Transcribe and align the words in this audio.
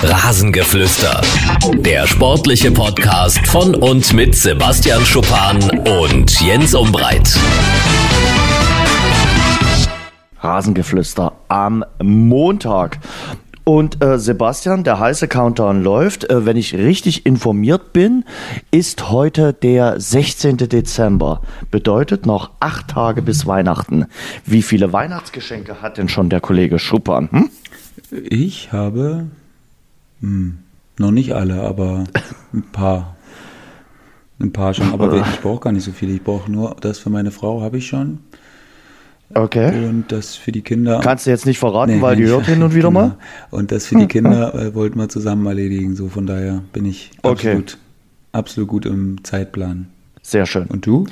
Rasengeflüster. 0.00 1.20
Der 1.78 2.06
sportliche 2.06 2.70
Podcast 2.70 3.44
von 3.48 3.74
und 3.74 4.12
mit 4.12 4.36
Sebastian 4.36 5.04
Schuppan 5.04 5.58
und 6.00 6.40
Jens 6.40 6.72
Umbreit. 6.72 7.36
Rasengeflüster 10.40 11.32
am 11.48 11.84
Montag. 12.00 13.00
Und 13.64 14.02
äh, 14.02 14.20
Sebastian, 14.20 14.84
der 14.84 15.00
heiße 15.00 15.26
Countdown 15.26 15.82
läuft. 15.82 16.30
Äh, 16.30 16.46
wenn 16.46 16.56
ich 16.56 16.74
richtig 16.74 17.26
informiert 17.26 17.92
bin, 17.92 18.24
ist 18.70 19.10
heute 19.10 19.52
der 19.52 20.00
16. 20.00 20.58
Dezember. 20.58 21.42
Bedeutet 21.72 22.24
noch 22.24 22.52
acht 22.60 22.88
Tage 22.88 23.20
bis 23.20 23.46
Weihnachten. 23.46 24.06
Wie 24.46 24.62
viele 24.62 24.92
Weihnachtsgeschenke 24.92 25.82
hat 25.82 25.98
denn 25.98 26.08
schon 26.08 26.30
der 26.30 26.40
Kollege 26.40 26.78
Schuppan? 26.78 27.28
Hm? 27.32 27.50
Ich 28.30 28.72
habe 28.72 29.26
hm, 30.20 30.58
noch 30.98 31.10
nicht 31.10 31.32
alle, 31.32 31.62
aber 31.62 32.04
ein 32.52 32.62
paar. 32.72 33.16
Ein 34.40 34.52
paar 34.52 34.72
schon. 34.72 34.92
Aber 34.92 35.12
ich 35.14 35.40
brauche 35.40 35.60
gar 35.60 35.72
nicht 35.72 35.84
so 35.84 35.90
viele. 35.90 36.12
Ich 36.12 36.22
brauche 36.22 36.50
nur 36.50 36.76
das 36.80 36.98
für 37.00 37.10
meine 37.10 37.32
Frau 37.32 37.60
habe 37.60 37.78
ich 37.78 37.86
schon. 37.88 38.20
Okay. 39.34 39.86
Und 39.86 40.10
das 40.10 40.36
für 40.36 40.52
die 40.52 40.62
Kinder. 40.62 41.00
Kannst 41.02 41.26
du 41.26 41.30
jetzt 41.30 41.44
nicht 41.44 41.58
verraten, 41.58 41.96
nee, 41.96 42.02
weil 42.02 42.16
die 42.16 42.24
hört 42.24 42.46
hin 42.46 42.62
und 42.62 42.74
wieder 42.74 42.88
genau. 42.88 43.00
mal. 43.00 43.16
Und 43.50 43.72
das 43.72 43.86
für 43.86 43.96
die 43.96 44.06
Kinder 44.08 44.54
äh, 44.54 44.74
wollten 44.74 44.98
wir 44.98 45.08
zusammen 45.08 45.44
erledigen. 45.46 45.96
So 45.96 46.08
von 46.08 46.26
daher 46.26 46.62
bin 46.72 46.84
ich 46.84 47.10
Okay. 47.22 47.50
absolut, 47.50 47.78
absolut 48.32 48.68
gut 48.68 48.86
im 48.86 49.22
Zeitplan. 49.24 49.88
Sehr 50.22 50.46
schön. 50.46 50.66
Und 50.68 50.86
du? 50.86 51.06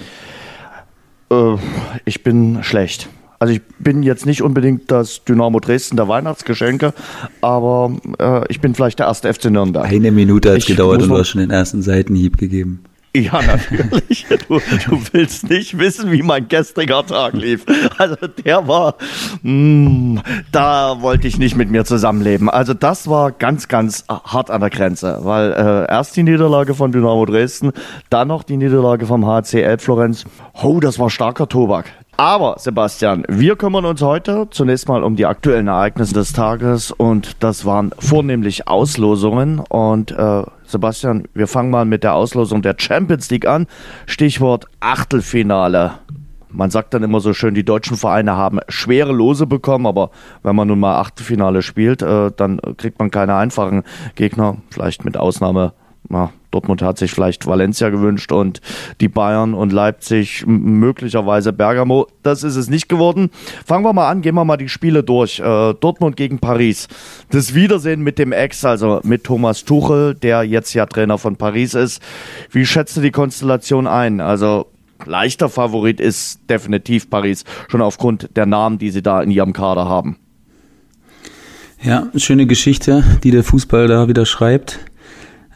Äh, 1.30 1.56
ich 2.04 2.22
bin 2.22 2.62
schlecht. 2.62 3.08
Also 3.38 3.54
ich 3.54 3.62
bin 3.78 4.02
jetzt 4.02 4.26
nicht 4.26 4.42
unbedingt 4.42 4.90
das 4.90 5.24
Dynamo 5.24 5.60
Dresden 5.60 5.96
der 5.96 6.08
Weihnachtsgeschenke, 6.08 6.92
aber 7.40 7.92
äh, 8.18 8.44
ich 8.48 8.60
bin 8.60 8.74
vielleicht 8.74 8.98
der 8.98 9.06
erste 9.06 9.32
FC 9.32 9.46
Nürnberg. 9.46 9.86
Eine 9.86 10.10
Minute 10.10 10.50
hat 10.50 10.58
es 10.58 10.66
gedauert 10.66 11.02
und 11.02 11.08
du 11.08 11.18
hast 11.18 11.28
schon 11.28 11.40
den 11.40 11.50
ersten 11.50 11.82
Seitenhieb 11.82 12.38
gegeben. 12.38 12.84
Ja, 13.16 13.40
natürlich. 13.42 14.26
Du, 14.48 14.58
du 14.58 15.00
willst 15.12 15.48
nicht 15.48 15.78
wissen, 15.78 16.12
wie 16.12 16.22
mein 16.22 16.48
gestriger 16.48 17.04
Tag 17.06 17.32
lief. 17.34 17.64
Also 17.96 18.16
der 18.44 18.68
war, 18.68 18.96
mm, 19.42 20.18
da 20.52 21.00
wollte 21.00 21.26
ich 21.26 21.38
nicht 21.38 21.56
mit 21.56 21.70
mir 21.70 21.84
zusammenleben. 21.84 22.50
Also 22.50 22.74
das 22.74 23.08
war 23.08 23.32
ganz, 23.32 23.68
ganz 23.68 24.04
hart 24.08 24.50
an 24.50 24.60
der 24.60 24.70
Grenze, 24.70 25.20
weil 25.22 25.52
äh, 25.52 25.90
erst 25.90 26.16
die 26.16 26.22
Niederlage 26.22 26.74
von 26.74 26.92
Dynamo 26.92 27.24
Dresden, 27.24 27.72
dann 28.10 28.28
noch 28.28 28.42
die 28.42 28.56
Niederlage 28.56 29.06
vom 29.06 29.26
HC 29.26 29.62
Elbflorenz. 29.62 30.24
Oh, 30.62 30.80
das 30.80 30.98
war 30.98 31.08
starker 31.08 31.48
Tobak. 31.48 31.86
Aber, 32.18 32.56
Sebastian, 32.58 33.24
wir 33.28 33.56
kümmern 33.56 33.84
uns 33.84 34.00
heute 34.00 34.48
zunächst 34.50 34.88
mal 34.88 35.04
um 35.04 35.16
die 35.16 35.26
aktuellen 35.26 35.68
Ereignisse 35.68 36.14
des 36.14 36.32
Tages 36.32 36.90
und 36.90 37.42
das 37.42 37.66
waren 37.66 37.92
vornehmlich 37.98 38.68
Auslosungen. 38.68 39.58
Und 39.58 40.12
äh, 40.12 40.44
Sebastian, 40.64 41.28
wir 41.34 41.46
fangen 41.46 41.68
mal 41.68 41.84
mit 41.84 42.04
der 42.04 42.14
Auslosung 42.14 42.62
der 42.62 42.76
Champions 42.78 43.28
League 43.28 43.46
an. 43.46 43.66
Stichwort 44.06 44.64
Achtelfinale. 44.80 45.92
Man 46.48 46.70
sagt 46.70 46.94
dann 46.94 47.02
immer 47.02 47.20
so 47.20 47.34
schön, 47.34 47.54
die 47.54 47.64
deutschen 47.64 47.98
Vereine 47.98 48.34
haben 48.34 48.60
schwere 48.68 49.12
Lose 49.12 49.46
bekommen, 49.46 49.84
aber 49.84 50.10
wenn 50.42 50.56
man 50.56 50.68
nun 50.68 50.80
mal 50.80 50.98
Achtelfinale 50.98 51.60
spielt, 51.60 52.00
äh, 52.00 52.30
dann 52.34 52.60
kriegt 52.78 52.98
man 52.98 53.10
keine 53.10 53.34
einfachen 53.34 53.82
Gegner, 54.14 54.56
vielleicht 54.70 55.04
mit 55.04 55.18
Ausnahme 55.18 55.74
ja, 56.08 56.30
Dortmund 56.56 56.80
hat 56.80 56.96
sich 56.96 57.10
vielleicht 57.10 57.46
Valencia 57.46 57.90
gewünscht 57.90 58.32
und 58.32 58.62
die 59.02 59.08
Bayern 59.08 59.52
und 59.52 59.74
Leipzig 59.74 60.46
möglicherweise 60.46 61.52
Bergamo. 61.52 62.06
Das 62.22 62.42
ist 62.44 62.56
es 62.56 62.70
nicht 62.70 62.88
geworden. 62.88 63.28
Fangen 63.66 63.84
wir 63.84 63.92
mal 63.92 64.08
an, 64.08 64.22
gehen 64.22 64.34
wir 64.34 64.46
mal 64.46 64.56
die 64.56 64.70
Spiele 64.70 65.04
durch. 65.04 65.38
Äh, 65.38 65.74
Dortmund 65.74 66.16
gegen 66.16 66.38
Paris. 66.38 66.88
Das 67.30 67.54
Wiedersehen 67.54 68.00
mit 68.00 68.18
dem 68.18 68.32
Ex, 68.32 68.64
also 68.64 69.00
mit 69.04 69.24
Thomas 69.24 69.66
Tuchel, 69.66 70.14
der 70.14 70.44
jetzt 70.44 70.72
ja 70.72 70.86
Trainer 70.86 71.18
von 71.18 71.36
Paris 71.36 71.74
ist. 71.74 72.00
Wie 72.50 72.64
schätzt 72.64 72.96
du 72.96 73.02
die 73.02 73.10
Konstellation 73.10 73.86
ein? 73.86 74.22
Also 74.22 74.64
leichter 75.04 75.50
Favorit 75.50 76.00
ist 76.00 76.40
definitiv 76.48 77.10
Paris, 77.10 77.44
schon 77.68 77.82
aufgrund 77.82 78.34
der 78.34 78.46
Namen, 78.46 78.78
die 78.78 78.88
sie 78.88 79.02
da 79.02 79.20
in 79.20 79.30
ihrem 79.30 79.52
Kader 79.52 79.86
haben. 79.86 80.16
Ja, 81.82 82.08
schöne 82.16 82.46
Geschichte, 82.46 83.04
die 83.22 83.30
der 83.30 83.44
Fußball 83.44 83.88
da 83.88 84.08
wieder 84.08 84.24
schreibt, 84.24 84.80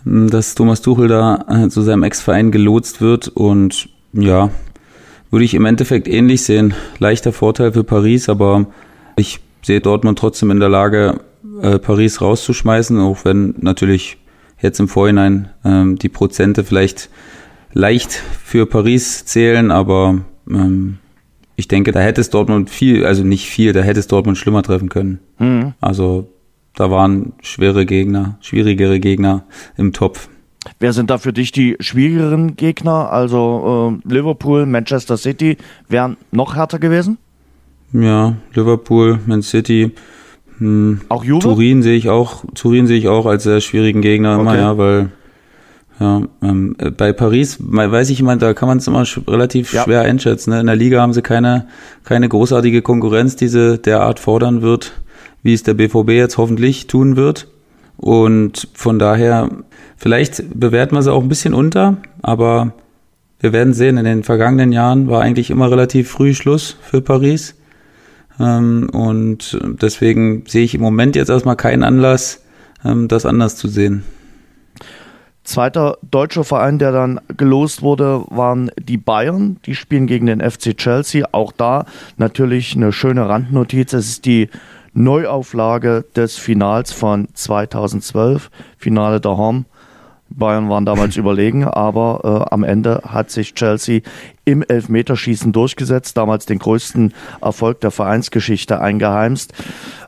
dass 0.05 0.55
Thomas 0.55 0.81
Tuchel 0.83 1.09
da 1.09 1.45
äh, 1.49 1.69
zu 1.69 1.83
seinem 1.83 2.03
Ex-Verein 2.03 2.51
gelotst 2.51 3.01
wird 3.01 3.29
und 3.29 3.89
ja, 4.13 4.51
würde 5.31 5.45
ich 5.45 5.55
im 5.55 5.65
Endeffekt 5.65 6.09
ähnlich 6.09 6.43
sehen. 6.43 6.75
Leichter 6.99 7.33
Vorteil 7.33 7.73
für 7.73 7.85
Paris, 7.85 8.29
aber 8.29 8.67
ich 9.17 9.41
sehe 9.63 9.81
Dortmund 9.81 10.19
trotzdem 10.19 10.51
in 10.51 10.61
der 10.61 10.69
Lage, 10.69 11.21
äh, 11.63 11.79
Paris 11.79 12.21
rauszuschmeißen, 12.21 12.99
auch 12.99 13.25
wenn 13.25 13.55
natürlich 13.59 14.19
jetzt 14.61 14.81
im 14.81 14.89
Vorhinein 14.89 15.51
ähm, 15.65 15.97
die 15.97 16.09
Prozente 16.09 16.65
vielleicht 16.65 17.11
leicht 17.73 18.13
für 18.13 18.67
Paris 18.67 19.25
zählen, 19.25 19.71
aber 19.71 20.23
ähm, 20.49 20.99
ich 21.57 21.69
denke, 21.69 21.93
da 21.93 22.01
hätte 22.01 22.21
es 22.21 22.31
Dortmund 22.31 22.71
viel, 22.71 23.05
also 23.05 23.23
nicht 23.23 23.47
viel, 23.47 23.73
da 23.73 23.83
hätte 23.83 24.01
es 24.01 24.07
Dortmund 24.07 24.39
schlimmer 24.39 24.63
treffen 24.63 24.89
können. 24.89 25.21
Also 25.81 26.29
da 26.75 26.91
waren 26.91 27.33
schwere 27.43 27.85
Gegner, 27.87 28.39
schwierigere 28.41 29.01
Gegner 29.01 29.45
im 29.77 29.93
Topf. 29.93 30.29
Wer 30.79 30.93
sind 30.93 31.11
da 31.11 31.19
für 31.19 31.33
dich 31.33 31.53
die 31.53 31.77
schwierigeren 31.81 32.57
Gegner? 32.57 33.11
Also 33.13 33.99
äh, 34.07 34.09
Liverpool, 34.13 34.67
Manchester 34.67 35.17
City 35.17 35.57
wären 35.89 36.17
noch 36.33 36.55
härter 36.55 36.79
gewesen? 36.79 37.19
Ja, 37.93 38.35
Liverpool, 38.55 39.19
Man 39.27 39.43
City, 39.43 39.93
hm, 40.59 41.01
Auch 41.09 41.25
Juve? 41.25 41.41
Turin 41.41 41.83
sehe 41.83 41.97
ich 41.97 42.09
auch, 42.11 42.45
Turin 42.55 42.87
sehe 42.87 42.99
ich 42.99 43.09
auch 43.09 43.27
als 43.27 43.45
sehr 43.45 43.61
schwierigen 43.61 44.03
Gegner 44.03 44.39
immer, 44.39 44.51
Okay. 44.53 44.61
ja, 44.61 44.79
weil 44.79 45.11
ja, 45.99 46.23
ähm, 46.43 46.77
äh, 46.79 46.91
bei 46.91 47.13
Paris, 47.13 47.59
weiß 47.61 48.09
ich 48.11 48.21
immer, 48.21 48.37
da 48.37 48.55
kann 48.55 48.69
man 48.69 48.79
es 48.79 48.87
immer 48.87 49.05
sch 49.05 49.21
relativ 49.29 49.73
Ja. 49.73 49.85
schwer 49.85 50.03
einschätzen. 50.03 50.51
Ne? 50.51 50.61
In 50.61 50.67
der 50.67 50.77
Liga 50.77 51.01
haben 51.03 51.13
sie 51.13 51.21
keine, 51.23 51.67
keine 52.05 52.29
großartige 52.29 52.81
Konkurrenz, 52.81 53.37
die 53.37 53.49
sie 53.49 53.77
derart 53.79 54.19
fordern 54.19 54.63
wird, 54.63 54.93
wie 55.43 55.55
es 55.55 55.63
der 55.63 55.75
BVB 55.75 56.11
jetzt 56.11 56.39
hoffentlich 56.39 56.87
tun 56.87 57.17
wird. 57.17 57.49
Und 57.97 58.69
von 58.75 58.99
daher, 58.99 59.51
vielleicht 59.97 60.59
bewerten 60.59 60.95
wir 60.95 61.03
sie 61.03 61.13
auch 61.13 61.23
ein 61.23 61.29
bisschen 61.29 61.55
unter, 61.55 61.99
aber 62.23 62.73
wir 63.41 63.53
werden 63.53 63.73
sehen, 63.73 63.97
in 63.97 64.05
den 64.05 64.23
vergangenen 64.23 64.73
Jahren 64.73 65.09
war 65.09 65.23
eigentlich 65.23 65.51
immer 65.51 65.71
relativ 65.71 66.11
früh 66.11 66.35
Schluss 66.35 66.77
für 66.83 67.01
Paris. 67.01 67.55
Ähm, 68.39 68.89
und 68.93 69.59
deswegen 69.63 70.45
sehe 70.47 70.65
ich 70.65 70.75
im 70.75 70.81
Moment 70.81 71.17
jetzt 71.17 71.31
erstmal 71.31 71.57
keinen 71.57 71.83
Anlass, 71.83 72.43
ähm, 72.85 73.09
das 73.09 73.27
anders 73.27 73.57
zu 73.57 73.69
sehen. 73.69 74.05
Zweiter 75.43 75.99
deutscher 76.09 76.45
Verein, 76.45 76.79
der 76.79 76.93
dann 76.93 77.21
gelost 77.37 77.83
wurde, 77.83 78.25
waren 78.29 78.71
die 78.79 78.99
Bayern. 78.99 79.57
Die 79.67 79.75
spielen 79.75 80.07
gegen 80.07 80.27
den 80.27 80.41
FC 80.41 80.77
Chelsea. 80.77 81.27
Auch 81.33 81.53
da 81.53 81.87
natürlich 82.19 82.77
eine 82.77 82.93
schöne 82.93 83.29
Randnotiz. 83.29 83.93
Es 83.95 84.09
ist 84.09 84.27
die 84.27 84.49
Neuauflage 84.93 86.05
des 86.17 86.37
Finals 86.37 86.93
von 86.93 87.29
2012, 87.33 88.51
Finale 88.77 89.21
der 89.21 89.37
Home. 89.37 89.65
Bayern 90.29 90.69
waren 90.69 90.85
damals 90.85 91.17
überlegen, 91.19 91.65
aber 91.65 92.47
äh, 92.49 92.55
am 92.55 92.65
Ende 92.65 93.03
hat 93.05 93.31
sich 93.31 93.55
Chelsea 93.55 94.01
im 94.45 94.63
Elfmeterschießen 94.63 95.53
durchgesetzt, 95.53 96.17
damals 96.17 96.47
den 96.47 96.59
größten 96.59 97.13
Erfolg 97.41 97.81
der 97.81 97.91
Vereinsgeschichte 97.91 98.81
eingeheimst. 98.81 99.53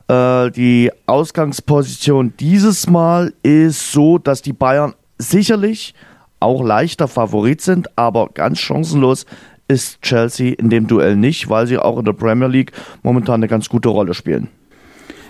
Äh, 0.07 0.51
die 0.51 0.91
Ausgangsposition 1.05 2.33
dieses 2.39 2.89
Mal 2.89 3.33
ist 3.43 3.91
so, 3.91 4.17
dass 4.17 4.41
die 4.41 4.53
Bayern 4.53 4.93
sicherlich 5.17 5.93
auch 6.39 6.63
leichter 6.63 7.07
Favorit 7.07 7.61
sind, 7.61 7.97
aber 7.97 8.29
ganz 8.33 8.59
chancenlos 8.59 9.25
ist 9.67 10.01
Chelsea 10.01 10.53
in 10.57 10.69
dem 10.69 10.87
Duell 10.87 11.15
nicht, 11.15 11.49
weil 11.49 11.67
sie 11.67 11.77
auch 11.77 11.97
in 11.97 12.05
der 12.05 12.13
Premier 12.13 12.47
League 12.47 12.73
momentan 13.01 13.35
eine 13.35 13.47
ganz 13.47 13.69
gute 13.69 13.89
Rolle 13.89 14.13
spielen. 14.13 14.49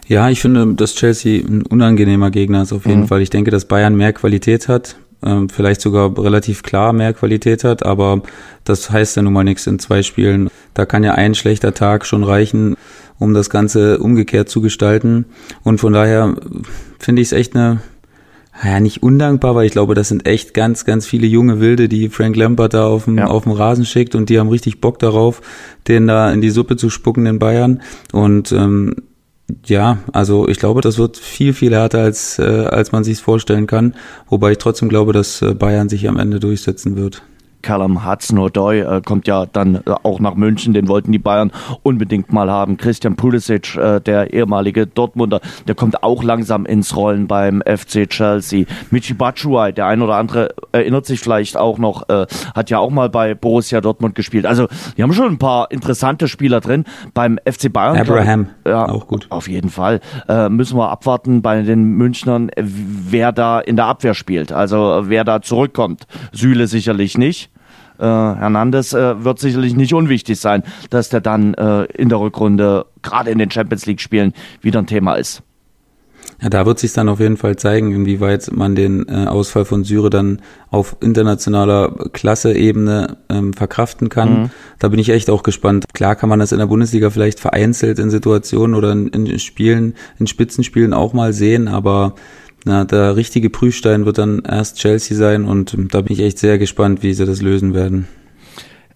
Ja, 0.08 0.30
ich 0.30 0.42
finde, 0.42 0.74
dass 0.76 0.96
Chelsea 0.96 1.44
ein 1.46 1.64
unangenehmer 1.64 2.30
Gegner 2.30 2.62
ist 2.64 2.74
auf 2.74 2.86
jeden 2.86 3.08
Fall. 3.08 3.22
Ich 3.22 3.30
denke, 3.30 3.52
dass 3.52 3.66
Bayern 3.66 3.96
mehr 3.96 4.12
Qualität 4.14 4.68
hat, 4.68 4.98
ähm, 5.26 5.48
vielleicht 5.50 5.80
sogar 5.82 6.18
relativ 6.22 6.62
klar 6.64 6.92
mehr 6.92 7.14
Qualität 7.14 7.64
hat, 7.64 7.86
aber 7.86 8.22
das 8.66 8.90
heißt 8.90 9.16
ja 9.16 9.22
nun 9.22 9.32
mal 9.34 9.44
nichts 9.46 9.66
in 9.66 9.80
zwei 9.80 10.04
Spielen. 10.04 10.50
Da 10.74 10.86
kann 10.86 11.04
ja 11.04 11.14
ein 11.14 11.36
schlechter 11.36 11.74
Tag 11.74 12.06
schon 12.06 12.24
reichen, 12.24 12.76
um 13.18 13.34
das 13.34 13.50
Ganze 13.50 14.00
umgekehrt 14.00 14.50
zu 14.50 14.60
gestalten. 14.62 15.26
Und 15.64 15.80
von 15.80 15.94
daher 15.94 16.36
finde 17.00 17.22
ich 17.22 17.30
es 17.30 17.32
echt 17.32 17.56
eine, 17.56 17.80
ja, 18.62 18.82
nicht 18.82 19.02
undankbar, 19.04 19.56
weil 19.56 19.66
ich 19.66 19.72
glaube, 19.72 19.96
das 19.96 20.10
sind 20.10 20.28
echt 20.28 20.54
ganz, 20.54 20.84
ganz 20.84 21.06
viele 21.06 21.28
junge 21.28 21.62
Wilde, 21.62 21.88
die 21.88 22.10
Frank 22.10 22.36
Lampard 22.36 22.74
da 22.74 22.88
auf 22.88 23.06
dem, 23.06 23.18
Ja. 23.18 23.28
auf 23.28 23.44
dem 23.44 23.54
Rasen 23.54 23.86
schickt 23.86 24.16
und 24.16 24.28
die 24.30 24.38
haben 24.40 24.50
richtig 24.50 24.82
Bock 24.82 25.00
darauf, 25.00 25.42
den 25.88 26.08
da 26.08 26.32
in 26.34 26.42
die 26.42 26.50
Suppe 26.50 26.76
zu 26.76 26.90
spucken 26.90 27.26
in 27.26 27.40
Bayern. 27.40 27.82
Und 28.12 28.52
ähm, 28.52 28.96
ja, 29.66 30.00
also 30.12 30.48
ich 30.48 30.60
glaube, 30.60 30.82
das 30.82 30.98
wird 30.98 31.18
viel, 31.18 31.54
viel 31.54 31.74
härter, 31.74 32.00
als, 32.00 32.40
äh, 32.40 32.44
als 32.44 32.92
man 32.92 33.04
sich 33.04 33.20
vorstellen 33.20 33.68
kann. 33.68 33.96
Wobei 34.30 34.52
ich 34.52 34.58
trotzdem 34.58 34.90
glaube, 34.90 35.14
dass 35.14 35.42
äh, 35.42 35.54
Bayern 35.54 35.90
sich 35.90 36.08
am 36.08 36.18
Ende 36.18 36.40
durchsetzen 36.40 36.96
wird. 36.96 37.24
Callum 37.64 38.06
Hudson-Odoi 38.06 38.82
äh, 38.82 39.02
kommt 39.04 39.28
ja 39.28 39.48
dann 39.48 39.78
äh, 39.78 39.96
auch 40.04 40.20
nach 40.20 40.36
München, 40.36 40.74
den 40.74 40.88
wollten 40.88 41.12
die 41.12 41.20
Bayern 41.20 41.52
unbedingt 41.82 42.32
mal 42.32 42.52
haben. 42.52 42.78
Christian 42.78 43.16
Pulisic, 43.16 43.76
äh, 43.76 44.00
der 44.00 44.34
ehemalige 44.34 44.86
Dortmunder, 44.86 45.42
der 45.68 45.74
kommt 45.74 46.04
auch 46.04 46.22
langsam 46.22 46.66
ins 46.66 46.96
Rollen 46.96 47.28
beim 47.28 47.64
FC 47.66 48.08
Chelsea. 48.08 48.66
Michi 48.92 49.14
Batshuayi, 49.14 49.74
der 49.74 49.88
ein 49.88 50.02
oder 50.02 50.16
andere 50.16 50.50
erinnert 50.72 51.06
sich 51.06 51.22
vielleicht 51.22 51.58
auch 51.58 51.78
noch, 51.80 52.08
äh, 52.10 52.28
hat 52.54 52.70
ja 52.70 52.78
auch 52.78 52.92
mal 52.92 53.10
bei 53.10 53.34
Borussia 53.34 53.82
Dortmund 53.82 54.14
gespielt. 54.16 54.46
Also 54.46 54.68
die 54.98 55.04
haben 55.04 55.14
schon 55.14 55.32
ein 55.32 55.40
paar 55.40 55.72
interessante 55.72 56.28
Spieler 56.28 56.60
drin. 56.60 56.84
Beim 57.14 57.40
FC 57.46 57.72
Bayern. 57.72 57.98
Abraham, 57.98 58.48
ja, 58.68 58.88
auch 58.90 59.08
gut. 59.08 59.28
Auf 59.30 59.48
jeden 59.48 59.70
Fall. 59.70 60.02
Äh, 60.28 60.50
müssen 60.50 60.78
wir 60.78 60.90
abwarten 60.90 61.42
bei 61.42 61.62
den 61.62 61.84
Münchnern, 61.84 62.52
wer 62.58 63.32
da 63.32 63.60
in 63.60 63.78
der 63.78 63.86
Abwehr 63.86 64.14
spielt. 64.14 64.52
Also 64.52 65.04
wer 65.06 65.24
da 65.24 65.42
zurückkommt. 65.42 66.08
Süle 66.34 66.68
sicherlich 66.68 67.18
nicht. 67.18 67.53
Äh, 68.00 68.04
Hernandez 68.04 68.94
äh, 68.94 69.24
wird 69.24 69.40
sicherlich 69.40 69.76
nicht 69.76 69.94
unwichtig 69.94 70.40
sein, 70.40 70.64
dass 70.90 71.10
der 71.10 71.22
dann 71.22 71.54
äh, 71.54 71.84
in 71.86 72.10
der 72.10 72.20
Rückrunde, 72.20 72.86
gerade 73.02 73.32
in 73.32 73.40
den 73.40 73.52
Champions 73.52 73.86
League-Spielen, 73.86 74.34
wieder 74.62 74.80
ein 74.80 74.88
Thema 74.88 75.16
ist. 75.16 75.44
Ja, 76.42 76.50
da 76.50 76.66
wird 76.66 76.80
sich 76.80 76.92
dann 76.92 77.10
auf 77.10 77.20
jeden 77.20 77.38
Fall 77.38 77.56
zeigen, 77.56 77.94
inwieweit 77.94 78.52
man 78.52 78.76
den 78.76 79.08
äh, 79.08 79.28
Ausfall 79.28 79.64
von 79.64 79.84
Syre 79.84 80.10
dann 80.10 80.42
auf 80.72 80.98
internationaler 81.00 82.10
Klasse-Ebene 82.12 83.18
ähm, 83.30 83.54
verkraften 83.54 84.10
kann. 84.10 84.44
Mhm. 84.44 84.50
Da 84.80 84.90
bin 84.90 85.00
ich 85.00 85.10
echt 85.10 85.30
auch 85.30 85.44
gespannt. 85.44 85.86
Klar 85.94 86.16
kann 86.16 86.30
man 86.30 86.40
das 86.40 86.52
in 86.52 86.60
der 86.60 86.66
Bundesliga 86.66 87.10
vielleicht 87.12 87.40
vereinzelt 87.40 88.00
in 88.00 88.10
Situationen 88.10 88.76
oder 88.76 88.92
in, 88.92 89.08
in 89.08 89.40
Spielen, 89.40 89.96
in 90.20 90.28
Spitzenspielen 90.28 90.94
auch 90.94 91.14
mal 91.14 91.32
sehen, 91.32 91.68
aber 91.68 92.16
na, 92.66 92.86
der 92.86 93.16
richtige 93.16 93.50
Prüfstein 93.50 94.06
wird 94.06 94.18
dann 94.18 94.42
erst 94.48 94.78
Chelsea 94.78 95.18
sein 95.18 95.46
und 95.46 95.76
da 95.94 96.02
bin 96.02 96.14
ich 96.14 96.22
echt 96.22 96.40
sehr 96.40 96.58
gespannt, 96.58 97.04
wie 97.04 97.14
sie 97.14 97.26
das 97.26 97.42
lösen 97.42 97.74
werden. 97.74 98.08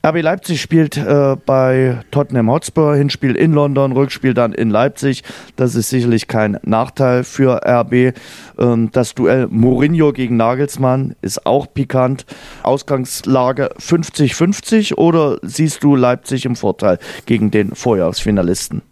RB 0.05 0.21
Leipzig 0.21 0.61
spielt 0.61 0.95
äh, 0.95 1.35
bei 1.45 1.99
Tottenham 2.11 2.49
Hotspur, 2.49 2.95
Hinspiel 2.95 3.35
in 3.35 3.51
London, 3.51 3.91
Rückspiel 3.91 4.33
dann 4.33 4.53
in 4.53 4.69
Leipzig. 4.69 5.23
Das 5.57 5.75
ist 5.75 5.89
sicherlich 5.89 6.27
kein 6.27 6.57
Nachteil 6.63 7.23
für 7.23 7.61
RB. 7.65 8.13
Ähm, 8.57 8.89
das 8.93 9.15
Duell 9.15 9.47
Mourinho 9.49 10.13
gegen 10.13 10.37
Nagelsmann 10.37 11.15
ist 11.21 11.45
auch 11.45 11.67
pikant. 11.73 12.25
Ausgangslage 12.63 13.71
50-50 13.79 14.95
oder 14.95 15.39
siehst 15.41 15.83
du 15.83 15.95
Leipzig 15.95 16.45
im 16.45 16.55
Vorteil 16.55 16.99
gegen 17.25 17.51
den 17.51 17.75
Vorjahresfinalisten? 17.75 18.83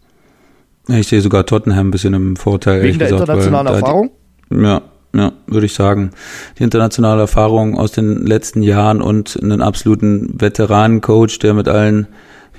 Ich 0.89 1.07
sehe 1.07 1.22
sogar 1.22 1.45
Tottenham 1.45 1.88
ein 1.88 1.92
bisschen 1.92 2.13
im 2.13 2.36
Vorteil. 2.36 2.83
Wegen 2.83 3.00
der 3.00 3.10
gesagt, 3.10 3.30
internationalen 3.30 3.68
Erfahrung? 3.68 4.12
Ja, 4.52 4.82
ja, 5.16 5.32
würde 5.48 5.66
ich 5.66 5.74
sagen. 5.74 6.12
Die 6.60 6.64
internationale 6.64 7.22
Erfahrung 7.22 7.78
aus 7.78 7.94
den 7.94 8.26
letzten 8.26 8.62
Jahren 8.62 9.02
und 9.02 9.40
einen 9.42 9.62
absoluten 9.62 10.36
Veteranencoach, 10.40 11.40
der 11.40 11.54
mit 11.54 11.70
allen, 11.70 12.08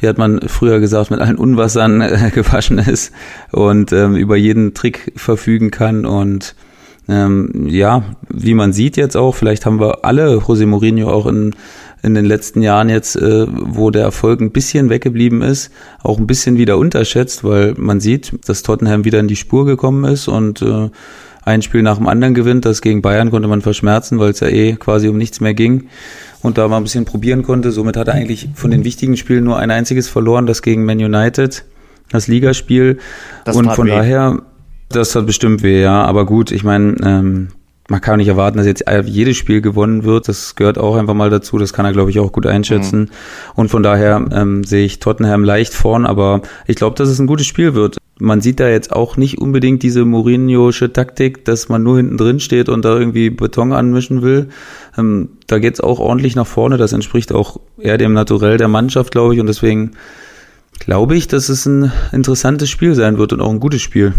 wie 0.01 0.09
hat 0.09 0.17
man 0.17 0.41
früher 0.47 0.81
gesagt, 0.81 1.11
mit 1.11 1.21
allen 1.21 1.37
Unwassern 1.37 2.01
äh, 2.01 2.31
gewaschen 2.35 2.79
ist 2.79 3.13
und 3.53 3.93
ähm, 3.93 4.17
über 4.17 4.37
jeden 4.37 4.73
Trick 4.73 5.13
verfügen 5.17 5.71
kann 5.71 6.07
und 6.07 6.55
ähm, 7.09 7.67
ja, 7.69 8.03
wie 8.29 8.55
man 8.55 8.73
sieht 8.73 8.97
jetzt 8.97 9.17
auch, 9.17 9.35
vielleicht 9.35 9.65
haben 9.65 9.79
wir 9.79 10.05
alle 10.05 10.39
José 10.39 10.67
Mourinho 10.67 11.09
auch 11.09 11.27
in, 11.27 11.55
in 12.03 12.15
den 12.15 12.25
letzten 12.25 12.63
Jahren 12.63 12.89
jetzt, 12.89 13.17
äh, 13.17 13.47
wo 13.49 13.91
der 13.91 14.03
Erfolg 14.03 14.41
ein 14.41 14.51
bisschen 14.51 14.91
weggeblieben 14.91 15.43
ist, 15.43 15.71
auch 16.03 16.19
ein 16.19 16.27
bisschen 16.27 16.57
wieder 16.57 16.79
unterschätzt, 16.79 17.45
weil 17.45 17.75
man 17.77 18.01
sieht, 18.01 18.49
dass 18.49 18.63
Tottenham 18.63 19.05
wieder 19.05 19.21
in 19.21 19.29
die 19.29 19.37
Spur 19.37 19.67
gekommen 19.67 20.05
ist 20.11 20.27
und 20.27 20.63
äh, 20.63 20.91
ein 21.47 21.63
Spiel 21.63 21.83
nach 21.83 21.97
dem 21.97 22.09
anderen 22.09 22.35
gewinnt. 22.35 22.67
Das 22.67 22.83
gegen 22.83 23.01
Bayern 23.01 23.31
konnte 23.31 23.49
man 23.49 23.63
verschmerzen, 23.63 24.19
weil 24.19 24.31
es 24.31 24.41
ja 24.41 24.49
eh 24.49 24.75
quasi 24.75 25.09
um 25.09 25.17
nichts 25.17 25.41
mehr 25.41 25.55
ging 25.55 25.89
und 26.43 26.59
da 26.59 26.69
mal 26.69 26.77
ein 26.77 26.83
bisschen 26.83 27.07
probieren 27.07 27.43
konnte. 27.43 27.71
Somit 27.71 27.97
hat 27.97 28.09
er 28.09 28.15
eigentlich 28.15 28.51
von 28.55 28.71
den 28.71 28.85
wichtigen 28.85 29.17
Spielen 29.17 29.45
nur 29.45 29.57
ein 29.57 29.71
einziges 29.71 30.09
verloren, 30.09 30.47
das 30.47 30.61
gegen 30.61 30.85
Man 30.85 30.99
United, 30.99 31.65
das 32.11 32.27
Ligaspiel. 32.27 32.99
Das 33.45 33.57
und 33.57 33.73
von 33.73 33.87
weh. 33.87 33.91
daher, 33.91 34.43
das 34.89 35.15
hat 35.15 35.25
bestimmt 35.25 35.63
weh, 35.63 35.81
ja. 35.81 36.05
Aber 36.05 36.27
gut, 36.27 36.51
ich 36.51 36.65
meine, 36.65 36.97
ähm, 37.05 37.49
man 37.89 38.01
kann 38.01 38.19
nicht 38.19 38.29
erwarten, 38.29 38.59
dass 38.59 38.67
jetzt 38.67 38.85
jedes 39.05 39.37
Spiel 39.37 39.61
gewonnen 39.61 40.05
wird. 40.05 40.29
Das 40.29 40.57
gehört 40.57 40.79
auch 40.79 40.97
einfach 40.97 41.15
mal 41.15 41.31
dazu. 41.31 41.59
Das 41.59 41.73
kann 41.73 41.87
er, 41.87 41.93
glaube 41.93 42.11
ich, 42.11 42.19
auch 42.19 42.33
gut 42.33 42.47
einschätzen. 42.47 43.01
Mhm. 43.01 43.09
Und 43.55 43.69
von 43.69 43.83
daher 43.83 44.27
ähm, 44.33 44.65
sehe 44.65 44.85
ich 44.85 44.99
Tottenham 44.99 45.45
leicht 45.45 45.73
vorn, 45.73 46.05
aber 46.05 46.43
ich 46.67 46.77
glaube, 46.77 46.97
dass 46.97 47.09
es 47.09 47.19
ein 47.19 47.27
gutes 47.27 47.47
Spiel 47.47 47.75
wird 47.75 47.99
man 48.19 48.41
sieht 48.41 48.61
da 48.61 48.69
jetzt 48.69 48.93
auch 48.93 49.17
nicht 49.17 49.39
unbedingt 49.39 49.83
diese 49.83 50.03
Mourinho'sche 50.03 50.93
Taktik, 50.93 51.45
dass 51.45 51.69
man 51.69 51.83
nur 51.83 51.99
hinten 51.99 52.17
drin 52.17 52.41
steht 52.41 52.69
und 52.69 52.85
da 52.85 52.97
irgendwie 52.97 53.31
Beton 53.31 53.73
anmischen 53.73 54.23
will. 54.23 54.49
Ähm, 54.97 55.31
da 55.47 55.59
geht's 55.59 55.81
auch 55.81 55.99
ordentlich 55.99 56.35
nach 56.35 56.47
vorne. 56.47 56.79
Das 56.79 56.93
entspricht 56.93 57.33
auch 57.33 57.61
eher 57.79 57.99
dem 57.99 58.15
Naturell 58.15 58.57
der 58.57 58.69
Mannschaft, 58.69 59.13
glaube 59.13 59.35
ich. 59.35 59.41
Und 59.41 59.47
deswegen 59.47 59.93
glaube 60.79 61.17
ich, 61.17 61.29
dass 61.29 61.49
es 61.49 61.67
ein 61.67 61.93
interessantes 62.13 62.71
Spiel 62.71 62.95
sein 62.95 63.19
wird 63.19 63.33
und 63.35 63.41
auch 63.41 63.51
ein 63.51 63.61
gutes 63.61 63.83
Spiel. 63.83 64.15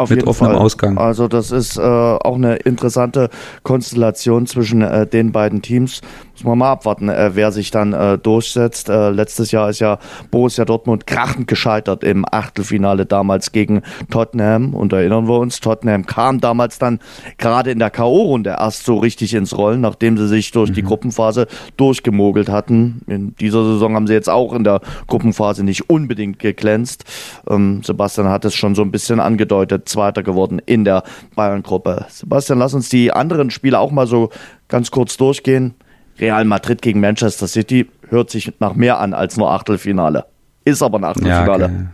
Auf 0.00 0.10
mit 0.10 0.26
offenem 0.26 0.52
Fall. 0.52 0.60
Ausgang. 0.60 0.98
Also 0.98 1.28
das 1.28 1.50
ist 1.50 1.76
äh, 1.76 1.80
auch 1.80 2.36
eine 2.36 2.56
interessante 2.56 3.30
Konstellation 3.62 4.46
zwischen 4.46 4.82
äh, 4.82 5.06
den 5.06 5.32
beiden 5.32 5.62
Teams. 5.62 6.00
Muss 6.40 6.46
man 6.46 6.56
mal 6.56 6.72
abwarten, 6.72 7.10
äh, 7.10 7.32
wer 7.34 7.52
sich 7.52 7.70
dann 7.70 7.92
äh, 7.92 8.16
durchsetzt. 8.16 8.88
Äh, 8.88 9.10
letztes 9.10 9.50
Jahr 9.50 9.68
ist 9.68 9.80
ja 9.80 9.98
Borussia 10.30 10.64
Dortmund 10.64 11.06
krachend 11.06 11.46
gescheitert 11.46 12.02
im 12.02 12.24
Achtelfinale 12.24 13.04
damals 13.04 13.52
gegen 13.52 13.82
Tottenham. 14.08 14.72
Und 14.72 14.94
erinnern 14.94 15.28
wir 15.28 15.38
uns, 15.38 15.60
Tottenham 15.60 16.06
kam 16.06 16.40
damals 16.40 16.78
dann 16.78 16.98
gerade 17.36 17.70
in 17.70 17.78
der 17.78 17.90
K.O.-Runde 17.90 18.58
erst 18.58 18.86
so 18.86 18.96
richtig 18.96 19.34
ins 19.34 19.58
Rollen, 19.58 19.82
nachdem 19.82 20.16
sie 20.16 20.28
sich 20.28 20.50
durch 20.50 20.70
mhm. 20.70 20.74
die 20.74 20.82
Gruppenphase 20.82 21.46
durchgemogelt 21.76 22.48
hatten. 22.48 23.02
In 23.06 23.34
dieser 23.36 23.62
Saison 23.62 23.94
haben 23.94 24.06
sie 24.06 24.14
jetzt 24.14 24.30
auch 24.30 24.54
in 24.54 24.64
der 24.64 24.80
Gruppenphase 25.08 25.62
nicht 25.62 25.90
unbedingt 25.90 26.38
geglänzt. 26.38 27.04
Ähm, 27.50 27.82
Sebastian 27.84 28.28
hat 28.28 28.46
es 28.46 28.54
schon 28.54 28.74
so 28.74 28.80
ein 28.80 28.90
bisschen 28.90 29.20
angedeutet 29.20 29.90
Zweiter 29.90 30.22
geworden 30.22 30.58
in 30.64 30.86
der 30.86 31.02
Bayern-Gruppe. 31.36 32.06
Sebastian, 32.08 32.58
lass 32.58 32.72
uns 32.72 32.88
die 32.88 33.12
anderen 33.12 33.50
Spiele 33.50 33.78
auch 33.78 33.90
mal 33.90 34.06
so 34.06 34.30
ganz 34.68 34.90
kurz 34.90 35.18
durchgehen. 35.18 35.74
Real 36.20 36.44
Madrid 36.44 36.82
gegen 36.82 37.00
Manchester 37.00 37.46
City 37.46 37.88
hört 38.08 38.30
sich 38.30 38.52
nach 38.60 38.74
mehr 38.74 38.98
an 38.98 39.14
als 39.14 39.36
nur 39.36 39.50
Achtelfinale. 39.50 40.26
Ist 40.64 40.82
aber 40.82 40.98
ein 40.98 41.04
Achtelfinale. 41.04 41.64
Ja, 41.64 41.86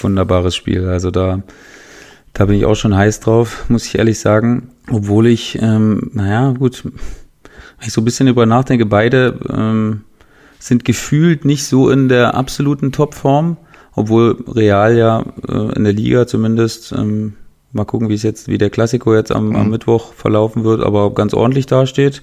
wunderbares 0.00 0.54
Spiel. 0.54 0.88
Also 0.88 1.10
da, 1.10 1.42
da 2.32 2.44
bin 2.44 2.56
ich 2.56 2.64
auch 2.64 2.76
schon 2.76 2.96
heiß 2.96 3.20
drauf, 3.20 3.64
muss 3.68 3.86
ich 3.86 3.98
ehrlich 3.98 4.20
sagen. 4.20 4.70
Obwohl 4.90 5.26
ich, 5.26 5.60
ähm, 5.60 6.10
naja, 6.14 6.52
gut, 6.52 6.84
wenn 6.84 7.86
ich 7.86 7.92
so 7.92 8.00
ein 8.00 8.04
bisschen 8.04 8.28
über 8.28 8.46
nachdenke, 8.46 8.86
beide 8.86 9.38
ähm, 9.50 10.04
sind 10.58 10.84
gefühlt 10.84 11.44
nicht 11.44 11.64
so 11.64 11.90
in 11.90 12.08
der 12.08 12.34
absoluten 12.34 12.92
Topform 12.92 13.56
obwohl 13.98 14.36
Real 14.46 14.96
ja 14.96 15.24
äh, 15.48 15.74
in 15.76 15.82
der 15.82 15.92
Liga 15.92 16.26
zumindest, 16.28 16.92
ähm, 16.92 17.34
mal 17.72 17.84
gucken, 17.84 18.08
wie 18.08 18.14
es 18.14 18.22
jetzt, 18.22 18.46
wie 18.46 18.56
der 18.56 18.70
Klassiko 18.70 19.12
jetzt 19.14 19.32
am, 19.32 19.56
am 19.56 19.64
mhm. 19.64 19.70
Mittwoch 19.70 20.12
verlaufen 20.12 20.62
wird, 20.62 20.82
aber 20.84 21.12
ganz 21.14 21.34
ordentlich 21.34 21.66
dasteht. 21.66 22.22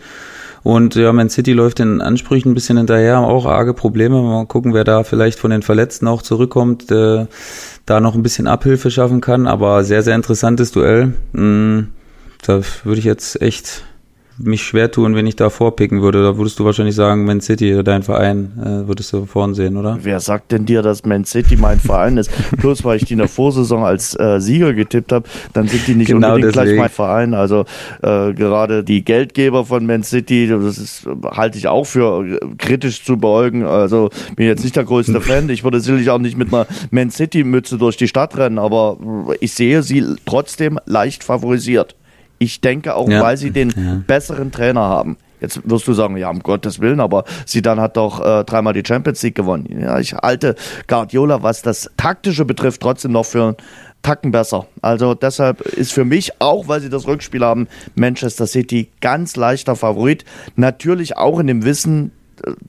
Und 0.65 0.95
ja, 0.95 1.13
Man 1.13 1.29
City 1.29 1.53
läuft 1.53 1.77
den 1.77 2.01
Ansprüchen 2.01 2.49
ein 2.49 2.53
bisschen 2.55 2.77
hinterher, 2.77 3.17
haben 3.17 3.25
auch 3.25 3.45
arge 3.45 3.75
Probleme. 3.75 4.19
Mal 4.23 4.47
gucken, 4.47 4.73
wer 4.73 4.83
da 4.83 5.03
vielleicht 5.03 5.37
von 5.37 5.51
den 5.51 5.61
Verletzten 5.61 6.07
auch 6.07 6.23
zurückkommt, 6.23 6.89
äh, 6.89 7.27
da 7.85 7.99
noch 7.99 8.15
ein 8.15 8.23
bisschen 8.23 8.47
Abhilfe 8.47 8.89
schaffen 8.89 9.21
kann. 9.21 9.45
Aber 9.45 9.83
sehr, 9.83 10.01
sehr 10.01 10.15
interessantes 10.15 10.71
Duell. 10.71 11.13
Mm, 11.33 11.81
da 12.41 12.61
würde 12.83 12.97
ich 12.97 13.05
jetzt 13.05 13.43
echt 13.43 13.83
mich 14.37 14.63
schwer 14.63 14.91
tun, 14.91 15.15
wenn 15.15 15.27
ich 15.27 15.35
da 15.35 15.49
vorpicken 15.49 16.01
würde. 16.01 16.21
Da 16.21 16.37
würdest 16.37 16.59
du 16.59 16.65
wahrscheinlich 16.65 16.95
sagen, 16.95 17.25
Man 17.25 17.41
City, 17.41 17.81
dein 17.83 18.03
Verein, 18.03 18.51
äh, 18.59 18.87
würdest 18.87 19.13
du 19.13 19.25
vorn 19.25 19.53
sehen, 19.53 19.77
oder? 19.77 19.97
Wer 20.01 20.19
sagt 20.19 20.51
denn 20.51 20.65
dir, 20.65 20.81
dass 20.81 21.05
Man 21.05 21.25
City 21.25 21.55
mein 21.55 21.79
Verein 21.79 22.17
ist? 22.17 22.31
Bloß 22.57 22.83
weil 22.83 22.97
ich 22.97 23.05
die 23.05 23.13
in 23.13 23.19
der 23.19 23.27
Vorsaison 23.27 23.83
als 23.83 24.17
äh, 24.19 24.39
Sieger 24.39 24.73
getippt 24.73 25.11
habe, 25.11 25.27
dann 25.53 25.67
sind 25.67 25.87
die 25.87 25.95
nicht 25.95 26.07
genau 26.07 26.35
unbedingt 26.35 26.55
deswegen. 26.55 26.75
gleich 26.75 26.79
mein 26.79 26.89
Verein. 26.89 27.33
Also 27.33 27.65
äh, 28.01 28.33
gerade 28.33 28.83
die 28.83 29.05
Geldgeber 29.05 29.65
von 29.65 29.85
Man 29.85 30.03
City, 30.03 30.47
das 30.47 30.77
ist, 30.77 31.07
halte 31.23 31.57
ich 31.57 31.67
auch 31.67 31.85
für 31.85 32.25
äh, 32.25 32.39
kritisch 32.57 33.03
zu 33.03 33.17
beäugen. 33.17 33.63
Also 33.63 34.09
bin 34.35 34.47
jetzt 34.47 34.63
nicht 34.63 34.75
der 34.75 34.83
größte 34.83 35.21
Fan. 35.25 35.49
Ich 35.49 35.63
würde 35.63 35.79
sicherlich 35.79 36.09
auch 36.09 36.19
nicht 36.19 36.37
mit 36.37 36.53
einer 36.53 36.67
Man 36.91 37.09
City-Mütze 37.09 37.77
durch 37.77 37.95
die 37.95 38.07
Stadt 38.07 38.35
rennen, 38.37 38.59
aber 38.59 38.97
ich 39.39 39.53
sehe 39.53 39.81
sie 39.81 40.03
trotzdem 40.25 40.79
leicht 40.85 41.23
favorisiert. 41.23 41.95
Ich 42.37 42.61
denke 42.61 42.95
auch, 42.95 43.09
ja. 43.09 43.21
weil 43.21 43.37
sie 43.37 43.51
den 43.51 43.69
ja. 43.69 44.01
besseren 44.05 44.51
Trainer 44.51 44.81
haben. 44.81 45.17
Jetzt 45.41 45.61
wirst 45.69 45.87
du 45.87 45.93
sagen, 45.93 46.17
ja, 46.17 46.29
um 46.29 46.39
Gottes 46.39 46.79
Willen, 46.79 46.99
aber 46.99 47.25
sie 47.45 47.61
dann 47.61 47.79
hat 47.79 47.97
doch 47.97 48.23
äh, 48.23 48.43
dreimal 48.45 48.73
die 48.73 48.83
Champions 48.85 49.21
League 49.21 49.35
gewonnen. 49.35 49.67
Ja, 49.79 49.99
ich 49.99 50.13
halte 50.13 50.55
Guardiola, 50.87 51.43
was 51.43 51.61
das 51.61 51.91
Taktische 51.97 52.45
betrifft, 52.45 52.81
trotzdem 52.81 53.11
noch 53.11 53.25
für 53.25 53.43
einen 53.43 53.55
Tacken 54.01 54.31
besser. 54.31 54.67
Also 54.81 55.13
deshalb 55.13 55.61
ist 55.61 55.91
für 55.91 56.05
mich, 56.05 56.39
auch 56.39 56.67
weil 56.67 56.79
sie 56.81 56.89
das 56.89 57.07
Rückspiel 57.07 57.43
haben, 57.43 57.67
Manchester 57.95 58.47
City 58.47 58.89
ganz 59.01 59.35
leichter 59.35 59.75
Favorit. 59.75 60.25
Natürlich 60.55 61.17
auch 61.17 61.39
in 61.39 61.47
dem 61.47 61.65
Wissen, 61.65 62.11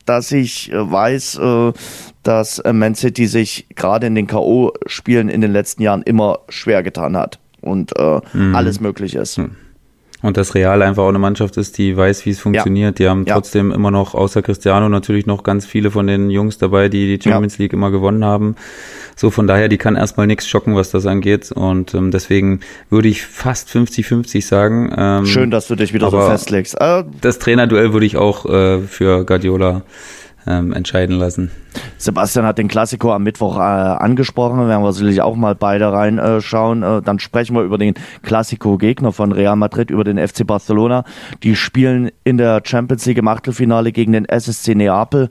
dass 0.04 0.32
ich 0.32 0.72
äh, 0.72 0.90
weiß, 0.90 1.38
äh, 1.38 1.72
dass 2.22 2.62
Man 2.70 2.94
City 2.94 3.26
sich 3.26 3.66
gerade 3.74 4.06
in 4.08 4.14
den 4.14 4.26
K.O.-Spielen 4.26 5.28
in 5.28 5.40
den 5.40 5.52
letzten 5.52 5.82
Jahren 5.82 6.02
immer 6.02 6.40
schwer 6.48 6.82
getan 6.82 7.16
hat 7.16 7.38
und 7.66 7.96
äh, 7.98 8.20
mhm. 8.32 8.54
alles 8.54 8.80
möglich 8.80 9.14
ist. 9.14 9.38
Mhm. 9.38 9.56
Und 10.22 10.36
dass 10.38 10.54
Real 10.54 10.82
einfach 10.82 11.02
auch 11.02 11.10
eine 11.10 11.18
Mannschaft 11.18 11.56
ist, 11.58 11.76
die 11.76 11.96
weiß, 11.96 12.24
wie 12.24 12.30
es 12.30 12.40
funktioniert. 12.40 12.98
Ja. 12.98 13.04
Die 13.04 13.10
haben 13.10 13.24
ja. 13.26 13.34
trotzdem 13.34 13.70
immer 13.70 13.90
noch, 13.90 14.14
außer 14.14 14.42
Cristiano, 14.42 14.88
natürlich 14.88 15.26
noch 15.26 15.42
ganz 15.42 15.66
viele 15.66 15.90
von 15.90 16.06
den 16.06 16.30
Jungs 16.30 16.56
dabei, 16.56 16.88
die 16.88 17.16
die 17.16 17.22
Champions 17.22 17.58
ja. 17.58 17.62
League 17.62 17.74
immer 17.74 17.90
gewonnen 17.90 18.24
haben. 18.24 18.56
So 19.14 19.30
von 19.30 19.46
daher, 19.46 19.68
die 19.68 19.76
kann 19.76 19.94
erstmal 19.94 20.26
nichts 20.26 20.48
schocken, 20.48 20.74
was 20.74 20.90
das 20.90 21.06
angeht. 21.06 21.52
Und 21.52 21.94
ähm, 21.94 22.10
deswegen 22.10 22.60
würde 22.88 23.08
ich 23.08 23.22
fast 23.22 23.68
50-50 23.68 24.42
sagen. 24.44 24.92
Ähm, 24.96 25.26
Schön, 25.26 25.50
dass 25.50 25.68
du 25.68 25.76
dich 25.76 25.92
wieder 25.92 26.10
so 26.10 26.20
festlegst. 26.20 26.80
Äh, 26.80 27.04
das 27.20 27.38
Trainerduell 27.38 27.92
würde 27.92 28.06
ich 28.06 28.16
auch 28.16 28.46
äh, 28.46 28.80
für 28.80 29.24
Guardiola 29.24 29.82
ähm, 30.46 30.72
entscheiden 30.72 31.16
lassen. 31.16 31.50
Sebastian 31.98 32.46
hat 32.46 32.58
den 32.58 32.68
Klassiko 32.68 33.12
am 33.12 33.22
Mittwoch 33.22 33.56
äh, 33.56 33.60
angesprochen. 33.60 34.68
Werden 34.68 34.82
wir 34.82 34.92
sicherlich 34.92 35.22
auch 35.22 35.36
mal 35.36 35.54
beide 35.54 35.92
reinschauen. 35.92 36.82
Äh, 36.82 37.02
dann 37.02 37.18
sprechen 37.18 37.54
wir 37.56 37.62
über 37.62 37.78
den 37.78 37.94
Klassiko-Gegner 38.22 39.12
von 39.12 39.32
Real 39.32 39.56
Madrid, 39.56 39.90
über 39.90 40.04
den 40.04 40.18
FC 40.18 40.46
Barcelona. 40.46 41.04
Die 41.42 41.56
spielen 41.56 42.10
in 42.24 42.38
der 42.38 42.62
Champions 42.64 43.06
League 43.06 43.18
im 43.18 43.28
Achtelfinale 43.28 43.92
gegen 43.92 44.12
den 44.12 44.24
SSC 44.24 44.74
Neapel. 44.74 45.30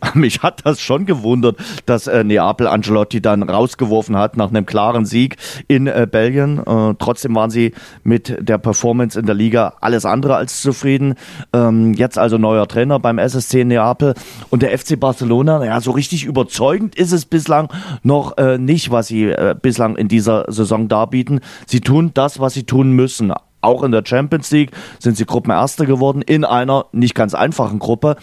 Mich 0.14 0.42
hat 0.42 0.64
das 0.64 0.80
schon 0.80 1.06
gewundert, 1.06 1.56
dass 1.86 2.06
äh, 2.06 2.24
Neapel 2.24 2.66
Ancelotti 2.66 3.20
dann 3.20 3.42
rausgeworfen 3.42 4.16
hat 4.16 4.36
nach 4.36 4.48
einem 4.48 4.66
klaren 4.66 5.06
Sieg 5.06 5.36
in 5.66 5.86
äh, 5.86 6.06
Belgien. 6.10 6.58
Äh, 6.58 6.94
trotzdem 6.98 7.34
waren 7.34 7.50
sie 7.50 7.72
mit 8.04 8.36
der 8.40 8.58
Performance 8.58 9.18
in 9.18 9.26
der 9.26 9.34
Liga 9.34 9.74
alles 9.80 10.04
andere 10.04 10.36
als 10.36 10.62
zufrieden. 10.62 11.14
Ähm, 11.52 11.94
jetzt 11.94 12.18
also 12.18 12.38
neuer 12.38 12.68
Trainer 12.68 12.98
beim 12.98 13.18
SSC 13.18 13.64
Neapel 13.64 14.14
und 14.50 14.62
der 14.62 14.76
FC 14.78 14.98
Barcelona. 14.98 15.64
Ja, 15.64 15.80
so 15.80 15.90
richtig 15.90 16.24
überzeugend 16.24 16.94
ist 16.94 17.12
es 17.12 17.24
bislang 17.24 17.68
noch 18.02 18.36
äh, 18.38 18.58
nicht, 18.58 18.90
was 18.90 19.08
sie 19.08 19.24
äh, 19.24 19.54
bislang 19.60 19.96
in 19.96 20.08
dieser 20.08 20.44
Saison 20.48 20.88
darbieten. 20.88 21.40
Sie 21.66 21.80
tun 21.80 22.12
das, 22.14 22.40
was 22.40 22.54
sie 22.54 22.64
tun 22.64 22.92
müssen. 22.92 23.32
Auch 23.60 23.82
in 23.82 23.90
der 23.90 24.04
Champions 24.06 24.50
League 24.52 24.70
sind 25.00 25.16
sie 25.16 25.26
Gruppenerste 25.26 25.84
geworden 25.84 26.22
in 26.22 26.44
einer 26.44 26.86
nicht 26.92 27.14
ganz 27.14 27.34
einfachen 27.34 27.80
Gruppe. 27.80 28.16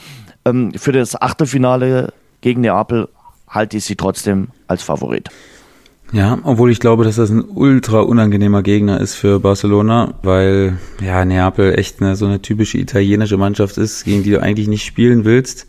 Ähm, 0.45 0.71
für 0.75 0.91
das 0.91 1.19
Achtelfinale 1.19 2.13
gegen 2.41 2.61
Neapel 2.61 3.09
halte 3.49 3.77
ich 3.77 3.85
sie 3.85 3.95
trotzdem 3.95 4.49
als 4.67 4.83
Favorit. 4.83 5.29
Ja, 6.11 6.37
obwohl 6.43 6.71
ich 6.71 6.79
glaube, 6.79 7.03
dass 7.03 7.15
das 7.15 7.31
ein 7.31 7.43
ultra 7.43 8.01
unangenehmer 8.01 8.61
Gegner 8.61 9.01
ist 9.01 9.15
für 9.15 9.39
Barcelona, 9.39 10.13
weil 10.21 10.77
ja 11.03 11.25
Neapel 11.25 11.77
echt 11.77 12.01
eine, 12.01 12.15
so 12.15 12.25
eine 12.25 12.41
typische 12.41 12.77
italienische 12.77 13.37
Mannschaft 13.37 13.77
ist, 13.77 14.05
gegen 14.05 14.23
die 14.23 14.31
du 14.31 14.41
eigentlich 14.41 14.67
nicht 14.67 14.85
spielen 14.85 15.25
willst. 15.25 15.65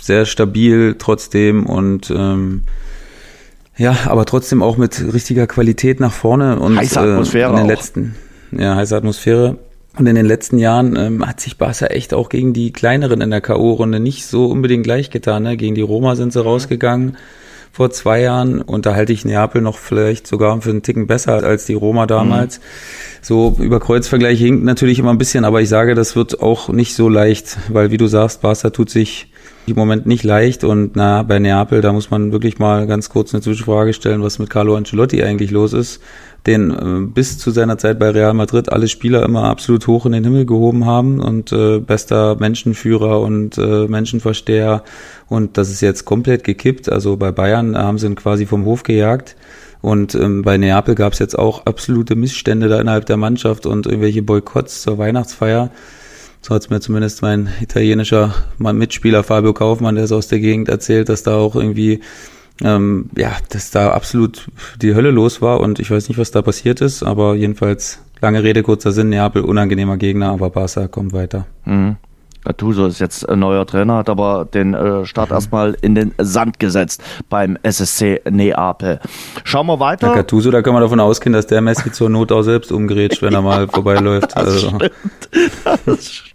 Sehr 0.00 0.24
stabil 0.24 0.94
trotzdem 0.98 1.66
und 1.66 2.12
ähm, 2.16 2.62
ja, 3.76 3.96
aber 4.06 4.24
trotzdem 4.24 4.62
auch 4.62 4.76
mit 4.76 5.02
richtiger 5.12 5.46
Qualität 5.46 5.98
nach 5.98 6.12
vorne 6.12 6.60
und 6.60 6.76
heiße 6.76 7.00
Atmosphäre 7.00 7.48
äh, 7.48 7.52
in 7.52 7.56
den 7.56 7.66
letzten 7.66 8.14
ja 8.52 8.76
heiße 8.76 8.96
Atmosphäre 8.96 9.58
und 9.98 10.06
in 10.06 10.14
den 10.14 10.26
letzten 10.26 10.58
Jahren 10.58 10.96
ähm, 10.96 11.26
hat 11.26 11.40
sich 11.40 11.58
Barca 11.58 11.86
echt 11.86 12.14
auch 12.14 12.28
gegen 12.28 12.52
die 12.52 12.72
kleineren 12.72 13.20
in 13.20 13.30
der 13.30 13.42
K.O.-Runde 13.42 13.98
nicht 13.98 14.26
so 14.26 14.46
unbedingt 14.46 14.84
gleich 14.84 15.10
getan. 15.10 15.42
Ne? 15.42 15.56
Gegen 15.56 15.74
die 15.74 15.82
Roma 15.82 16.16
sind 16.16 16.32
sie 16.32 16.42
rausgegangen 16.42 17.16
vor 17.72 17.90
zwei 17.90 18.20
Jahren 18.20 18.60
und 18.60 18.84
da 18.84 18.94
halte 18.94 19.14
ich 19.14 19.24
Neapel 19.24 19.62
noch 19.62 19.78
vielleicht 19.78 20.26
sogar 20.26 20.60
für 20.60 20.70
einen 20.70 20.82
Ticken 20.82 21.06
besser 21.06 21.42
als 21.42 21.64
die 21.64 21.74
Roma 21.74 22.06
damals. 22.06 22.58
Mhm. 22.58 22.62
So 23.22 23.56
über 23.58 23.80
Kreuzvergleich 23.80 24.38
hinkt 24.38 24.64
natürlich 24.64 24.98
immer 24.98 25.10
ein 25.10 25.18
bisschen, 25.18 25.44
aber 25.44 25.62
ich 25.62 25.70
sage, 25.70 25.94
das 25.94 26.14
wird 26.14 26.42
auch 26.42 26.68
nicht 26.68 26.94
so 26.94 27.08
leicht, 27.08 27.56
weil 27.68 27.90
wie 27.90 27.96
du 27.96 28.06
sagst, 28.06 28.42
Barca 28.42 28.70
tut 28.70 28.90
sich 28.90 29.31
im 29.66 29.76
Moment 29.76 30.06
nicht 30.06 30.24
leicht 30.24 30.64
und 30.64 30.96
na, 30.96 31.22
bei 31.22 31.38
Neapel, 31.38 31.80
da 31.80 31.92
muss 31.92 32.10
man 32.10 32.32
wirklich 32.32 32.58
mal 32.58 32.86
ganz 32.86 33.08
kurz 33.08 33.32
eine 33.32 33.42
Zwischenfrage 33.42 33.92
stellen, 33.92 34.22
was 34.22 34.38
mit 34.38 34.50
Carlo 34.50 34.76
Ancelotti 34.76 35.22
eigentlich 35.22 35.50
los 35.50 35.72
ist 35.72 36.00
den 36.46 36.70
äh, 36.70 37.06
bis 37.06 37.38
zu 37.38 37.50
seiner 37.50 37.78
Zeit 37.78 37.98
bei 37.98 38.10
Real 38.10 38.34
Madrid 38.34 38.70
alle 38.70 38.88
Spieler 38.88 39.22
immer 39.24 39.44
absolut 39.44 39.86
hoch 39.86 40.06
in 40.06 40.12
den 40.12 40.24
Himmel 40.24 40.46
gehoben 40.46 40.86
haben 40.86 41.20
und 41.20 41.52
äh, 41.52 41.78
bester 41.78 42.36
Menschenführer 42.36 43.20
und 43.20 43.58
äh, 43.58 43.86
Menschenversteher. 43.86 44.82
Und 45.28 45.56
das 45.56 45.70
ist 45.70 45.80
jetzt 45.80 46.04
komplett 46.04 46.44
gekippt. 46.44 46.90
Also 46.90 47.16
bei 47.16 47.30
Bayern 47.30 47.76
haben 47.76 47.98
sie 47.98 48.06
ihn 48.06 48.16
quasi 48.16 48.46
vom 48.46 48.64
Hof 48.64 48.82
gejagt. 48.82 49.36
Und 49.80 50.14
ähm, 50.14 50.42
bei 50.42 50.58
Neapel 50.58 50.94
gab 50.94 51.12
es 51.12 51.18
jetzt 51.18 51.36
auch 51.38 51.66
absolute 51.66 52.14
Missstände 52.14 52.68
da 52.68 52.80
innerhalb 52.80 53.06
der 53.06 53.16
Mannschaft 53.16 53.66
und 53.66 53.86
irgendwelche 53.86 54.22
Boykotts 54.22 54.82
zur 54.82 54.98
Weihnachtsfeier. 54.98 55.70
So 56.42 56.54
hat 56.54 56.62
es 56.62 56.70
mir 56.70 56.80
zumindest 56.80 57.22
mein 57.22 57.48
italienischer 57.60 58.34
Mitspieler 58.58 59.22
Fabio 59.22 59.52
Kaufmann, 59.52 59.94
der 59.94 60.04
ist 60.04 60.12
aus 60.12 60.26
der 60.26 60.40
Gegend, 60.40 60.68
erzählt, 60.68 61.08
dass 61.08 61.22
da 61.22 61.36
auch 61.36 61.54
irgendwie 61.54 62.00
ähm, 62.62 63.10
ja, 63.16 63.32
dass 63.50 63.70
da 63.70 63.90
absolut 63.92 64.48
die 64.80 64.94
Hölle 64.94 65.10
los 65.10 65.40
war 65.40 65.60
und 65.60 65.78
ich 65.78 65.90
weiß 65.90 66.08
nicht, 66.08 66.18
was 66.18 66.30
da 66.30 66.42
passiert 66.42 66.80
ist, 66.80 67.02
aber 67.02 67.34
jedenfalls 67.34 68.02
lange 68.20 68.42
Rede, 68.42 68.62
kurzer 68.62 68.92
Sinn, 68.92 69.08
Neapel 69.08 69.42
unangenehmer 69.42 69.96
Gegner, 69.96 70.30
aber 70.30 70.50
Barca 70.50 70.88
kommt 70.88 71.12
weiter. 71.12 71.46
Mhm. 71.64 71.96
Gattuso 72.44 72.86
ist 72.86 72.98
jetzt 72.98 73.28
neuer 73.28 73.64
Trainer, 73.66 73.98
hat 73.98 74.08
aber 74.08 74.44
den 74.44 74.74
äh, 74.74 75.06
Start 75.06 75.30
mhm. 75.30 75.34
erstmal 75.34 75.76
in 75.80 75.94
den 75.94 76.12
Sand 76.18 76.58
gesetzt 76.58 77.02
beim 77.28 77.56
SSC 77.62 78.20
Neapel. 78.28 78.98
Schauen 79.44 79.68
wir 79.68 79.78
weiter. 79.78 80.08
Ja, 80.08 80.14
Gattuso, 80.14 80.50
da 80.50 80.60
kann 80.60 80.72
man 80.72 80.82
davon 80.82 80.98
ausgehen, 80.98 81.32
dass 81.32 81.46
der 81.46 81.60
Messi 81.60 81.92
zur 81.92 82.08
Not 82.10 82.32
auch 82.32 82.42
selbst 82.42 82.72
umgerätscht, 82.72 83.22
wenn 83.22 83.32
er 83.32 83.42
mal 83.42 83.68
vorbeiläuft. 83.72 84.32
Das 84.34 84.44
also. 84.44 84.68
stimmt. 84.68 84.90
Das 85.86 86.04
stimmt. 86.04 86.31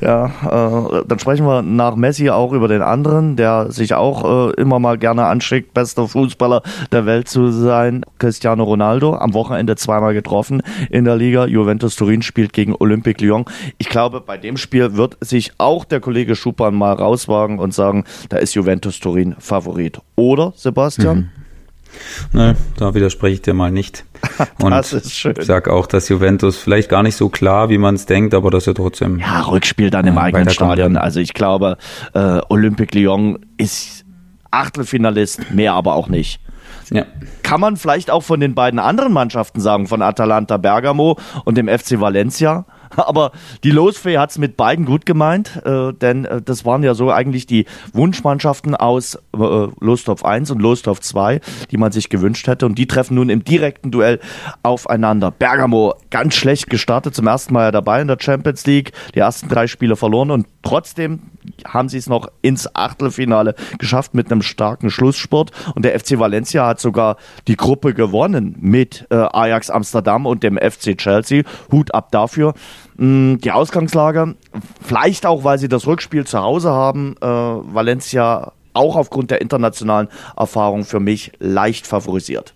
Ja, 0.00 0.26
äh, 0.26 1.04
dann 1.06 1.18
sprechen 1.18 1.46
wir 1.46 1.62
nach 1.62 1.96
Messi 1.96 2.30
auch 2.30 2.52
über 2.52 2.68
den 2.68 2.82
anderen, 2.82 3.36
der 3.36 3.70
sich 3.70 3.94
auch 3.94 4.50
äh, 4.50 4.60
immer 4.60 4.78
mal 4.78 4.98
gerne 4.98 5.26
anschickt, 5.26 5.74
bester 5.74 6.08
Fußballer 6.08 6.62
der 6.92 7.06
Welt 7.06 7.28
zu 7.28 7.50
sein, 7.50 8.04
Cristiano 8.18 8.64
Ronaldo. 8.64 9.14
Am 9.14 9.34
Wochenende 9.34 9.76
zweimal 9.76 10.14
getroffen 10.14 10.62
in 10.90 11.04
der 11.04 11.16
Liga. 11.16 11.46
Juventus 11.46 11.96
Turin 11.96 12.22
spielt 12.22 12.52
gegen 12.52 12.74
Olympique 12.78 13.24
Lyon. 13.24 13.44
Ich 13.78 13.88
glaube, 13.88 14.20
bei 14.20 14.36
dem 14.36 14.56
Spiel 14.56 14.96
wird 14.96 15.16
sich 15.20 15.52
auch 15.58 15.84
der 15.84 16.00
Kollege 16.00 16.36
Schupan 16.36 16.74
mal 16.74 16.92
rauswagen 16.92 17.58
und 17.58 17.74
sagen, 17.74 18.04
da 18.28 18.38
ist 18.38 18.54
Juventus 18.54 19.00
Turin 19.00 19.34
Favorit. 19.38 20.00
Oder, 20.16 20.52
Sebastian? 20.56 21.16
Mhm. 21.16 21.43
Ne, 22.32 22.56
da 22.76 22.94
widerspreche 22.94 23.34
ich 23.34 23.42
dir 23.42 23.54
mal 23.54 23.70
nicht. 23.70 24.04
Und 24.62 24.70
das 24.70 24.92
ist 24.92 25.12
schön. 25.12 25.34
Ich 25.38 25.46
sag 25.46 25.68
auch, 25.68 25.86
dass 25.86 26.08
Juventus 26.08 26.56
vielleicht 26.56 26.88
gar 26.88 27.02
nicht 27.02 27.16
so 27.16 27.28
klar, 27.28 27.68
wie 27.68 27.78
man 27.78 27.94
es 27.94 28.06
denkt, 28.06 28.34
aber 28.34 28.50
dass 28.50 28.66
er 28.66 28.74
trotzdem. 28.74 29.18
Ja, 29.18 29.42
Rückspiel 29.42 29.90
dann 29.90 30.06
im 30.06 30.16
äh, 30.16 30.20
eigenen 30.20 30.50
Stadion. 30.50 30.96
Also 30.96 31.20
ich 31.20 31.34
glaube, 31.34 31.76
äh, 32.14 32.40
Olympique 32.48 32.98
Lyon 32.98 33.38
ist 33.56 34.04
Achtelfinalist, 34.50 35.50
mehr 35.50 35.74
aber 35.74 35.94
auch 35.94 36.08
nicht. 36.08 36.40
Ja. 36.90 37.04
Kann 37.42 37.60
man 37.60 37.76
vielleicht 37.76 38.10
auch 38.10 38.22
von 38.22 38.40
den 38.40 38.54
beiden 38.54 38.78
anderen 38.78 39.12
Mannschaften 39.12 39.60
sagen, 39.60 39.86
von 39.86 40.02
Atalanta 40.02 40.56
Bergamo 40.58 41.18
und 41.44 41.56
dem 41.56 41.68
FC 41.68 42.00
Valencia? 42.00 42.66
Aber 43.06 43.32
die 43.62 43.70
Losfee 43.70 44.18
hat 44.18 44.30
es 44.30 44.38
mit 44.38 44.56
beiden 44.56 44.84
gut 44.84 45.06
gemeint, 45.06 45.60
äh, 45.64 45.92
denn 45.92 46.24
äh, 46.24 46.42
das 46.42 46.64
waren 46.64 46.82
ja 46.82 46.94
so 46.94 47.10
eigentlich 47.10 47.46
die 47.46 47.66
Wunschmannschaften 47.92 48.74
aus 48.74 49.16
äh, 49.16 49.18
Lostorf 49.80 50.24
1 50.24 50.50
und 50.50 50.60
Lostorf 50.60 51.00
2, 51.00 51.40
die 51.70 51.76
man 51.76 51.92
sich 51.92 52.08
gewünscht 52.08 52.46
hätte. 52.46 52.66
Und 52.66 52.78
die 52.78 52.86
treffen 52.86 53.14
nun 53.14 53.28
im 53.28 53.44
direkten 53.44 53.90
Duell 53.90 54.20
aufeinander. 54.62 55.30
Bergamo 55.30 55.94
ganz 56.10 56.34
schlecht 56.34 56.70
gestartet, 56.70 57.14
zum 57.14 57.26
ersten 57.26 57.52
Mal 57.54 57.64
ja 57.64 57.70
dabei 57.72 58.00
in 58.00 58.08
der 58.08 58.18
Champions 58.20 58.66
League, 58.66 58.92
die 59.14 59.18
ersten 59.18 59.48
drei 59.48 59.66
Spiele 59.66 59.96
verloren 59.96 60.30
und 60.30 60.46
trotzdem 60.62 61.20
haben 61.66 61.88
sie 61.88 61.98
es 61.98 62.08
noch 62.08 62.28
ins 62.42 62.74
Achtelfinale 62.74 63.54
geschafft 63.78 64.14
mit 64.14 64.30
einem 64.30 64.42
starken 64.42 64.90
Schlusssport. 64.90 65.50
Und 65.74 65.84
der 65.84 65.98
FC 65.98 66.18
Valencia 66.18 66.66
hat 66.66 66.80
sogar 66.80 67.16
die 67.48 67.56
Gruppe 67.56 67.94
gewonnen 67.94 68.56
mit 68.60 69.06
äh, 69.10 69.14
Ajax 69.14 69.70
Amsterdam 69.70 70.26
und 70.26 70.42
dem 70.42 70.56
FC 70.58 70.96
Chelsea. 70.96 71.42
Hut 71.70 71.94
ab 71.94 72.10
dafür. 72.10 72.54
Mm, 72.96 73.36
die 73.36 73.52
Ausgangslage, 73.52 74.34
vielleicht 74.82 75.26
auch, 75.26 75.44
weil 75.44 75.58
sie 75.58 75.68
das 75.68 75.86
Rückspiel 75.86 76.26
zu 76.26 76.40
Hause 76.40 76.70
haben, 76.70 77.16
äh, 77.20 77.26
Valencia 77.26 78.52
auch 78.72 78.96
aufgrund 78.96 79.30
der 79.30 79.40
internationalen 79.40 80.08
Erfahrung 80.36 80.84
für 80.84 81.00
mich 81.00 81.32
leicht 81.38 81.86
favorisiert. 81.86 82.54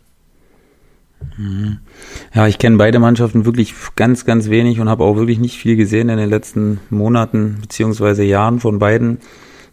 Mhm. 1.36 1.78
Ja, 2.34 2.46
ich 2.46 2.58
kenne 2.58 2.76
beide 2.76 2.98
Mannschaften 2.98 3.44
wirklich 3.44 3.74
ganz, 3.96 4.24
ganz 4.24 4.50
wenig 4.50 4.80
und 4.80 4.88
habe 4.88 5.04
auch 5.04 5.16
wirklich 5.16 5.38
nicht 5.38 5.58
viel 5.58 5.76
gesehen 5.76 6.08
in 6.08 6.18
den 6.18 6.30
letzten 6.30 6.80
Monaten 6.90 7.58
beziehungsweise 7.60 8.24
Jahren 8.24 8.60
von 8.60 8.78
beiden. 8.78 9.18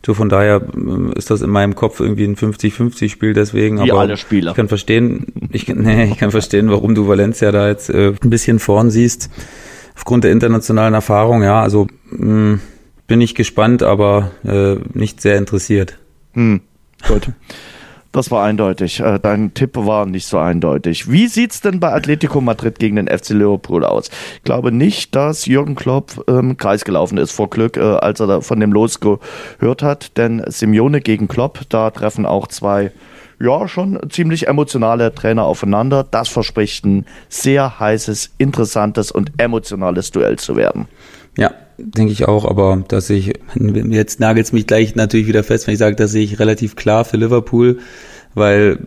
So 0.05 0.13
von 0.13 0.29
daher 0.29 0.61
äh, 0.61 1.17
ist 1.17 1.31
das 1.31 1.41
in 1.41 1.49
meinem 1.49 1.75
Kopf 1.75 1.99
irgendwie 1.99 2.25
ein 2.25 2.35
50-50-Spiel 2.35 3.33
deswegen. 3.33 3.83
Wie 3.83 3.91
aber 3.91 4.01
alle 4.01 4.17
Spieler. 4.17 4.51
Ich 4.51 4.55
kann 4.55 4.67
verstehen, 4.67 5.27
ich, 5.51 5.67
nee, 5.75 6.05
ich 6.05 6.17
kann 6.17 6.31
verstehen, 6.31 6.69
warum 6.69 6.93
du 6.93 7.07
Valencia 7.07 7.51
da 7.51 7.67
jetzt 7.67 7.89
äh, 7.89 8.13
ein 8.21 8.29
bisschen 8.29 8.59
vorn 8.59 8.91
siehst 8.91 9.29
aufgrund 9.95 10.23
der 10.23 10.31
internationalen 10.31 10.93
Erfahrung, 10.93 11.41
ja, 11.43 11.61
also 11.61 11.87
mh, 12.11 12.55
mm, 12.55 12.61
bin 13.07 13.21
ich 13.21 13.35
gespannt, 13.35 13.83
aber 13.83 14.31
äh, 14.43 14.75
nicht 14.93 15.21
sehr 15.21 15.37
interessiert. 15.37 15.97
Hm, 16.33 16.61
gut. 17.07 17.29
Das 18.15 18.31
war 18.31 18.45
eindeutig. 18.45 19.01
Äh, 19.01 19.19
dein 19.19 19.53
Tipp 19.53 19.71
war 19.75 20.05
nicht 20.05 20.25
so 20.25 20.37
eindeutig. 20.37 21.11
Wie 21.11 21.27
sieht's 21.27 21.59
denn 21.59 21.81
bei 21.81 21.91
Atletico 21.91 22.39
Madrid 22.39 22.79
gegen 22.79 22.95
den 22.95 23.09
FC 23.09 23.31
Liverpool 23.31 23.83
aus? 23.83 24.09
Ich 24.37 24.43
glaube 24.43 24.71
nicht, 24.71 25.13
dass 25.13 25.47
Jürgen 25.47 25.75
Klopp 25.75 26.23
ähm, 26.29 26.55
Kreis 26.55 26.85
gelaufen 26.85 27.17
ist 27.17 27.33
vor 27.33 27.49
Glück, 27.49 27.75
äh, 27.75 27.81
als 27.81 28.21
er 28.21 28.41
von 28.41 28.61
dem 28.61 28.71
Los 28.71 29.01
gehört 29.01 29.83
hat. 29.83 30.15
Denn 30.15 30.41
Simeone 30.47 31.01
gegen 31.01 31.27
Klopp, 31.27 31.59
da 31.67 31.91
treffen 31.91 32.25
auch 32.25 32.47
zwei 32.47 32.93
ja, 33.41 33.67
schon 33.67 33.99
ziemlich 34.09 34.47
emotionale 34.47 35.13
Trainer 35.13 35.43
aufeinander. 35.43 36.05
Das 36.09 36.29
verspricht 36.29 36.85
ein 36.85 37.05
sehr 37.27 37.81
heißes, 37.81 38.35
interessantes 38.37 39.11
und 39.11 39.33
emotionales 39.39 40.11
Duell 40.11 40.39
zu 40.39 40.55
werden. 40.55 40.87
Ja, 41.37 41.51
denke 41.77 42.11
ich 42.11 42.27
auch, 42.27 42.45
aber 42.45 42.83
dass 42.87 43.09
ich, 43.09 43.33
jetzt 43.55 44.19
nagelt 44.19 44.45
es 44.45 44.53
mich 44.53 44.67
gleich 44.67 44.95
natürlich 44.95 45.27
wieder 45.27 45.43
fest, 45.43 45.67
wenn 45.67 45.73
ich 45.73 45.79
sage, 45.79 45.95
dass 45.95 46.13
ich 46.13 46.39
relativ 46.39 46.75
klar 46.75 47.05
für 47.05 47.17
Liverpool, 47.17 47.79
weil 48.33 48.79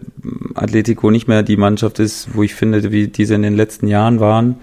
Atletico 0.54 1.11
nicht 1.11 1.28
mehr 1.28 1.42
die 1.42 1.57
Mannschaft 1.57 1.99
ist, 1.99 2.28
wo 2.35 2.42
ich 2.42 2.54
finde, 2.54 2.90
wie 2.92 3.09
diese 3.09 3.35
in 3.35 3.42
den 3.42 3.57
letzten 3.57 3.88
Jahren 3.88 4.21
waren. 4.21 4.57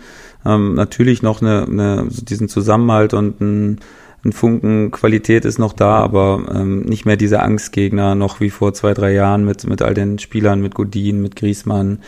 Ähm, 0.46 0.76
natürlich 0.76 1.22
noch 1.22 1.42
eine, 1.42 1.64
eine, 1.64 2.08
diesen 2.10 2.50
Zusammenhalt 2.50 3.14
und 3.14 3.42
ein 3.42 3.80
ein 4.26 4.34
Funken 4.34 4.90
Qualität 4.90 5.46
ist 5.46 5.60
noch 5.60 5.72
da, 5.72 5.98
aber 5.98 6.46
ähm, 6.54 6.82
nicht 6.82 7.06
mehr 7.06 7.16
diese 7.16 7.42
Angstgegner 7.44 8.16
noch 8.16 8.40
wie 8.40 8.50
vor 8.50 8.74
zwei, 8.74 8.96
drei 8.96 9.14
Jahren 9.14 9.46
mit, 9.46 9.68
mit 9.68 9.84
all 9.84 9.94
den 9.94 10.18
Spielern, 10.18 10.62
mit 10.62 10.74
Godin, 10.74 11.22
mit 11.22 11.36
Griesmann 11.36 12.00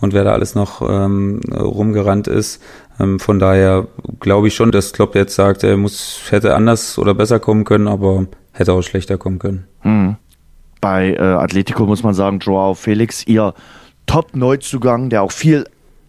und 0.00 0.12
wer 0.12 0.22
da 0.22 0.32
alles 0.32 0.54
noch 0.54 0.82
ähm, 0.82 1.40
rumgerannt 1.50 2.28
ist. 2.28 2.62
Ähm, 3.02 3.18
von 3.18 3.38
daher 3.38 3.86
glaube 4.20 4.48
ich 4.48 4.54
schon, 4.54 4.70
dass 4.70 4.92
Klopp 4.92 5.14
jetzt 5.14 5.34
sagt, 5.34 5.64
er 5.64 5.76
muss, 5.76 6.20
hätte 6.30 6.54
anders 6.54 6.98
oder 6.98 7.14
besser 7.14 7.40
kommen 7.40 7.64
können, 7.64 7.88
aber 7.88 8.26
hätte 8.52 8.72
auch 8.72 8.82
schlechter 8.82 9.18
kommen 9.18 9.38
können. 9.38 9.66
Hm. 9.80 10.16
Bei 10.80 11.14
äh, 11.14 11.20
Atletico 11.20 11.86
muss 11.86 12.02
man 12.02 12.14
sagen, 12.14 12.38
Joao 12.40 12.74
Felix, 12.74 13.26
ihr 13.26 13.54
Top-Neuzugang, 14.06 15.10
der 15.10 15.22
auch 15.22 15.32
viel 15.32 15.64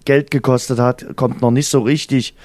Geld 0.06 0.32
gekostet 0.32 0.80
hat, 0.80 1.16
kommt 1.16 1.42
noch 1.42 1.52
nicht 1.52 1.70
so 1.70 1.82
richtig 1.82 2.36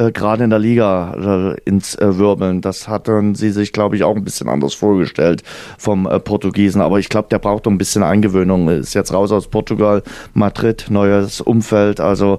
äh, 0.00 0.12
gerade 0.12 0.44
in 0.44 0.50
der 0.50 0.58
Liga 0.58 1.54
äh, 1.54 1.60
ins 1.64 1.94
äh, 1.94 2.18
Wirbeln. 2.18 2.60
Das 2.60 2.88
hatten 2.88 3.34
sie 3.34 3.50
sich, 3.50 3.72
glaube 3.72 3.96
ich, 3.96 4.04
auch 4.04 4.16
ein 4.16 4.24
bisschen 4.24 4.48
anders 4.48 4.74
vorgestellt 4.74 5.42
vom 5.78 6.06
äh, 6.06 6.18
Portugiesen. 6.18 6.80
Aber 6.80 6.98
ich 6.98 7.08
glaube, 7.08 7.28
der 7.30 7.38
braucht 7.38 7.66
ein 7.66 7.78
bisschen 7.78 8.02
Eingewöhnung. 8.02 8.68
Ist 8.68 8.94
jetzt 8.94 9.12
raus 9.12 9.30
aus 9.30 9.48
Portugal, 9.48 10.02
Madrid, 10.34 10.86
neues 10.88 11.40
Umfeld. 11.40 12.00
Also 12.00 12.38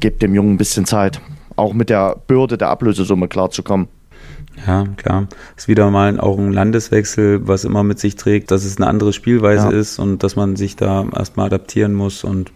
gebt 0.00 0.22
dem 0.22 0.34
Jungen 0.34 0.54
ein 0.54 0.58
bisschen 0.58 0.84
Zeit, 0.84 1.20
auch 1.56 1.72
mit 1.72 1.90
der 1.90 2.16
Bürde 2.26 2.58
der 2.58 2.68
Ablösesumme 2.68 3.28
klarzukommen. 3.28 3.88
Ja, 4.66 4.86
klar. 4.96 5.28
Ist 5.56 5.68
wieder 5.68 5.90
mal 5.90 6.18
auch 6.18 6.38
ein 6.38 6.52
Landeswechsel, 6.52 7.46
was 7.46 7.64
immer 7.64 7.84
mit 7.84 7.98
sich 7.98 8.16
trägt, 8.16 8.50
dass 8.50 8.64
es 8.64 8.76
eine 8.76 8.86
andere 8.86 9.12
Spielweise 9.12 9.70
ja. 9.70 9.78
ist 9.78 9.98
und 9.98 10.22
dass 10.22 10.36
man 10.36 10.56
sich 10.56 10.76
da 10.76 11.06
erstmal 11.14 11.46
adaptieren 11.46 11.94
muss 11.94 12.24
und 12.24 12.52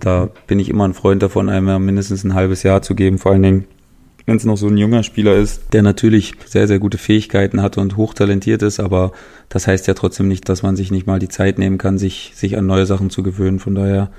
da 0.00 0.28
bin 0.46 0.58
ich 0.58 0.68
immer 0.68 0.88
ein 0.88 0.94
Freund 0.94 1.22
davon, 1.22 1.48
einem 1.48 1.84
mindestens 1.84 2.24
ein 2.24 2.34
halbes 2.34 2.62
Jahr 2.62 2.82
zu 2.82 2.94
geben, 2.94 3.18
vor 3.18 3.32
allen 3.32 3.42
Dingen, 3.42 3.64
wenn 4.26 4.36
es 4.36 4.44
noch 4.44 4.56
so 4.56 4.68
ein 4.68 4.76
junger 4.76 5.02
Spieler 5.02 5.34
ist, 5.34 5.72
der 5.72 5.82
natürlich 5.82 6.34
sehr, 6.46 6.66
sehr 6.68 6.78
gute 6.78 6.98
Fähigkeiten 6.98 7.60
hat 7.60 7.76
und 7.76 7.96
hochtalentiert 7.96 8.62
ist, 8.62 8.80
aber 8.80 9.12
das 9.48 9.66
heißt 9.66 9.86
ja 9.86 9.94
trotzdem 9.94 10.28
nicht, 10.28 10.48
dass 10.48 10.62
man 10.62 10.76
sich 10.76 10.90
nicht 10.90 11.06
mal 11.06 11.18
die 11.18 11.28
Zeit 11.28 11.58
nehmen 11.58 11.78
kann, 11.78 11.98
sich, 11.98 12.32
sich 12.34 12.56
an 12.56 12.66
neue 12.66 12.86
Sachen 12.86 13.10
zu 13.10 13.22
gewöhnen. 13.22 13.58
Von 13.58 13.74
daher, 13.74 14.10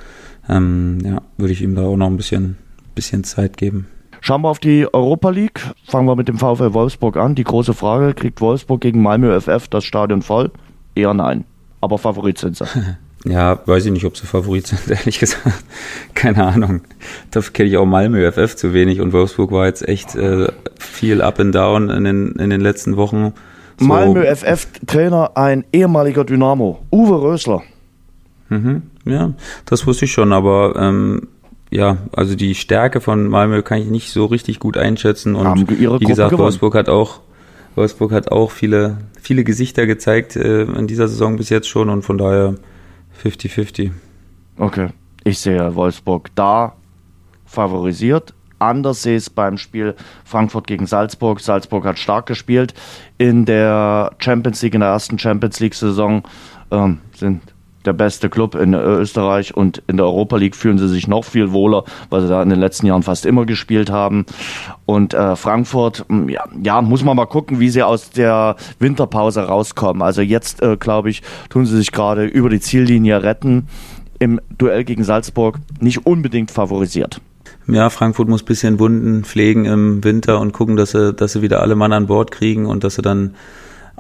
ähm, 0.49 0.99
ja, 1.03 1.21
würde 1.37 1.53
ich 1.53 1.61
ihm 1.61 1.75
da 1.75 1.83
auch 1.83 1.97
noch 1.97 2.07
ein 2.07 2.17
bisschen, 2.17 2.57
bisschen 2.95 3.23
Zeit 3.23 3.57
geben. 3.57 3.87
Schauen 4.21 4.41
wir 4.41 4.49
auf 4.49 4.59
die 4.59 4.87
Europa 4.93 5.29
League. 5.31 5.59
Fangen 5.85 6.07
wir 6.07 6.15
mit 6.15 6.29
dem 6.29 6.37
VfL 6.37 6.73
Wolfsburg 6.73 7.17
an. 7.17 7.35
Die 7.35 7.43
große 7.43 7.73
Frage, 7.73 8.13
kriegt 8.13 8.39
Wolfsburg 8.39 8.79
gegen 8.79 9.01
Malmö 9.01 9.37
FF 9.39 9.67
das 9.67 9.83
Stadion 9.83 10.21
voll? 10.21 10.51
Eher 10.95 11.13
nein. 11.13 11.43
Aber 11.81 11.97
Favorit 11.97 12.37
sind 12.37 12.57
sie. 12.57 12.65
Ja, 13.25 13.59
weiß 13.65 13.85
ich 13.85 13.91
nicht, 13.93 14.05
ob 14.05 14.17
sie 14.17 14.25
Favorit 14.25 14.67
sind, 14.67 14.89
ehrlich 14.89 15.19
gesagt. 15.19 15.63
Keine 16.13 16.45
Ahnung. 16.45 16.81
Dafür 17.31 17.53
kenne 17.53 17.69
ich 17.69 17.77
auch 17.77 17.85
Malmö 17.85 18.29
FF 18.29 18.55
zu 18.55 18.73
wenig 18.73 18.99
und 18.99 19.13
Wolfsburg 19.13 19.51
war 19.51 19.65
jetzt 19.65 19.87
echt 19.87 20.15
äh, 20.15 20.51
viel 20.77 21.21
up 21.21 21.39
and 21.39 21.55
down 21.55 21.89
in 21.89 22.03
den, 22.03 22.33
in 22.33 22.49
den 22.49 22.59
letzten 22.59 22.97
Wochen. 22.97 23.33
So. 23.79 23.85
Malmö 23.85 24.25
FF-Trainer, 24.25 25.31
ein 25.35 25.63
ehemaliger 25.71 26.25
Dynamo, 26.25 26.83
Uwe 26.91 27.21
Rösler. 27.21 27.63
Mhm, 28.49 28.83
ja, 29.05 29.33
das 29.65 29.85
wusste 29.85 30.05
ich 30.05 30.11
schon, 30.11 30.33
aber 30.33 30.75
ähm, 30.77 31.27
ja, 31.69 31.97
also 32.11 32.35
die 32.35 32.55
Stärke 32.55 33.01
von 33.01 33.27
Malmö 33.27 33.61
kann 33.63 33.81
ich 33.81 33.87
nicht 33.87 34.11
so 34.11 34.25
richtig 34.25 34.59
gut 34.59 34.77
einschätzen 34.77 35.35
und 35.35 35.47
Haben 35.47 35.69
wie 35.69 35.85
Gruppe 35.85 36.05
gesagt, 36.05 36.31
gewonnen. 36.31 36.45
Wolfsburg 36.45 36.75
hat 36.75 36.89
auch 36.89 37.21
Wolfsburg 37.75 38.11
hat 38.11 38.31
auch 38.31 38.51
viele 38.51 38.97
viele 39.19 39.43
Gesichter 39.43 39.87
gezeigt 39.87 40.35
äh, 40.35 40.63
in 40.63 40.87
dieser 40.87 41.07
Saison 41.07 41.37
bis 41.37 41.49
jetzt 41.49 41.67
schon 41.67 41.89
und 41.89 42.03
von 42.03 42.17
daher 42.17 42.55
50-50. 43.23 43.91
Okay. 44.57 44.89
Ich 45.23 45.39
sehe 45.39 45.75
Wolfsburg 45.75 46.29
da 46.35 46.75
favorisiert. 47.45 48.33
Anders 48.59 49.03
sehe 49.03 49.17
es 49.17 49.29
beim 49.29 49.57
Spiel 49.57 49.95
Frankfurt 50.25 50.67
gegen 50.67 50.85
Salzburg. 50.85 51.39
Salzburg 51.39 51.85
hat 51.85 51.99
stark 51.99 52.25
gespielt. 52.25 52.73
In 53.17 53.45
der 53.45 54.11
Champions 54.19 54.61
League, 54.61 54.73
in 54.73 54.81
der 54.81 54.89
ersten 54.89 55.17
Champions 55.19 55.59
League-Saison 55.59 56.23
ähm, 56.71 56.99
sind 57.15 57.41
der 57.85 57.93
beste 57.93 58.29
Club 58.29 58.55
in 58.55 58.73
Österreich 58.73 59.55
und 59.55 59.81
in 59.87 59.97
der 59.97 60.05
Europa 60.05 60.37
League 60.37 60.55
fühlen 60.55 60.77
sie 60.77 60.87
sich 60.87 61.07
noch 61.07 61.25
viel 61.25 61.51
wohler, 61.51 61.83
weil 62.09 62.21
sie 62.21 62.27
da 62.27 62.41
in 62.41 62.49
den 62.49 62.59
letzten 62.59 62.87
Jahren 62.87 63.03
fast 63.03 63.25
immer 63.25 63.45
gespielt 63.45 63.89
haben. 63.89 64.25
Und 64.85 65.13
äh, 65.13 65.35
Frankfurt, 65.35 66.05
hm, 66.07 66.29
ja, 66.29 66.45
ja, 66.61 66.81
muss 66.81 67.03
man 67.03 67.15
mal 67.15 67.25
gucken, 67.25 67.59
wie 67.59 67.69
sie 67.69 67.83
aus 67.83 68.09
der 68.09 68.55
Winterpause 68.79 69.43
rauskommen. 69.43 70.01
Also 70.01 70.21
jetzt, 70.21 70.61
äh, 70.61 70.77
glaube 70.77 71.09
ich, 71.09 71.21
tun 71.49 71.65
sie 71.65 71.77
sich 71.77 71.91
gerade 71.91 72.25
über 72.25 72.49
die 72.49 72.59
Ziellinie 72.59 73.23
retten. 73.23 73.67
Im 74.19 74.39
Duell 74.57 74.83
gegen 74.83 75.03
Salzburg 75.03 75.59
nicht 75.79 76.05
unbedingt 76.05 76.51
favorisiert. 76.51 77.19
Ja, 77.67 77.89
Frankfurt 77.89 78.27
muss 78.27 78.43
bisschen 78.43 78.79
Wunden 78.79 79.23
pflegen 79.23 79.65
im 79.65 80.03
Winter 80.03 80.39
und 80.39 80.51
gucken, 80.51 80.75
dass 80.75 80.91
sie, 80.91 81.13
dass 81.13 81.33
sie 81.33 81.41
wieder 81.41 81.61
alle 81.61 81.75
Mann 81.75 81.93
an 81.93 82.07
Bord 82.07 82.31
kriegen 82.31 82.65
und 82.65 82.83
dass 82.83 82.95
sie 82.95 83.01
dann 83.01 83.35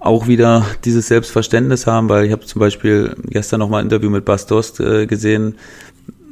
auch 0.03 0.27
wieder 0.27 0.65
dieses 0.83 1.07
Selbstverständnis 1.07 1.87
haben, 1.87 2.09
weil 2.09 2.25
ich 2.25 2.31
habe 2.31 2.45
zum 2.45 2.59
Beispiel 2.59 3.15
gestern 3.25 3.59
noch 3.59 3.69
mal 3.69 3.79
ein 3.79 3.85
Interview 3.85 4.09
mit 4.09 4.25
Bas 4.25 4.45
Dost 4.45 4.79
äh, 4.79 5.07
gesehen 5.07 5.55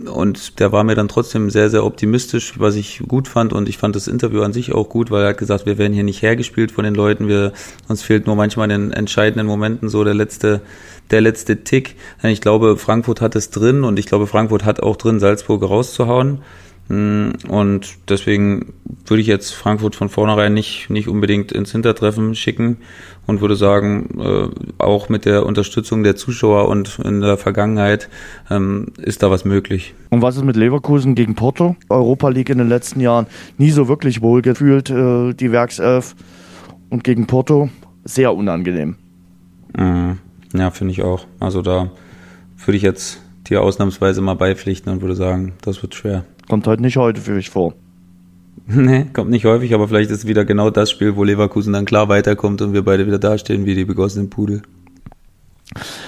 und 0.05 0.59
der 0.59 0.71
war 0.71 0.83
mir 0.83 0.95
dann 0.95 1.07
trotzdem 1.07 1.49
sehr, 1.49 1.69
sehr 1.69 1.85
optimistisch, 1.85 2.59
was 2.59 2.75
ich 2.75 3.03
gut 3.07 3.27
fand 3.27 3.53
und 3.53 3.69
ich 3.69 3.77
fand 3.77 3.95
das 3.95 4.07
Interview 4.07 4.41
an 4.41 4.51
sich 4.51 4.73
auch 4.73 4.89
gut, 4.89 5.11
weil 5.11 5.23
er 5.23 5.29
hat 5.29 5.37
gesagt, 5.37 5.65
wir 5.65 5.77
werden 5.77 5.93
hier 5.93 6.03
nicht 6.03 6.21
hergespielt 6.21 6.71
von 6.71 6.83
den 6.83 6.95
Leuten, 6.95 7.27
wir, 7.27 7.53
uns 7.87 8.01
fehlt 8.01 8.27
nur 8.27 8.35
manchmal 8.35 8.69
in 8.71 8.89
den 8.89 8.91
entscheidenden 8.91 9.47
Momenten 9.47 9.89
so 9.89 10.03
der 10.03 10.15
letzte, 10.15 10.61
der 11.11 11.21
letzte 11.21 11.63
Tick. 11.63 11.95
Ich 12.23 12.41
glaube, 12.41 12.77
Frankfurt 12.77 13.21
hat 13.21 13.35
es 13.35 13.51
drin 13.51 13.83
und 13.83 13.99
ich 13.99 14.05
glaube, 14.05 14.27
Frankfurt 14.27 14.65
hat 14.65 14.81
auch 14.81 14.97
drin, 14.97 15.19
Salzburg 15.19 15.63
rauszuhauen. 15.63 16.39
Hm, 16.91 17.31
und 17.47 18.09
deswegen 18.09 18.73
würde 19.05 19.21
ich 19.21 19.27
jetzt 19.27 19.51
Frankfurt 19.51 19.95
von 19.95 20.09
vornherein 20.09 20.53
nicht, 20.53 20.89
nicht 20.89 21.07
unbedingt 21.07 21.53
ins 21.53 21.71
Hintertreffen 21.71 22.35
schicken 22.35 22.77
und 23.25 23.39
würde 23.39 23.55
sagen, 23.55 24.19
äh, 24.19 24.83
auch 24.83 25.07
mit 25.07 25.23
der 25.23 25.45
Unterstützung 25.45 26.03
der 26.03 26.17
Zuschauer 26.17 26.67
und 26.67 26.99
in 26.99 27.21
der 27.21 27.37
Vergangenheit 27.37 28.09
ähm, 28.49 28.87
ist 28.97 29.23
da 29.23 29.31
was 29.31 29.45
möglich. 29.45 29.93
Und 30.09 30.21
was 30.21 30.35
ist 30.35 30.43
mit 30.43 30.57
Leverkusen 30.57 31.15
gegen 31.15 31.33
Porto? 31.33 31.77
Europa 31.87 32.27
League 32.27 32.49
in 32.49 32.57
den 32.57 32.67
letzten 32.67 32.99
Jahren 32.99 33.27
nie 33.57 33.71
so 33.71 33.87
wirklich 33.87 34.21
wohl 34.21 34.41
gefühlt, 34.41 34.89
äh, 34.89 35.33
die 35.33 35.53
Werkself. 35.53 36.13
Und 36.89 37.05
gegen 37.05 37.25
Porto 37.25 37.69
sehr 38.03 38.35
unangenehm. 38.35 38.97
Mhm. 39.77 40.17
Ja, 40.53 40.71
finde 40.71 40.91
ich 40.91 41.03
auch. 41.03 41.25
Also 41.39 41.61
da 41.61 41.89
würde 42.65 42.75
ich 42.75 42.83
jetzt 42.83 43.21
dir 43.47 43.61
ausnahmsweise 43.61 44.19
mal 44.19 44.35
beipflichten 44.35 44.91
und 44.91 45.01
würde 45.01 45.15
sagen, 45.15 45.53
das 45.61 45.81
wird 45.81 45.95
schwer. 45.95 46.25
Kommt 46.51 46.67
heute 46.67 46.81
nicht 46.81 46.97
heute 46.97 47.21
für 47.21 47.31
mich 47.31 47.49
vor. 47.49 47.75
Nee, 48.67 49.05
kommt 49.13 49.29
nicht 49.29 49.45
häufig, 49.45 49.73
aber 49.73 49.87
vielleicht 49.87 50.11
ist 50.11 50.27
wieder 50.27 50.43
genau 50.43 50.69
das 50.69 50.91
Spiel, 50.91 51.15
wo 51.15 51.23
Leverkusen 51.23 51.71
dann 51.71 51.85
klar 51.85 52.09
weiterkommt 52.09 52.61
und 52.61 52.73
wir 52.73 52.83
beide 52.83 53.07
wieder 53.07 53.19
dastehen 53.19 53.65
wie 53.65 53.73
die 53.73 53.85
begossenen 53.85 54.29
Pudel. 54.29 54.61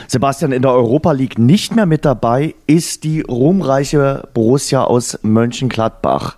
Sebastian, 0.08 0.52
in 0.52 0.62
der 0.62 0.72
Europa 0.72 1.12
League 1.12 1.40
nicht 1.40 1.76
mehr 1.76 1.86
mit 1.86 2.06
dabei 2.06 2.56
ist 2.68 3.04
die 3.04 3.22
ruhmreiche 3.22 4.28
Borussia 4.34 4.84
aus 4.84 5.20
Mönchengladbach. 5.24 6.38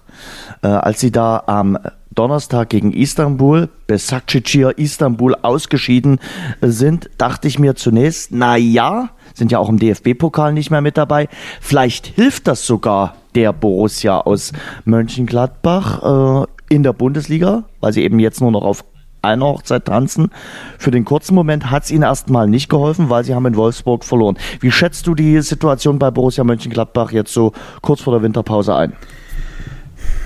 Äh, 0.61 0.67
als 0.67 0.99
sie 0.99 1.11
da 1.11 1.43
am 1.47 1.77
Donnerstag 2.13 2.69
gegen 2.69 2.93
Istanbul, 2.93 3.69
Besakcicir 3.87 4.77
Istanbul 4.77 5.35
ausgeschieden 5.35 6.19
sind, 6.61 7.09
dachte 7.17 7.47
ich 7.47 7.59
mir 7.59 7.75
zunächst, 7.75 8.31
na 8.31 8.55
ja, 8.55 9.09
sind 9.33 9.51
ja 9.51 9.59
auch 9.59 9.69
im 9.69 9.79
DFB-Pokal 9.79 10.53
nicht 10.53 10.71
mehr 10.71 10.81
mit 10.81 10.97
dabei. 10.97 11.27
Vielleicht 11.59 12.07
hilft 12.07 12.47
das 12.47 12.65
sogar 12.65 13.15
der 13.35 13.51
Borussia 13.51 14.21
aus 14.21 14.53
Mönchengladbach 14.85 16.43
äh, 16.43 16.73
in 16.73 16.83
der 16.83 16.93
Bundesliga, 16.93 17.63
weil 17.81 17.91
sie 17.91 18.03
eben 18.03 18.19
jetzt 18.19 18.39
nur 18.39 18.51
noch 18.51 18.63
auf 18.63 18.85
einer 19.25 19.45
Hochzeit 19.45 19.85
tanzen. 19.85 20.29
Für 20.77 20.91
den 20.91 21.05
kurzen 21.05 21.35
Moment 21.35 21.71
hat 21.71 21.83
es 21.83 21.91
ihnen 21.91 22.03
erstmal 22.03 22.47
nicht 22.47 22.69
geholfen, 22.69 23.09
weil 23.09 23.23
sie 23.23 23.35
haben 23.35 23.45
in 23.45 23.55
Wolfsburg 23.55 24.05
verloren. 24.05 24.37
Wie 24.59 24.71
schätzt 24.71 25.07
du 25.07 25.15
die 25.15 25.41
Situation 25.41 25.99
bei 25.99 26.11
Borussia 26.11 26.43
Mönchengladbach 26.43 27.11
jetzt 27.11 27.33
so 27.33 27.51
kurz 27.81 28.01
vor 28.01 28.13
der 28.13 28.21
Winterpause 28.21 28.75
ein? 28.75 28.93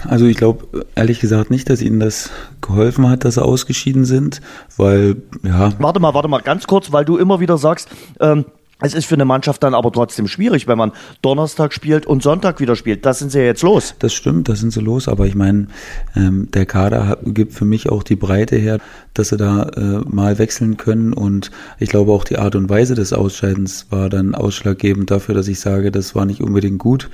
Also 0.07 0.25
ich 0.25 0.38
glaube 0.38 0.85
ehrlich 0.95 1.19
gesagt 1.19 1.51
nicht, 1.51 1.69
dass 1.69 1.81
ihnen 1.81 1.99
das 1.99 2.29
geholfen 2.62 3.09
hat, 3.09 3.25
dass 3.25 3.35
sie 3.35 3.43
ausgeschieden 3.43 4.05
sind, 4.05 4.41
weil 4.77 5.17
ja. 5.43 5.73
Warte 5.79 5.99
mal, 5.99 6.13
warte 6.13 6.27
mal, 6.27 6.41
ganz 6.41 6.67
kurz, 6.67 6.91
weil 6.91 7.05
du 7.05 7.17
immer 7.17 7.39
wieder 7.39 7.57
sagst, 7.57 7.89
ähm, 8.19 8.45
Es 8.82 8.94
ist 8.94 9.06
für 9.06 9.15
eine 9.15 9.26
Mannschaft 9.26 9.62
dann 9.63 9.74
aber 9.74 9.92
trotzdem 9.92 10.28
schwierig, 10.28 10.65
wenn 10.68 10.78
man 10.78 10.94
Donnerstag 11.22 11.74
spielt 11.74 12.06
und 12.06 12.24
Sonntag 12.24 12.62
wieder 12.62 12.78
spielt. 12.78 13.06
Das 13.06 13.20
sind 13.20 13.30
sie 13.30 13.39
ja 13.39 13.46
jetzt 13.46 13.62
los. 13.62 13.96
Das 14.00 14.13
stimmt, 14.13 14.48
das 14.48 14.62
sind 14.62 14.72
sie 14.72 14.80
los. 14.80 15.10
Aber 15.10 15.28
ich 15.28 15.36
meine, 15.36 15.68
ähm, 16.15 16.50
der 16.54 16.65
Kader 16.65 17.18
gibt 17.26 17.54
für 17.54 17.65
mich 17.65 17.89
auch 17.89 18.04
die 18.04 18.15
Breite 18.15 18.56
her, 18.56 18.80
dass 19.13 19.30
sie 19.30 19.38
da 19.38 19.63
äh, 19.63 20.10
mal 20.10 20.39
wechseln 20.39 20.78
können. 20.78 21.12
Und 21.12 21.52
ich 21.78 21.89
glaube 21.89 22.13
auch 22.13 22.24
die 22.24 22.38
Art 22.38 22.56
und 22.56 22.70
Weise 22.70 22.96
des 22.96 23.12
Ausscheidens 23.12 23.88
war 23.89 24.10
dann 24.10 24.34
ausschlaggebend 24.34 25.12
dafür, 25.12 25.36
dass 25.36 25.50
ich 25.50 25.60
sage, 25.60 25.92
das 25.92 26.15
war 26.15 26.26
nicht 26.26 26.42
unbedingt 26.42 26.80
gut. 26.80 27.10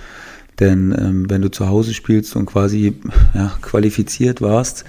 Denn 0.59 0.95
ähm, 0.97 1.29
wenn 1.29 1.41
du 1.41 1.49
zu 1.49 1.67
Hause 1.67 1.95
spielst 1.95 2.35
und 2.35 2.45
quasi 2.45 2.93
ja, 3.33 3.51
qualifiziert 3.61 4.39
warst 4.39 4.85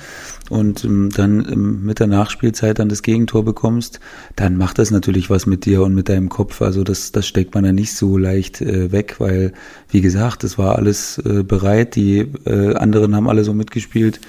und 0.51 0.85
ähm, 0.85 1.11
dann 1.11 1.47
ähm, 1.51 1.85
mit 1.85 1.99
der 1.99 2.07
Nachspielzeit 2.07 2.79
dann 2.79 2.89
das 2.89 3.03
Gegentor 3.03 3.45
bekommst, 3.45 4.01
dann 4.37 4.57
macht 4.57 4.79
das 4.79 4.91
natürlich 4.91 5.31
was 5.31 5.47
mit 5.47 5.65
dir 5.65 5.83
und 5.83 5.95
mit 5.95 6.09
deinem 6.09 6.29
Kopf. 6.29 6.63
Also 6.63 6.85
das, 6.85 7.13
das 7.13 7.27
steckt 7.27 7.55
man 7.55 7.65
dann 7.65 7.75
nicht 7.75 7.95
so 7.95 8.17
leicht 8.17 8.61
äh, 8.61 8.93
weg, 8.93 9.17
weil, 9.19 9.53
wie 9.91 10.01
gesagt, 10.01 10.45
es 10.45 10.59
war 10.59 10.77
alles 10.77 11.19
äh, 11.19 11.43
bereit. 11.43 11.97
Die 11.97 12.19
äh, 12.45 12.75
anderen 12.75 13.17
haben 13.17 13.29
alle 13.29 13.45
so 13.45 13.55
mitgespielt, 13.55 14.21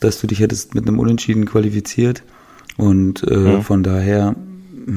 dass 0.00 0.20
du 0.20 0.26
dich 0.26 0.40
hättest 0.40 0.74
mit 0.74 0.86
einem 0.86 0.98
Unentschieden 0.98 1.46
qualifiziert. 1.46 2.22
Und 2.76 3.22
äh, 3.24 3.52
ja. 3.52 3.60
von 3.60 3.82
daher, 3.82 4.34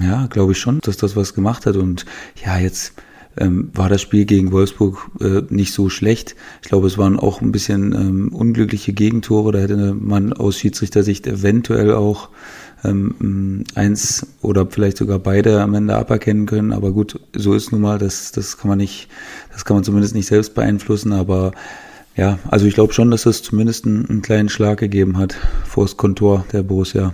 ja, 0.01 0.27
glaube 0.27 0.53
ich 0.53 0.57
schon, 0.57 0.79
dass 0.81 0.97
das 0.97 1.15
was 1.15 1.33
gemacht 1.33 1.65
hat. 1.65 1.75
Und 1.75 2.05
ja, 2.43 2.57
jetzt 2.57 2.93
ähm, 3.37 3.69
war 3.73 3.89
das 3.89 4.01
Spiel 4.01 4.25
gegen 4.25 4.51
Wolfsburg 4.51 5.09
äh, 5.19 5.41
nicht 5.49 5.73
so 5.73 5.89
schlecht. 5.89 6.35
Ich 6.61 6.69
glaube, 6.69 6.87
es 6.87 6.97
waren 6.97 7.19
auch 7.19 7.41
ein 7.41 7.51
bisschen 7.51 7.93
ähm, 7.93 8.29
unglückliche 8.33 8.93
Gegentore. 8.93 9.51
Da 9.51 9.59
hätte 9.59 9.93
man 9.93 10.33
aus 10.33 10.57
Schiedsrichtersicht 10.57 11.25
eventuell 11.27 11.93
auch 11.93 12.29
ähm, 12.83 13.63
eins 13.75 14.27
oder 14.41 14.67
vielleicht 14.67 14.97
sogar 14.97 15.19
beide 15.19 15.61
am 15.61 15.73
Ende 15.73 15.95
aberkennen 15.95 16.45
können. 16.45 16.73
Aber 16.73 16.91
gut, 16.91 17.19
so 17.35 17.53
ist 17.53 17.71
nun 17.71 17.81
mal, 17.81 17.97
das, 17.97 18.31
das 18.31 18.57
kann 18.57 18.69
man 18.69 18.77
nicht, 18.77 19.07
das 19.51 19.65
kann 19.65 19.75
man 19.75 19.83
zumindest 19.83 20.15
nicht 20.15 20.27
selbst 20.27 20.53
beeinflussen. 20.53 21.13
Aber 21.13 21.53
ja, 22.15 22.37
also 22.49 22.65
ich 22.65 22.75
glaube 22.75 22.93
schon, 22.93 23.09
dass 23.09 23.25
es 23.25 23.41
zumindest 23.41 23.85
einen, 23.85 24.07
einen 24.09 24.21
kleinen 24.21 24.49
Schlag 24.49 24.79
gegeben 24.79 25.17
hat 25.17 25.35
vor 25.65 25.85
das 25.85 25.97
Kontor 25.97 26.45
der 26.51 26.63
Borussia. 26.63 27.13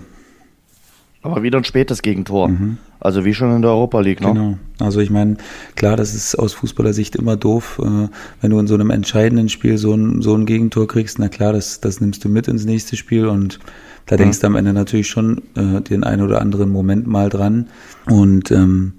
Aber 1.22 1.42
wieder 1.42 1.58
ein 1.58 1.64
spätes 1.64 2.02
Gegentor. 2.02 2.48
Mhm. 2.48 2.78
Also 3.00 3.24
wie 3.24 3.34
schon 3.34 3.54
in 3.56 3.62
der 3.62 3.70
Europa 3.70 4.00
League, 4.00 4.20
ne? 4.20 4.28
Genau. 4.28 4.58
Also 4.78 5.00
ich 5.00 5.10
meine, 5.10 5.36
klar, 5.74 5.96
das 5.96 6.14
ist 6.14 6.34
aus 6.38 6.52
Fußballersicht 6.52 7.16
immer 7.16 7.36
doof, 7.36 7.80
äh, 7.82 8.08
wenn 8.40 8.50
du 8.50 8.58
in 8.58 8.66
so 8.66 8.74
einem 8.74 8.90
entscheidenden 8.90 9.48
Spiel 9.48 9.78
so 9.78 9.94
ein, 9.94 10.20
so 10.22 10.34
ein 10.34 10.46
Gegentor 10.46 10.86
kriegst. 10.86 11.18
Na 11.18 11.28
klar, 11.28 11.52
das, 11.52 11.80
das 11.80 12.00
nimmst 12.00 12.24
du 12.24 12.28
mit 12.28 12.46
ins 12.46 12.64
nächste 12.64 12.96
Spiel 12.96 13.26
und 13.26 13.58
da 14.06 14.16
denkst 14.16 14.38
mhm. 14.38 14.40
du 14.40 14.46
am 14.48 14.56
Ende 14.56 14.72
natürlich 14.72 15.08
schon 15.08 15.42
äh, 15.56 15.80
den 15.80 16.04
einen 16.04 16.22
oder 16.22 16.40
anderen 16.40 16.70
Moment 16.70 17.06
mal 17.06 17.30
dran. 17.30 17.68
Und 18.06 18.50
ähm, 18.50 18.92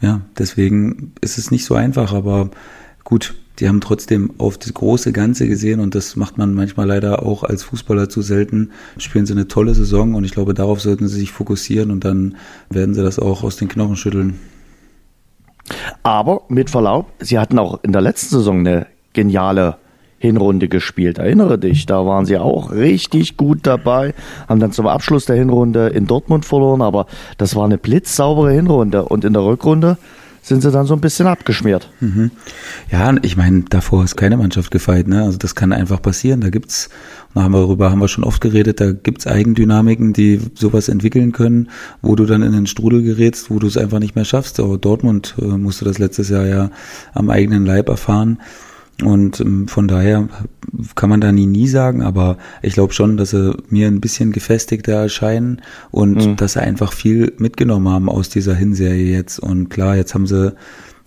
ja, 0.00 0.20
deswegen 0.36 1.12
ist 1.20 1.38
es 1.38 1.50
nicht 1.50 1.64
so 1.64 1.74
einfach, 1.74 2.12
aber 2.12 2.50
gut, 3.04 3.34
die 3.58 3.68
haben 3.68 3.80
trotzdem 3.80 4.30
auf 4.38 4.56
das 4.56 4.72
große 4.72 5.12
Ganze 5.12 5.48
gesehen 5.48 5.80
und 5.80 5.94
das 5.94 6.14
macht 6.16 6.38
man 6.38 6.54
manchmal 6.54 6.86
leider 6.86 7.24
auch 7.24 7.42
als 7.42 7.64
Fußballer 7.64 8.08
zu 8.08 8.22
selten. 8.22 8.70
Spielen 8.98 9.26
sie 9.26 9.32
eine 9.32 9.48
tolle 9.48 9.74
Saison 9.74 10.14
und 10.14 10.24
ich 10.24 10.32
glaube, 10.32 10.54
darauf 10.54 10.80
sollten 10.80 11.08
sie 11.08 11.18
sich 11.18 11.32
fokussieren 11.32 11.90
und 11.90 12.04
dann 12.04 12.36
werden 12.70 12.94
sie 12.94 13.02
das 13.02 13.18
auch 13.18 13.42
aus 13.42 13.56
den 13.56 13.68
Knochen 13.68 13.96
schütteln. 13.96 14.38
Aber 16.02 16.42
mit 16.48 16.70
Verlaub, 16.70 17.12
sie 17.18 17.38
hatten 17.38 17.58
auch 17.58 17.82
in 17.82 17.92
der 17.92 18.00
letzten 18.00 18.36
Saison 18.36 18.60
eine 18.60 18.86
geniale 19.12 19.76
Hinrunde 20.18 20.68
gespielt. 20.68 21.18
Erinnere 21.18 21.58
dich, 21.58 21.86
da 21.86 22.04
waren 22.06 22.26
sie 22.26 22.38
auch 22.38 22.72
richtig 22.72 23.36
gut 23.36 23.60
dabei, 23.62 24.14
haben 24.48 24.60
dann 24.60 24.72
zum 24.72 24.86
Abschluss 24.86 25.26
der 25.26 25.36
Hinrunde 25.36 25.88
in 25.88 26.06
Dortmund 26.06 26.44
verloren, 26.44 26.82
aber 26.82 27.06
das 27.38 27.54
war 27.54 27.64
eine 27.64 27.78
blitzsaubere 27.78 28.52
Hinrunde 28.52 29.04
und 29.04 29.24
in 29.24 29.32
der 29.32 29.44
Rückrunde 29.44 29.96
sind 30.48 30.62
sie 30.62 30.70
dann 30.70 30.86
so 30.86 30.94
ein 30.94 31.00
bisschen 31.00 31.26
abgeschmiert. 31.26 31.90
Mhm. 32.00 32.30
Ja, 32.90 33.14
ich 33.22 33.36
meine, 33.36 33.64
davor 33.68 34.04
ist 34.04 34.16
keine 34.16 34.36
Mannschaft 34.36 34.70
gefeit, 34.70 35.06
ne? 35.06 35.22
Also 35.22 35.38
das 35.38 35.54
kann 35.54 35.72
einfach 35.72 36.02
passieren. 36.02 36.40
Da 36.40 36.50
gibt's, 36.50 36.88
da 37.34 37.48
darüber 37.48 37.90
haben 37.90 38.00
wir 38.00 38.08
schon 38.08 38.24
oft 38.24 38.40
geredet, 38.40 38.80
da 38.80 38.92
gibt's 38.92 39.26
Eigendynamiken, 39.26 40.12
die 40.12 40.40
sowas 40.54 40.88
entwickeln 40.88 41.32
können, 41.32 41.68
wo 42.02 42.16
du 42.16 42.24
dann 42.24 42.42
in 42.42 42.52
den 42.52 42.66
Strudel 42.66 43.02
gerätst, 43.02 43.50
wo 43.50 43.58
du 43.58 43.66
es 43.66 43.76
einfach 43.76 43.98
nicht 43.98 44.16
mehr 44.16 44.24
schaffst. 44.24 44.58
Aber 44.58 44.78
Dortmund 44.78 45.34
äh, 45.40 45.44
musste 45.44 45.84
das 45.84 45.98
letztes 45.98 46.30
Jahr 46.30 46.46
ja 46.46 46.70
am 47.14 47.30
eigenen 47.30 47.64
Leib 47.64 47.88
erfahren. 47.88 48.38
Und 49.04 49.40
ähm, 49.40 49.68
von 49.68 49.86
daher 49.86 50.28
kann 50.96 51.08
man 51.08 51.20
da 51.20 51.30
nie 51.30 51.46
nie 51.46 51.68
sagen, 51.68 52.02
aber 52.02 52.36
ich 52.62 52.74
glaube 52.74 52.92
schon, 52.92 53.16
dass 53.16 53.30
sie 53.30 53.56
mir 53.70 53.86
ein 53.86 54.00
bisschen 54.00 54.32
gefestigter 54.32 54.92
erscheinen 54.92 55.62
und 55.90 56.26
mhm. 56.26 56.36
dass 56.36 56.54
sie 56.54 56.62
einfach 56.62 56.92
viel 56.92 57.32
mitgenommen 57.38 57.88
haben 57.88 58.08
aus 58.08 58.28
dieser 58.28 58.54
Hinserie 58.54 59.12
jetzt. 59.12 59.38
Und 59.38 59.68
klar, 59.68 59.96
jetzt 59.96 60.14
haben 60.14 60.26
sie 60.26 60.52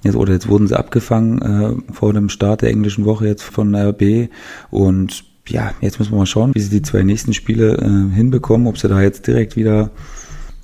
jetzt 0.04 0.16
oder 0.16 0.34
jetzt 0.34 0.48
wurden 0.48 0.68
sie 0.68 0.78
abgefangen 0.78 1.42
äh, 1.90 1.94
vor 1.94 2.14
dem 2.14 2.30
Start 2.30 2.62
der 2.62 2.70
englischen 2.70 3.06
Woche 3.06 3.28
jetzt 3.28 3.44
von 3.44 3.76
RB 3.76 4.30
und 4.70 5.26
ja, 5.48 5.74
jetzt 5.82 6.00
müssen 6.00 6.12
wir 6.14 6.20
mal 6.20 6.26
schauen, 6.26 6.52
wie 6.54 6.60
sie 6.60 6.70
die 6.70 6.82
zwei 6.82 7.04
nächsten 7.04 7.34
Spiele 7.34 7.78
äh, 7.78 8.16
hinbekommen, 8.16 8.68
ob 8.68 8.78
sie 8.78 8.88
da 8.88 9.02
jetzt 9.02 9.28
direkt 9.28 9.56
wieder 9.56 9.92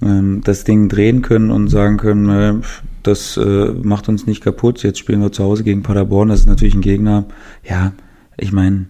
ähm, 0.01 0.41
das 0.43 0.63
Ding 0.63 0.87
drehen 0.87 1.21
können 1.21 1.51
und 1.51 1.67
sagen 1.67 1.97
können, 1.97 2.29
äh, 2.29 2.65
das 3.07 3.37
äh, 3.37 3.71
macht 3.81 4.09
uns 4.09 4.27
nicht 4.27 4.41
kaputt. 4.41 4.83
Jetzt 4.83 4.99
spielen 4.99 5.21
wir 5.21 5.31
zu 5.31 5.43
Hause 5.43 5.63
gegen 5.63 5.83
Paderborn. 5.83 6.29
Das 6.29 6.41
ist 6.41 6.47
natürlich 6.47 6.75
ein 6.75 6.81
Gegner. 6.81 7.25
Ja, 7.67 7.93
ich 8.37 8.51
meine, 8.51 8.87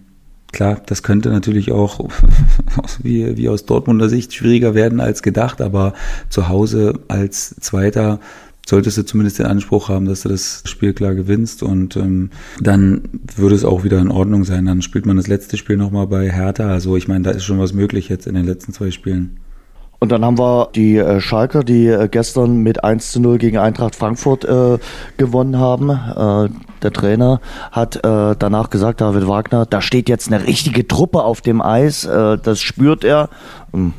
klar, 0.52 0.82
das 0.86 1.04
könnte 1.04 1.30
natürlich 1.30 1.72
auch 1.72 2.10
wie, 3.04 3.38
wie 3.38 3.50
aus 3.50 3.66
Dortmunder 3.66 4.10
Sicht 4.10 4.34
schwieriger 4.34 4.76
werden 4.76 5.00
als 5.00 5.22
gedacht, 5.22 5.62
aber 5.62 5.94
zu 6.30 6.50
Hause 6.50 7.00
als 7.08 7.56
Zweiter 7.60 8.20
solltest 8.68 8.98
du 8.98 9.06
zumindest 9.06 9.40
den 9.40 9.46
Anspruch 9.46 9.88
haben, 9.88 10.06
dass 10.06 10.24
du 10.24 10.30
das 10.30 10.64
Spiel 10.66 10.94
klar 10.94 11.16
gewinnst 11.16 11.64
und 11.64 11.96
ähm, 11.96 12.32
dann 12.60 13.02
würde 13.36 13.56
es 13.56 13.64
auch 13.64 13.86
wieder 13.86 14.00
in 14.00 14.12
Ordnung 14.12 14.44
sein. 14.44 14.66
Dann 14.66 14.82
spielt 14.82 15.06
man 15.06 15.16
das 15.16 15.28
letzte 15.28 15.56
Spiel 15.56 15.78
nochmal 15.78 16.08
bei 16.08 16.30
Hertha. 16.30 16.70
Also 16.70 16.98
ich 16.98 17.08
meine, 17.08 17.24
da 17.24 17.32
ist 17.32 17.46
schon 17.46 17.60
was 17.60 17.74
möglich 17.74 18.10
jetzt 18.10 18.28
in 18.28 18.36
den 18.36 18.46
letzten 18.46 18.74
zwei 18.74 18.92
Spielen. 18.92 19.40
Und 20.00 20.12
dann 20.12 20.24
haben 20.24 20.38
wir 20.38 20.70
die 20.76 20.98
äh, 20.98 21.20
Schalker, 21.20 21.64
die 21.64 21.88
äh, 21.88 22.08
gestern 22.08 22.58
mit 22.58 22.84
1 22.84 23.12
zu 23.12 23.20
0 23.20 23.40
gegen 23.40 23.58
Eintracht 23.58 23.96
Frankfurt 23.96 24.46
äh, 24.46 24.78
gewonnen 25.18 25.58
haben. 25.58 25.90
Äh, 25.90 26.50
der 26.84 26.94
Trainer 26.94 27.42
hat 27.72 27.96
äh, 27.98 28.36
danach 28.38 28.70
gesagt, 28.70 29.02
David 29.02 29.28
Wagner, 29.28 29.66
da 29.66 29.82
steht 29.82 30.08
jetzt 30.08 30.32
eine 30.32 30.46
richtige 30.46 30.88
Truppe 30.88 31.24
auf 31.24 31.42
dem 31.42 31.62
Eis, 31.62 32.06
äh, 32.06 32.38
das 32.38 32.62
spürt 32.62 33.04
er. 33.04 33.30
Hm, 33.74 33.94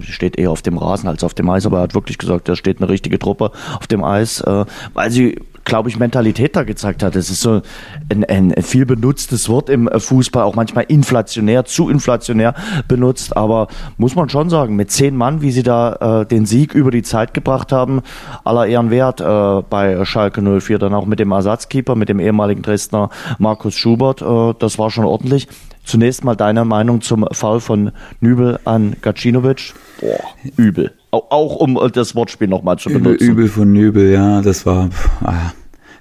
steht 0.00 0.38
eher 0.38 0.50
auf 0.50 0.62
dem 0.62 0.78
Rasen 0.78 1.08
als 1.08 1.24
auf 1.24 1.34
dem 1.34 1.48
Eis, 1.50 1.66
aber 1.66 1.78
er 1.78 1.82
hat 1.82 1.94
wirklich 1.94 2.18
gesagt, 2.18 2.48
da 2.48 2.56
steht 2.56 2.80
eine 2.80 2.88
richtige 2.88 3.18
Truppe 3.18 3.52
auf 3.78 3.86
dem 3.86 4.04
Eis, 4.04 4.40
äh, 4.40 4.64
weil 4.94 5.10
sie 5.10 5.40
glaube 5.68 5.90
ich, 5.90 5.98
Mentalität 5.98 6.56
da 6.56 6.64
gezeigt 6.64 7.02
hat. 7.02 7.14
Es 7.14 7.30
ist 7.30 7.42
so 7.42 7.60
ein, 8.08 8.24
ein, 8.24 8.54
viel 8.62 8.86
benutztes 8.86 9.48
Wort 9.48 9.68
im 9.68 9.88
Fußball, 9.94 10.42
auch 10.42 10.56
manchmal 10.56 10.84
inflationär, 10.88 11.66
zu 11.66 11.90
inflationär 11.90 12.54
benutzt, 12.88 13.36
aber 13.36 13.68
muss 13.98 14.16
man 14.16 14.28
schon 14.30 14.50
sagen, 14.50 14.74
mit 14.74 14.90
zehn 14.90 15.14
Mann, 15.14 15.42
wie 15.42 15.52
sie 15.52 15.62
da 15.62 16.22
äh, 16.22 16.26
den 16.26 16.46
Sieg 16.46 16.74
über 16.74 16.90
die 16.90 17.02
Zeit 17.02 17.34
gebracht 17.34 17.70
haben, 17.70 18.00
aller 18.44 18.66
Ehren 18.66 18.90
wert 18.90 19.20
äh, 19.20 19.62
bei 19.68 20.04
Schalke 20.04 20.42
04, 20.42 20.78
dann 20.78 20.94
auch 20.94 21.06
mit 21.06 21.20
dem 21.20 21.30
Ersatzkeeper, 21.30 21.94
mit 21.94 22.08
dem 22.08 22.18
ehemaligen 22.18 22.62
Dresdner 22.62 23.10
Markus 23.38 23.74
Schubert, 23.74 24.22
äh, 24.22 24.54
das 24.58 24.78
war 24.78 24.90
schon 24.90 25.04
ordentlich. 25.04 25.48
Zunächst 25.84 26.22
mal 26.22 26.34
deine 26.34 26.66
Meinung 26.66 27.00
zum 27.00 27.26
Foul 27.32 27.60
von 27.60 27.92
Nübel 28.20 28.58
an 28.64 28.96
Gacinovic. 29.00 29.72
Boah, 30.00 30.20
übel. 30.56 30.92
Auch 31.10 31.56
um 31.56 31.80
das 31.92 32.14
Wortspiel 32.14 32.48
nochmal 32.48 32.78
zu 32.78 32.90
benutzen. 32.90 33.14
Übel, 33.14 33.26
übel 33.26 33.48
von 33.48 33.72
Nübel, 33.72 34.12
ja, 34.12 34.42
das 34.42 34.66
war, 34.66 34.90
ah, 35.24 35.52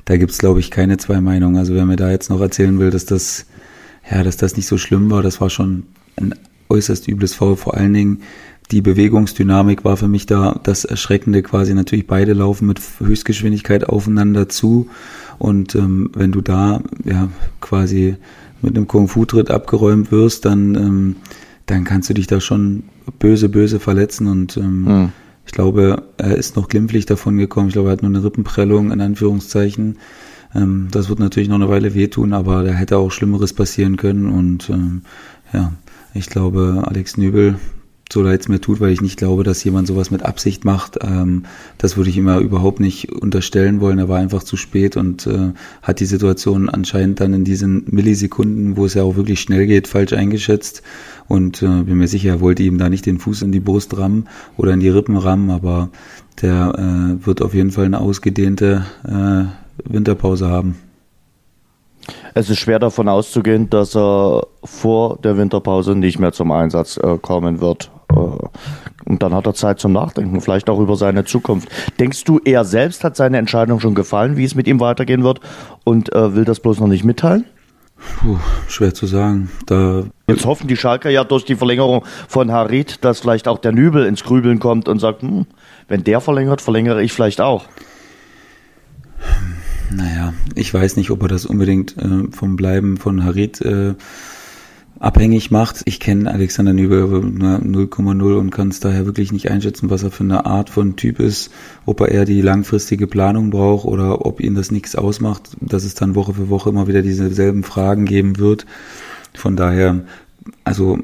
da 0.08 0.16
gibt's 0.16 0.38
glaube 0.38 0.62
ich 0.62 0.72
keine 0.72 0.98
zwei 0.98 1.20
Meinungen. 1.20 1.58
Also 1.58 1.76
wer 1.76 1.86
mir 1.86 1.98
da 1.98 2.10
jetzt 2.10 2.30
noch 2.30 2.40
erzählen 2.40 2.80
will, 2.80 2.90
dass 2.90 3.06
das, 3.06 3.46
ja, 4.10 4.24
dass 4.24 4.38
das 4.38 4.56
nicht 4.56 4.68
so 4.68 4.78
schlimm 4.78 5.12
war, 5.12 5.22
das 5.22 5.42
war 5.42 5.50
schon 5.50 5.84
ein 6.16 6.34
äußerst 6.70 7.08
übles 7.10 7.34
Foul. 7.34 7.58
Vor 7.58 7.76
allen 7.76 7.94
Dingen 7.94 8.22
die 8.72 8.82
Bewegungsdynamik 8.82 9.84
war 9.84 9.98
für 9.98 10.08
mich 10.08 10.26
da 10.26 10.60
das 10.64 10.86
Erschreckende 10.86 11.44
quasi. 11.44 11.74
Natürlich 11.74 12.08
beide 12.08 12.34
laufen 12.34 12.68
mit 12.68 12.82
Höchstgeschwindigkeit 13.00 13.88
aufeinander 13.88 14.48
zu. 14.48 14.88
Und 15.40 15.76
ähm, 15.76 16.10
wenn 16.14 16.32
du 16.32 16.42
da 16.42 16.82
ja 17.04 17.28
quasi 17.60 18.16
mit 18.62 18.76
einem 18.76 18.88
Kung-Fu-Tritt 18.88 19.52
abgeräumt 19.52 20.12
wirst, 20.12 20.46
dann, 20.46 20.76
ähm, 20.76 21.16
dann 21.66 21.84
kannst 21.84 22.10
du 22.10 22.14
dich 22.14 22.28
da 22.28 22.40
schon 22.40 22.84
böse, 23.20 23.50
böse 23.50 23.80
verletzen 23.80 24.28
und 24.28 24.56
ähm, 24.58 24.84
mhm. 24.84 25.12
Ich 25.48 25.54
glaube, 25.54 26.04
er 26.18 26.36
ist 26.36 26.56
noch 26.58 26.68
glimpflich 26.68 27.06
davon 27.06 27.38
gekommen. 27.38 27.70
Ich 27.70 27.74
glaube, 27.74 27.90
er 27.90 27.94
hat 27.94 28.04
nur 28.04 28.12
eine 28.12 28.24
Rippenprellung 28.24 28.92
in 28.92 29.02
Anführungszeichen. 29.02 29.98
Ähm, 30.54 30.90
das 30.92 31.10
wird 31.10 31.20
natürlich 31.20 31.50
noch 31.50 31.56
eine 31.56 31.70
Weile 31.70 31.94
wehtun, 31.96 32.34
aber 32.34 32.64
da 32.64 32.72
hätte 32.72 32.98
auch 32.98 33.12
Schlimmeres 33.12 33.54
passieren 33.54 33.96
können 33.96 34.28
und 34.28 34.70
ähm, 34.70 35.02
ja, 35.54 35.72
ich 36.14 36.28
glaube, 36.28 36.84
Alex 36.86 37.16
Nübel, 37.16 37.56
so 38.12 38.22
leid 38.22 38.42
es 38.42 38.48
mir 38.48 38.62
tut, 38.62 38.80
weil 38.80 38.92
ich 38.92 39.02
nicht 39.02 39.18
glaube, 39.18 39.44
dass 39.44 39.64
jemand 39.64 39.88
sowas 39.88 40.12
mit 40.12 40.24
Absicht 40.24 40.66
macht. 40.66 40.98
Ähm, 41.02 41.44
das 41.78 41.98
würde 41.98 42.10
ich 42.10 42.18
immer 42.18 42.40
überhaupt 42.40 42.80
nicht 42.80 43.12
unterstellen 43.12 43.82
wollen. 43.82 44.00
Er 44.00 44.10
war 44.10 44.20
einfach 44.20 44.44
zu 44.44 44.58
spät 44.58 44.98
und 44.98 45.28
äh, 45.28 45.52
hat 45.82 46.00
die 46.00 46.06
Situation 46.06 46.70
anscheinend 46.70 47.20
dann 47.20 47.34
in 47.34 47.44
diesen 47.44 47.86
Millisekunden, 47.88 48.78
wo 48.78 48.86
es 48.86 48.94
ja 48.94 49.04
auch 49.04 49.16
wirklich 49.16 49.42
schnell 49.42 49.68
geht, 49.68 49.88
falsch 49.88 50.14
eingeschätzt. 50.14 50.84
Und 51.28 51.62
äh, 51.62 51.84
bin 51.84 51.98
mir 51.98 52.08
sicher, 52.08 52.30
er 52.30 52.42
wollte 52.42 52.64
ihm 52.64 52.78
da 52.78 52.90
nicht 52.90 53.06
den 53.06 53.20
Fuß 53.20 53.42
in 53.42 53.52
die 53.52 53.60
Brust 53.60 53.98
rammen 53.98 54.28
oder 54.56 54.74
in 54.74 54.80
die 54.80 54.90
Rippen 54.90 55.18
rammen, 55.18 55.50
aber 55.50 55.90
der 56.42 56.74
äh, 56.78 57.26
wird 57.26 57.42
auf 57.42 57.54
jeden 57.54 57.72
Fall 57.72 57.86
eine 57.86 58.00
ausgedehnte 58.00 58.86
äh, 59.04 59.92
Winterpause 59.92 60.48
haben. 60.48 60.78
Es 62.34 62.50
ist 62.50 62.60
schwer 62.60 62.80
davon 62.80 63.10
auszugehen, 63.10 63.70
dass 63.70 63.96
er 63.96 64.48
vor 64.64 65.18
der 65.18 65.38
Winterpause 65.38 65.96
nicht 65.96 66.20
mehr 66.20 66.32
zum 66.32 66.52
Einsatz 66.52 66.98
äh, 66.98 67.18
kommen 67.18 67.60
wird. 67.60 67.92
Äh, 68.10 68.16
und 68.16 69.24
dann 69.24 69.34
hat 69.34 69.48
er 69.48 69.54
Zeit 69.54 69.80
zum 69.80 69.94
Nachdenken, 69.94 70.42
vielleicht 70.42 70.70
auch 70.70 70.80
über 70.80 70.96
seine 70.96 71.26
Zukunft. 71.26 71.70
Denkst 72.00 72.24
du, 72.26 72.40
er 72.44 72.66
selbst 72.66 73.04
hat 73.04 73.16
seine 73.16 73.38
Entscheidung 73.38 73.80
schon 73.80 73.96
gefallen, 73.96 74.38
wie 74.38 74.44
es 74.44 74.56
mit 74.56 74.68
ihm 74.68 74.80
weitergehen 74.80 75.24
wird 75.24 75.40
und 75.84 76.14
äh, 76.14 76.36
will 76.36 76.46
das 76.46 76.60
bloß 76.60 76.80
noch 76.80 76.88
nicht 76.88 77.04
mitteilen? 77.04 77.46
Puh, 77.98 78.38
schwer 78.68 78.94
zu 78.94 79.06
sagen. 79.06 79.50
Da 79.66 80.06
Jetzt 80.28 80.46
hoffen 80.46 80.68
die 80.68 80.76
Schalker 80.76 81.10
ja 81.10 81.24
durch 81.24 81.46
die 81.46 81.56
Verlängerung 81.56 82.06
von 82.28 82.52
Harit, 82.52 83.04
dass 83.04 83.20
vielleicht 83.20 83.48
auch 83.48 83.60
der 83.60 83.72
Nübel 83.72 84.06
ins 84.06 84.24
Grübeln 84.24 84.60
kommt 84.60 84.88
und 84.88 85.00
sagt, 85.00 85.22
hm, 85.22 85.46
wenn 85.88 86.04
der 86.04 86.22
verlängert, 86.22 86.62
verlängere 86.62 87.02
ich 87.02 87.14
vielleicht 87.14 87.42
auch. 87.42 87.66
Naja, 89.90 90.34
ich 90.56 90.74
weiß 90.74 90.98
nicht, 90.98 91.12
ob 91.12 91.22
er 91.22 91.28
das 91.30 91.46
unbedingt 91.46 91.98
äh, 91.98 92.30
vom 92.32 92.56
Bleiben 92.56 92.98
von 92.98 93.24
Harit 93.24 93.62
äh, 93.62 93.96
abhängig 95.00 95.52
macht. 95.52 95.82
Ich 95.86 96.00
kenne 96.00 96.32
Alexander 96.32 96.74
Nübel 96.74 97.04
0,0 97.04 98.38
und 98.38 98.52
kann 98.52 98.70
es 98.70 98.80
daher 98.80 99.06
wirklich 99.06 99.32
nicht 99.32 99.50
einschätzen, 99.52 99.90
was 99.90 100.04
er 100.04 100.12
für 100.12 100.24
eine 100.24 100.46
Art 100.46 100.70
von 100.70 100.96
Typ 100.96 101.20
ist, 101.20 101.52
ob 101.86 102.02
er 102.02 102.10
eher 102.10 102.26
die 102.26 102.42
langfristige 102.42 103.08
Planung 103.08 103.50
braucht 103.50 103.86
oder 103.86 104.26
ob 104.26 104.40
ihn 104.40 104.56
das 104.56 104.72
nichts 104.72 104.96
ausmacht, 104.96 105.50
dass 105.62 105.84
es 105.84 105.96
dann 105.96 106.16
Woche 106.16 106.34
für 106.34 106.50
Woche 106.50 106.70
immer 106.70 106.88
wieder 106.88 107.02
dieselben 107.02 107.64
Fragen 107.64 108.06
geben 108.06 108.38
wird. 108.38 108.66
Von 109.34 109.56
daher, 109.56 110.04
also 110.64 111.00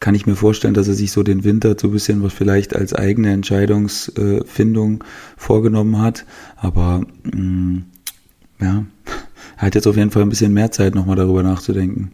kann 0.00 0.14
ich 0.14 0.26
mir 0.26 0.36
vorstellen, 0.36 0.74
dass 0.74 0.88
er 0.88 0.94
sich 0.94 1.12
so 1.12 1.22
den 1.22 1.44
Winter 1.44 1.76
so 1.78 1.88
ein 1.88 1.92
bisschen 1.92 2.22
was 2.22 2.32
vielleicht 2.32 2.74
als 2.74 2.94
eigene 2.94 3.32
Entscheidungsfindung 3.32 5.04
vorgenommen 5.36 6.00
hat. 6.00 6.24
Aber 6.56 7.02
mh, 7.24 7.40
mm, 7.40 7.84
ja, 8.60 8.84
er 9.56 9.62
hat 9.62 9.74
jetzt 9.74 9.86
auf 9.86 9.96
jeden 9.96 10.10
Fall 10.10 10.22
ein 10.22 10.30
bisschen 10.30 10.54
mehr 10.54 10.70
Zeit, 10.70 10.94
nochmal 10.94 11.16
darüber 11.16 11.42
nachzudenken. 11.42 12.12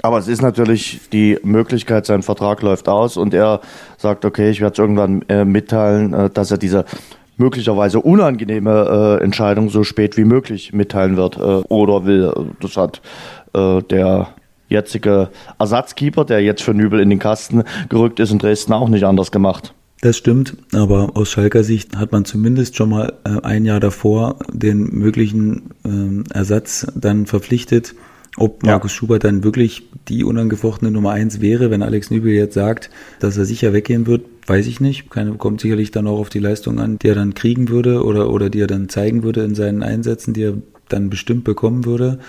Aber 0.00 0.18
es 0.18 0.26
ist 0.26 0.42
natürlich 0.42 1.00
die 1.12 1.38
Möglichkeit, 1.42 2.06
sein 2.06 2.22
Vertrag 2.22 2.62
läuft 2.62 2.88
aus 2.88 3.16
und 3.16 3.34
er 3.34 3.60
sagt, 3.98 4.24
okay, 4.24 4.50
ich 4.50 4.60
werde 4.60 4.72
es 4.72 4.78
irgendwann 4.78 5.22
äh, 5.28 5.44
mitteilen, 5.44 6.14
äh, 6.14 6.30
dass 6.30 6.50
er 6.50 6.58
diese 6.58 6.86
möglicherweise 7.36 8.00
unangenehme 8.00 9.18
äh, 9.20 9.24
Entscheidung 9.24 9.68
so 9.68 9.84
spät 9.84 10.16
wie 10.16 10.24
möglich 10.24 10.72
mitteilen 10.72 11.16
wird 11.16 11.36
äh, 11.36 11.40
oder 11.40 12.04
will. 12.04 12.32
Das 12.60 12.76
hat 12.76 13.00
äh, 13.54 13.82
der 13.82 14.28
jetzige 14.68 15.28
Ersatzkeeper, 15.58 16.24
der 16.24 16.40
jetzt 16.40 16.62
für 16.62 16.74
Nübel 16.74 17.00
in 17.00 17.10
den 17.10 17.18
Kasten 17.18 17.64
gerückt 17.88 18.20
ist, 18.20 18.32
in 18.32 18.38
Dresden 18.38 18.72
auch 18.72 18.88
nicht 18.88 19.04
anders 19.04 19.30
gemacht. 19.30 19.74
Das 20.00 20.16
stimmt, 20.16 20.56
aber 20.72 21.12
aus 21.14 21.30
Schalker 21.30 21.62
Sicht 21.62 21.96
hat 21.96 22.10
man 22.10 22.24
zumindest 22.24 22.76
schon 22.76 22.90
mal 22.90 23.12
äh, 23.24 23.40
ein 23.44 23.64
Jahr 23.64 23.78
davor 23.78 24.36
den 24.52 24.90
möglichen 24.98 25.70
äh, 25.84 26.34
Ersatz 26.34 26.88
dann 26.96 27.26
verpflichtet. 27.26 27.94
Ob 28.38 28.62
Markus 28.62 28.92
ja. 28.92 28.96
Schubert 28.96 29.24
dann 29.24 29.44
wirklich 29.44 29.82
die 30.08 30.24
unangefochtene 30.24 30.90
Nummer 30.90 31.10
eins 31.10 31.40
wäre, 31.40 31.70
wenn 31.70 31.82
Alex 31.82 32.10
Nübel 32.10 32.32
jetzt 32.32 32.54
sagt, 32.54 32.88
dass 33.20 33.36
er 33.36 33.44
sicher 33.44 33.74
weggehen 33.74 34.06
wird, 34.06 34.24
weiß 34.46 34.66
ich 34.66 34.80
nicht. 34.80 35.10
Keine, 35.10 35.34
kommt 35.34 35.60
sicherlich 35.60 35.90
dann 35.90 36.06
auch 36.06 36.18
auf 36.18 36.30
die 36.30 36.38
Leistung 36.38 36.80
an, 36.80 36.98
die 36.98 37.08
er 37.08 37.14
dann 37.14 37.34
kriegen 37.34 37.68
würde 37.68 38.04
oder, 38.04 38.30
oder 38.30 38.48
die 38.48 38.60
er 38.60 38.66
dann 38.66 38.88
zeigen 38.88 39.22
würde 39.22 39.44
in 39.44 39.54
seinen 39.54 39.82
Einsätzen, 39.82 40.32
die 40.32 40.44
er 40.44 40.54
dann 40.88 41.10
bestimmt 41.10 41.44
bekommen 41.44 41.84
würde. 41.84 42.20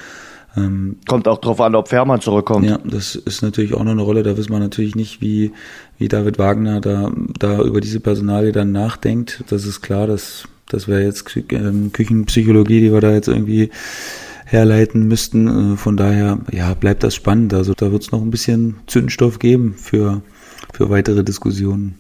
Ähm, 0.58 0.98
Kommt 1.08 1.28
auch 1.28 1.40
darauf 1.40 1.62
an, 1.62 1.74
ob 1.74 1.88
Fährmann 1.88 2.22
zurückkommt. 2.22 2.66
Ja, 2.66 2.80
das 2.84 3.16
ist 3.16 3.42
natürlich 3.42 3.74
auch 3.74 3.84
noch 3.84 3.92
eine 3.92 4.02
Rolle. 4.02 4.24
Da 4.24 4.38
wissen 4.38 4.52
wir 4.52 4.60
natürlich 4.60 4.96
nicht, 4.96 5.22
wie, 5.22 5.52
wie 5.98 6.10
David 6.10 6.38
Wagner 6.38 6.82
da, 6.82 7.12
da 7.40 7.62
über 7.62 7.82
diese 7.82 8.02
Personalie 8.02 8.52
dann 8.52 8.72
nachdenkt. 8.72 9.44
Das 9.50 9.66
ist 9.66 9.82
klar, 9.82 10.06
dass 10.06 10.44
das 10.68 10.88
wäre 10.88 11.04
jetzt 11.04 11.26
ähm, 11.50 11.92
Küchenpsychologie, 11.92 12.82
die 12.82 12.92
wir 12.92 13.02
da 13.02 13.12
jetzt 13.12 13.28
irgendwie 13.28 13.70
herleiten 14.54 15.08
müssten. 15.08 15.74
Äh, 15.74 15.78
von 15.78 15.98
daher, 15.98 16.40
ja, 16.52 16.74
bleibt 16.74 17.04
das 17.04 17.16
spannend. 17.16 17.54
Also 17.54 17.74
da 17.74 17.92
wird 17.92 18.04
es 18.04 18.12
noch 18.12 18.22
ein 18.22 18.32
bisschen 18.32 18.76
Zündstoff 18.88 19.40
geben 19.40 19.76
für, 19.78 20.22
für 20.72 20.90
weitere 20.90 21.24
Diskussionen 21.24 21.96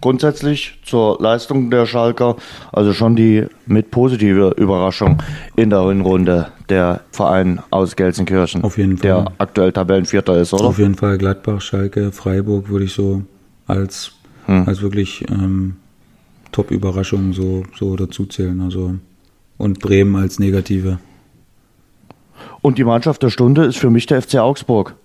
grundsätzlich 0.00 0.78
zur 0.84 1.18
Leistung 1.20 1.70
der 1.70 1.86
Schalker, 1.86 2.36
also 2.72 2.92
schon 2.92 3.16
die 3.16 3.46
mit 3.66 3.90
positive 3.90 4.54
Überraschung 4.56 5.22
in 5.56 5.70
der 5.70 5.82
Hinrunde 5.88 6.48
der 6.68 7.00
Verein 7.10 7.60
aus 7.70 7.96
Gelsenkirchen. 7.96 8.62
Auf 8.62 8.78
jeden 8.78 8.98
Fall. 8.98 9.02
Der 9.02 9.32
aktuell 9.38 9.72
Tabellenvierter 9.72 10.38
ist, 10.38 10.52
oder? 10.52 10.64
Auf 10.64 10.78
jeden 10.78 10.94
Fall 10.94 11.18
Gladbach, 11.18 11.60
Schalke, 11.60 12.12
Freiburg 12.12 12.68
würde 12.68 12.84
ich 12.84 12.92
so 12.92 13.22
als, 13.66 14.12
hm. 14.46 14.68
als 14.68 14.82
wirklich 14.82 15.24
ähm, 15.30 15.76
Top-Überraschung 16.52 17.32
so, 17.32 17.64
so 17.76 17.96
dazu 17.96 18.26
zählen. 18.26 18.60
Also, 18.60 18.94
und 19.58 19.80
Bremen 19.80 20.16
als 20.16 20.38
negative. 20.38 20.98
Und 22.62 22.78
die 22.78 22.84
Mannschaft 22.84 23.22
der 23.22 23.30
Stunde 23.30 23.64
ist 23.64 23.78
für 23.78 23.90
mich 23.90 24.06
der 24.06 24.20
FC 24.20 24.36
Augsburg. 24.36 24.96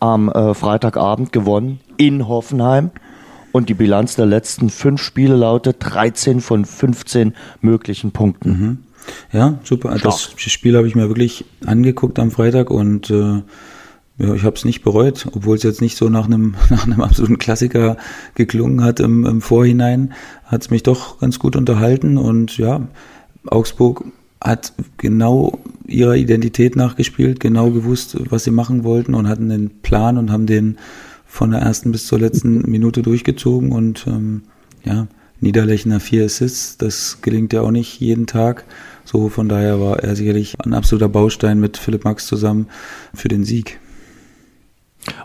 Am 0.00 0.28
äh, 0.28 0.54
Freitagabend 0.54 1.32
gewonnen 1.32 1.80
in 1.96 2.26
Hoffenheim 2.28 2.90
und 3.52 3.68
die 3.68 3.74
Bilanz 3.74 4.16
der 4.16 4.26
letzten 4.26 4.70
fünf 4.70 5.02
Spiele 5.02 5.36
lautet 5.36 5.76
13 5.80 6.40
von 6.40 6.64
15 6.64 7.34
möglichen 7.60 8.12
Punkten. 8.12 8.50
Mhm. 8.50 8.78
Ja, 9.32 9.58
super. 9.64 9.98
Stark. 9.98 10.02
Das 10.02 10.52
Spiel 10.52 10.76
habe 10.76 10.86
ich 10.86 10.94
mir 10.94 11.08
wirklich 11.08 11.44
angeguckt 11.64 12.18
am 12.18 12.30
Freitag 12.30 12.70
und 12.70 13.10
äh, 13.10 13.42
ja, 14.18 14.34
ich 14.34 14.44
habe 14.44 14.56
es 14.56 14.64
nicht 14.66 14.82
bereut, 14.82 15.26
obwohl 15.32 15.56
es 15.56 15.62
jetzt 15.62 15.80
nicht 15.80 15.96
so 15.96 16.08
nach 16.10 16.26
einem 16.26 16.54
nach 16.70 16.86
einem 16.86 17.00
absoluten 17.00 17.38
Klassiker 17.38 17.96
geklungen 18.34 18.84
hat 18.84 19.00
im, 19.00 19.24
im 19.24 19.40
Vorhinein, 19.40 20.12
hat 20.44 20.62
es 20.62 20.70
mich 20.70 20.82
doch 20.82 21.18
ganz 21.18 21.38
gut 21.38 21.56
unterhalten 21.56 22.18
und 22.18 22.58
ja, 22.58 22.82
Augsburg 23.46 24.04
hat 24.42 24.72
genau 24.96 25.58
ihrer 25.86 26.16
Identität 26.16 26.76
nachgespielt, 26.76 27.40
genau 27.40 27.70
gewusst, 27.70 28.16
was 28.30 28.44
sie 28.44 28.50
machen 28.50 28.84
wollten 28.84 29.14
und 29.14 29.28
hatten 29.28 29.48
den 29.48 29.70
Plan 29.82 30.18
und 30.18 30.30
haben 30.30 30.46
den 30.46 30.78
von 31.26 31.50
der 31.50 31.60
ersten 31.60 31.92
bis 31.92 32.06
zur 32.06 32.18
letzten 32.18 32.62
Minute 32.70 33.02
durchgezogen 33.02 33.72
und 33.72 34.06
ähm, 34.06 34.42
ja, 34.84 35.06
Niederlechner 35.40 36.00
vier 36.00 36.26
Assists, 36.26 36.76
das 36.76 37.22
gelingt 37.22 37.52
ja 37.52 37.62
auch 37.62 37.70
nicht 37.70 37.98
jeden 38.00 38.26
Tag. 38.26 38.64
So 39.04 39.28
von 39.28 39.48
daher 39.48 39.80
war 39.80 40.00
er 40.00 40.14
sicherlich 40.14 40.60
ein 40.60 40.74
absoluter 40.74 41.08
Baustein 41.08 41.60
mit 41.60 41.78
Philipp 41.78 42.04
Max 42.04 42.26
zusammen 42.26 42.66
für 43.14 43.28
den 43.28 43.44
Sieg. 43.44 43.78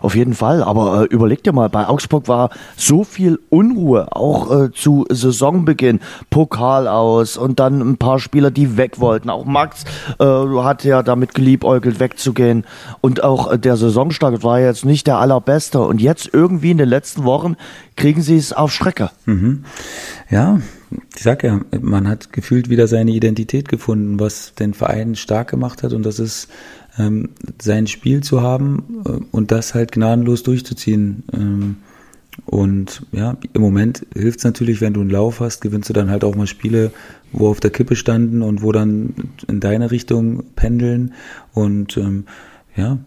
Auf 0.00 0.14
jeden 0.14 0.34
Fall, 0.34 0.62
aber 0.62 1.02
äh, 1.02 1.04
überleg 1.04 1.42
dir 1.42 1.52
mal, 1.52 1.68
bei 1.68 1.86
Augsburg 1.86 2.28
war 2.28 2.50
so 2.76 3.04
viel 3.04 3.38
Unruhe, 3.50 4.08
auch 4.10 4.50
äh, 4.50 4.72
zu 4.72 5.04
Saisonbeginn, 5.10 6.00
Pokal 6.30 6.88
aus 6.88 7.36
und 7.36 7.60
dann 7.60 7.80
ein 7.80 7.96
paar 7.98 8.18
Spieler, 8.18 8.50
die 8.50 8.76
weg 8.76 9.00
wollten. 9.00 9.28
Auch 9.28 9.44
Max 9.44 9.84
äh, 10.18 10.24
hat 10.24 10.84
ja 10.84 11.02
damit 11.02 11.34
geliebäugelt, 11.34 12.00
wegzugehen. 12.00 12.64
Und 13.00 13.22
auch 13.22 13.52
äh, 13.52 13.58
der 13.58 13.76
Saisonstart 13.76 14.42
war 14.42 14.60
jetzt 14.60 14.84
nicht 14.84 15.06
der 15.06 15.18
allerbeste. 15.18 15.80
Und 15.80 16.00
jetzt 16.00 16.30
irgendwie 16.32 16.70
in 16.70 16.78
den 16.78 16.88
letzten 16.88 17.24
Wochen 17.24 17.56
kriegen 17.96 18.22
sie 18.22 18.36
es 18.36 18.52
auf 18.52 18.72
Strecke. 18.72 19.10
Mhm. 19.26 19.64
Ja, 20.30 20.60
ich 21.14 21.22
sag 21.22 21.42
ja, 21.42 21.60
man 21.80 22.08
hat 22.08 22.32
gefühlt 22.32 22.70
wieder 22.70 22.86
seine 22.86 23.10
Identität 23.10 23.68
gefunden, 23.68 24.20
was 24.20 24.54
den 24.54 24.74
Verein 24.74 25.16
stark 25.16 25.50
gemacht 25.50 25.82
hat. 25.82 25.92
Und 25.92 26.04
das 26.04 26.18
ist 26.18 26.48
ähm, 26.98 27.30
sein 27.60 27.86
Spiel 27.86 28.22
zu 28.22 28.40
haben 28.42 29.02
äh, 29.04 29.10
und 29.30 29.50
das 29.50 29.74
halt 29.74 29.92
gnadenlos 29.92 30.42
durchzuziehen. 30.42 31.24
Ähm, 31.32 31.76
und 32.44 33.06
ja, 33.12 33.36
im 33.54 33.62
Moment 33.62 34.06
hilft 34.14 34.38
es 34.38 34.44
natürlich, 34.44 34.80
wenn 34.80 34.92
du 34.92 35.00
einen 35.00 35.10
Lauf 35.10 35.40
hast, 35.40 35.60
gewinnst 35.62 35.88
du 35.88 35.92
dann 35.94 36.10
halt 36.10 36.22
auch 36.22 36.34
mal 36.34 36.46
Spiele, 36.46 36.92
wo 37.32 37.48
auf 37.48 37.60
der 37.60 37.70
Kippe 37.70 37.96
standen 37.96 38.42
und 38.42 38.62
wo 38.62 38.72
dann 38.72 39.14
in 39.48 39.60
deine 39.60 39.90
Richtung 39.90 40.44
pendeln. 40.54 41.14
Und 41.54 41.96
ähm, 41.96 42.24
ja, 42.76 42.98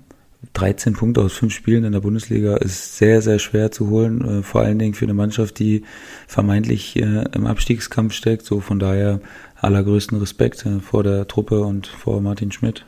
13 0.54 0.94
Punkte 0.94 1.22
aus 1.22 1.34
fünf 1.34 1.54
Spielen 1.54 1.84
in 1.84 1.92
der 1.92 2.00
Bundesliga 2.00 2.58
ist 2.58 2.98
sehr, 2.98 3.22
sehr 3.22 3.40
schwer 3.40 3.72
zu 3.72 3.90
holen, 3.90 4.40
äh, 4.40 4.44
vor 4.44 4.62
allen 4.62 4.80
Dingen 4.80 4.94
für 4.94 5.06
eine 5.06 5.14
Mannschaft, 5.14 5.60
die 5.60 5.84
vermeintlich 6.28 6.96
äh, 6.96 7.26
im 7.34 7.46
Abstiegskampf 7.46 8.14
steckt. 8.14 8.46
So 8.46 8.62
von 8.62 8.80
daher 8.80 9.20
allergrößten 9.58 10.18
Respekt 10.18 10.66
äh, 10.66 10.80
vor 10.80 11.04
der 11.04 11.28
Truppe 11.28 11.62
und 11.62 11.88
vor 11.88 12.22
Martin 12.22 12.52
Schmidt. 12.52 12.86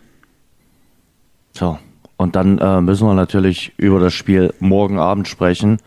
So, 1.54 1.78
und 2.18 2.36
dann 2.36 2.60
äh, 2.60 2.82
müssen 2.82 3.08
wir 3.08 3.14
natürlich 3.14 3.74
über 3.78 4.00
das 4.00 4.14
Spiel 4.14 4.54
morgen 4.60 5.00
Abend 5.00 5.28
sprechen. 5.28 5.80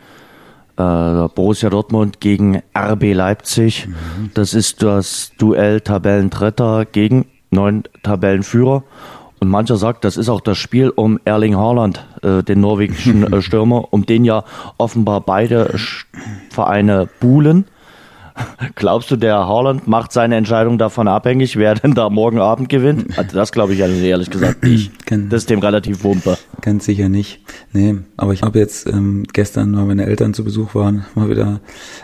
Äh, 0.76 1.28
Borussia 1.34 1.70
Dortmund 1.70 2.20
gegen 2.20 2.60
RB 2.76 3.14
Leipzig. 3.14 3.86
Mhm. 3.86 4.30
Das 4.34 4.52
ist 4.52 4.82
das 4.82 5.30
Duell 5.38 5.80
Tabellendritter 5.80 6.86
gegen 6.86 7.26
neun 7.50 7.84
Tabellenführer. 8.02 8.82
Und 9.38 9.48
mancher 9.48 9.76
sagt, 9.76 10.04
das 10.04 10.16
ist 10.16 10.28
auch 10.28 10.40
das 10.40 10.58
Spiel 10.58 10.88
um 10.88 11.20
Erling 11.24 11.56
Haaland, 11.56 12.04
äh, 12.22 12.42
den 12.42 12.60
norwegischen 12.60 13.32
äh, 13.32 13.42
Stürmer, 13.42 13.92
um 13.92 14.04
den 14.04 14.24
ja 14.24 14.44
offenbar 14.78 15.20
beide 15.20 15.74
Vereine 16.50 17.08
buhlen. 17.20 17.66
Glaubst 18.74 19.10
du, 19.10 19.16
der 19.16 19.46
Haaland 19.46 19.86
macht 19.86 20.12
seine 20.12 20.36
Entscheidung 20.36 20.78
davon 20.78 21.08
abhängig, 21.08 21.56
wer 21.56 21.74
denn 21.74 21.94
da 21.94 22.10
morgen 22.10 22.38
Abend 22.38 22.68
gewinnt? 22.68 23.16
Also 23.16 23.36
das 23.36 23.52
glaube 23.52 23.74
ich 23.74 23.80
ehrlich 23.80 24.30
gesagt 24.30 24.64
nicht. 24.64 24.92
Das 25.08 25.42
ist 25.42 25.50
dem 25.50 25.60
relativ 25.60 26.02
wumpe. 26.02 26.36
Ganz 26.60 26.84
sicher 26.86 27.08
nicht. 27.08 27.40
Nee, 27.72 27.96
aber 28.16 28.32
ich 28.32 28.42
habe 28.42 28.58
jetzt 28.58 28.86
ähm, 28.86 29.24
gestern, 29.32 29.76
weil 29.76 29.84
meine 29.84 30.06
Eltern 30.06 30.34
zu 30.34 30.44
Besuch 30.44 30.74
waren, 30.74 31.04
mal 31.14 31.28
wieder 31.28 31.60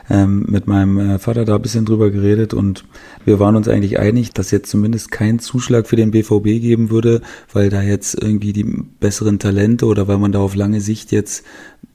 ähm, 0.08 0.46
mit 0.48 0.66
meinem 0.66 0.98
äh, 0.98 1.18
Vater 1.18 1.44
da 1.44 1.56
ein 1.56 1.62
bisschen 1.62 1.84
drüber 1.84 2.10
geredet 2.10 2.54
und 2.54 2.84
wir 3.24 3.40
waren 3.40 3.56
uns 3.56 3.68
eigentlich 3.68 3.98
einig, 3.98 4.32
dass 4.32 4.50
jetzt 4.50 4.70
zumindest 4.70 5.10
kein 5.10 5.38
Zuschlag 5.38 5.86
für 5.86 5.96
den 5.96 6.10
BVB 6.10 6.44
geben 6.44 6.90
würde, 6.90 7.22
weil 7.52 7.70
da 7.70 7.82
jetzt 7.82 8.14
irgendwie 8.20 8.52
die 8.52 8.64
besseren 8.64 9.38
Talente 9.38 9.86
oder 9.86 10.08
weil 10.08 10.18
man 10.18 10.32
da 10.32 10.38
auf 10.38 10.54
lange 10.54 10.80
Sicht 10.80 11.10
jetzt 11.12 11.44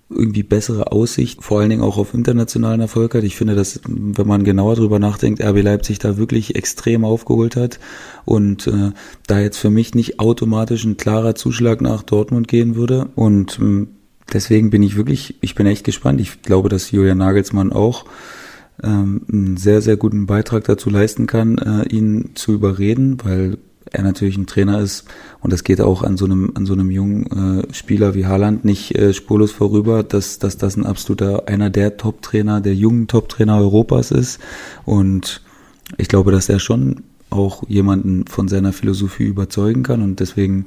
irgendwie 0.10 0.44
bessere 0.44 0.92
Aussicht, 0.92 1.44
vor 1.44 1.60
allen 1.60 1.72
Dingen 1.72 1.82
auch 1.82 1.98
auf 1.98 2.14
internationalen 2.14 2.80
Erfolg 2.80 3.16
hat. 3.16 3.24
Ich 3.24 3.36
finde, 3.36 3.56
dass, 3.56 3.82
wenn 3.88 4.28
man 4.28 4.44
genauer 4.44 4.76
drüber 4.76 5.00
nachdenkt, 5.00 5.44
RB 5.44 5.64
Leipzig 5.64 5.98
da 5.98 6.18
wirklich 6.18 6.56
extrem 6.56 7.04
aufgeholt 7.04 7.56
hat 7.56 7.80
und 8.24 8.68
äh, 8.68 8.92
da 9.26 9.40
jetzt 9.40 9.58
für 9.58 9.72
mich 9.72 9.96
nicht 9.96 10.20
automatisch 10.20 10.84
ein 10.84 10.98
klarer 10.98 11.34
Zuschlag 11.34 11.82
nach 11.82 12.04
Dortmund 12.04 12.48
gehen 12.48 12.76
würde. 12.76 13.10
Und 13.16 13.60
äh, 13.60 13.88
deswegen 14.32 14.70
bin 14.70 14.84
ich 14.84 14.96
wirklich, 14.96 15.36
ich 15.42 15.56
bin 15.56 15.66
echt 15.66 15.84
gespannt. 15.84 16.22
Ich 16.22 16.44
glaube, 16.44 16.70
dass 16.70 16.92
Julian 16.92 17.18
Nagelsmann 17.18 17.74
auch 17.74 18.06
ähm, 18.84 19.24
einen 19.32 19.58
sehr, 19.58 19.82
sehr 19.82 19.98
guten 19.98 20.28
Beitrag 20.28 20.66
dazu 20.66 20.92
leisten 20.92 21.26
kann, 21.26 21.58
äh, 21.58 21.88
ihn 21.90 22.32
zu 22.36 22.54
überreden, 22.54 23.18
weil 23.24 23.58
er 23.92 24.04
natürlich 24.04 24.38
ein 24.38 24.48
Trainer 24.48 24.80
ist. 24.80 25.06
Und 25.42 25.54
das 25.54 25.64
geht 25.64 25.82
auch 25.82 26.04
an 26.04 26.18
so 26.18 26.26
einem 26.26 26.52
an 26.56 26.66
so 26.66 26.74
einem 26.74 26.92
jungen 26.92 27.62
äh, 27.70 27.74
Spieler 27.74 28.16
wie 28.16 28.26
Haaland 28.26 28.66
nicht 28.66 28.96
äh, 28.96 29.14
spurlos 29.14 29.52
vorüber, 29.52 30.04
dass, 30.04 30.40
dass 30.40 30.58
das 30.58 30.76
ein 30.76 30.86
absoluter 30.86 31.48
einer 31.48 31.70
der 31.70 31.98
Top-Trainer, 31.98 32.62
der 32.62 32.76
jungen 32.76 33.08
Top-Trainer 33.08 33.58
Europas 33.58 34.12
ist. 34.12 34.40
Und 34.86 35.42
ich 35.98 36.08
glaube, 36.08 36.32
dass 36.32 36.50
er 36.50 36.60
schon 36.60 37.04
auch 37.30 37.64
jemanden 37.68 38.26
von 38.28 38.48
seiner 38.48 38.74
Philosophie 38.74 39.26
überzeugen 39.26 39.84
kann. 39.84 40.02
Und 40.02 40.20
deswegen 40.20 40.66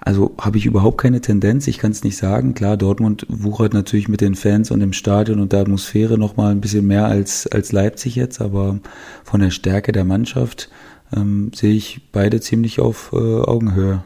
also 0.00 0.34
habe 0.40 0.58
ich 0.58 0.66
überhaupt 0.66 0.98
keine 0.98 1.20
Tendenz, 1.20 1.66
ich 1.66 1.78
kann 1.78 1.90
es 1.90 2.04
nicht 2.04 2.16
sagen. 2.16 2.54
Klar, 2.54 2.76
Dortmund 2.76 3.26
wuchert 3.28 3.74
natürlich 3.74 4.08
mit 4.08 4.20
den 4.20 4.36
Fans 4.36 4.70
und 4.70 4.80
dem 4.80 4.92
Stadion 4.92 5.40
und 5.40 5.52
der 5.52 5.60
Atmosphäre 5.60 6.16
nochmal 6.16 6.52
ein 6.52 6.60
bisschen 6.60 6.86
mehr 6.86 7.06
als, 7.06 7.46
als 7.48 7.72
Leipzig 7.72 8.14
jetzt, 8.14 8.40
aber 8.40 8.78
von 9.24 9.40
der 9.40 9.50
Stärke 9.50 9.92
der 9.92 10.04
Mannschaft 10.04 10.70
ähm, 11.14 11.50
sehe 11.54 11.74
ich 11.74 12.00
beide 12.12 12.40
ziemlich 12.40 12.80
auf 12.80 13.10
äh, 13.12 13.16
Augenhöhe. 13.16 14.02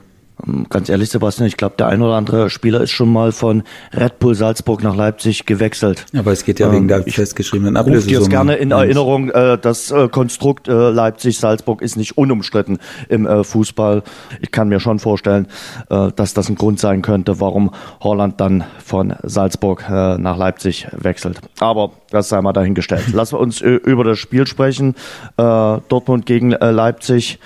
Ähm, 0.47 0.67
ganz 0.69 0.89
ehrlich, 0.89 1.11
Sebastian, 1.11 1.47
ich 1.47 1.57
glaube, 1.57 1.75
der 1.79 1.89
ein 1.89 2.03
oder 2.03 2.15
andere 2.15 2.51
Spieler 2.51 2.81
ist 2.81 2.91
schon 2.91 3.13
mal 3.13 3.33
von 3.33 3.63
Red 3.93 4.19
Bull 4.19 4.35
Salzburg 4.35 4.83
nach 4.83 4.97
Leipzig 4.97 5.47
gewechselt. 5.47 6.07
Aber 6.17 6.33
es 6.33 6.45
geht 6.45 6.61
ja 6.61 6.73
wegen 6.73 6.89
der 6.89 7.03
festgeschriebenen 7.03 7.77
Ablösesumme. 7.77 8.13
Ich 8.13 8.19
rufe 8.19 8.29
dir 8.29 8.37
gerne 8.37 8.55
in 8.55 8.71
Erinnerung, 8.71 9.31
äh, 9.31 9.59
das 9.59 9.91
äh, 9.91 10.09
Konstrukt 10.09 10.69
äh, 10.69 10.91
Leipzig-Salzburg 10.91 11.83
ist 11.83 11.97
nicht 11.97 12.17
unumstritten 12.17 12.79
im 13.09 13.27
äh, 13.27 13.45
Fußball. 13.45 14.03
Ich 14.41 14.51
kann 14.51 14.69
mir 14.69 14.81
schon 14.81 14.99
vorstellen, 14.99 15.47
äh, 15.91 16.11
dass 16.15 16.35
das 16.35 16.49
ein 16.49 16.57
Grund 16.57 16.81
sein 16.81 17.03
könnte, 17.03 17.41
warum 17.41 17.71
Holland 18.01 18.41
dann 18.41 18.65
von 18.85 19.15
Salzburg 19.23 19.85
äh, 19.89 20.19
nach 20.19 20.37
Leipzig 20.37 20.87
wechselt. 20.93 21.41
Aber 21.61 21.93
das 22.11 22.29
sei 22.29 22.41
mal 22.41 22.53
dahingestellt. 22.53 23.09
Lassen 23.13 23.37
wir 23.37 23.41
uns 23.41 23.61
über 23.61 24.05
das 24.05 24.19
Spiel 24.19 24.47
sprechen. 24.47 24.95
Dortmund 25.37 26.27
gegen 26.27 26.51
Leipzig. 26.51 27.39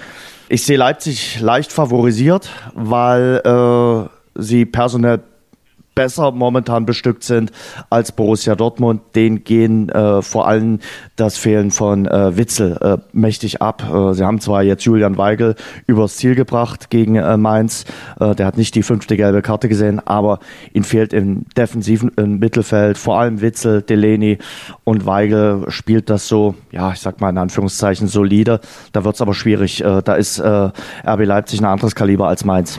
Ich 0.49 0.65
sehe 0.65 0.77
Leipzig 0.77 1.41
leicht 1.41 1.73
favorisiert, 1.73 2.49
weil 2.75 3.43
äh, 3.45 4.41
sie 4.41 4.65
personell 4.65 5.21
besser 5.97 6.31
momentan 6.31 6.87
bestückt 6.87 7.25
sind 7.25 7.51
als 7.91 8.13
Borussia 8.13 8.55
Dortmund. 8.55 9.01
Den 9.17 9.43
gehen 9.43 9.89
äh, 9.89 10.23
vor 10.23 10.47
allem 10.47 10.79
das 11.17 11.37
Fehlen 11.37 11.73
von 11.73 12.07
äh, 12.07 12.37
Witzel 12.37 12.77
äh, 12.81 12.99
mächtig 13.13 13.61
ab. 13.61 13.83
Äh, 13.93 14.15
sie 14.15 14.25
haben 14.25 14.41
zwar 14.41 14.63
jetzt 14.63 14.85
Julian 14.85 15.19
Weigel 15.19 15.57
übers 15.89 16.17
Ziel 16.17 16.37
gebracht 16.37 16.91
gegen 16.91 17.17
äh, 17.17 17.37
Mainz. 17.37 17.87
Äh, 18.21 18.37
der 18.37 18.47
hat 18.47 18.57
nicht 18.57 18.77
die 18.77 18.85
fünfte 18.85 19.17
gelbe 19.17 19.43
Karte 19.43 19.69
gesehen, 19.69 20.01
aber 20.07 20.39
ihn 20.73 20.85
fehlt 20.85 21.13
im 21.13 21.47
defensiven 21.57 22.13
im 22.17 22.39
Mittelfeld 22.39 22.99
vor 22.99 23.19
allem 23.19 23.41
Witzel, 23.41 23.83
Delaney 23.83 24.39
und 24.85 25.07
Weigel 25.07 25.65
spielt 25.69 26.11
das 26.11 26.29
so, 26.29 26.55
ja, 26.71 26.93
ich 26.93 27.01
sag 27.01 27.21
mal 27.21 27.31
in 27.31 27.39
Anführungszeichen 27.39 28.07
solide. 28.07 28.61
Da 28.93 29.05
wird's 29.05 29.23
aber 29.23 29.33
schwierig. 29.33 29.83
Äh, 29.83 30.03
da 30.03 30.15
ist 30.15 30.39
äh, 30.39 30.71
RB 31.07 31.25
Leipzig 31.25 31.61
ein 31.61 31.65
anderes 31.65 31.95
Kaliber 31.95 32.29
als 32.29 32.45
Mainz. 32.45 32.79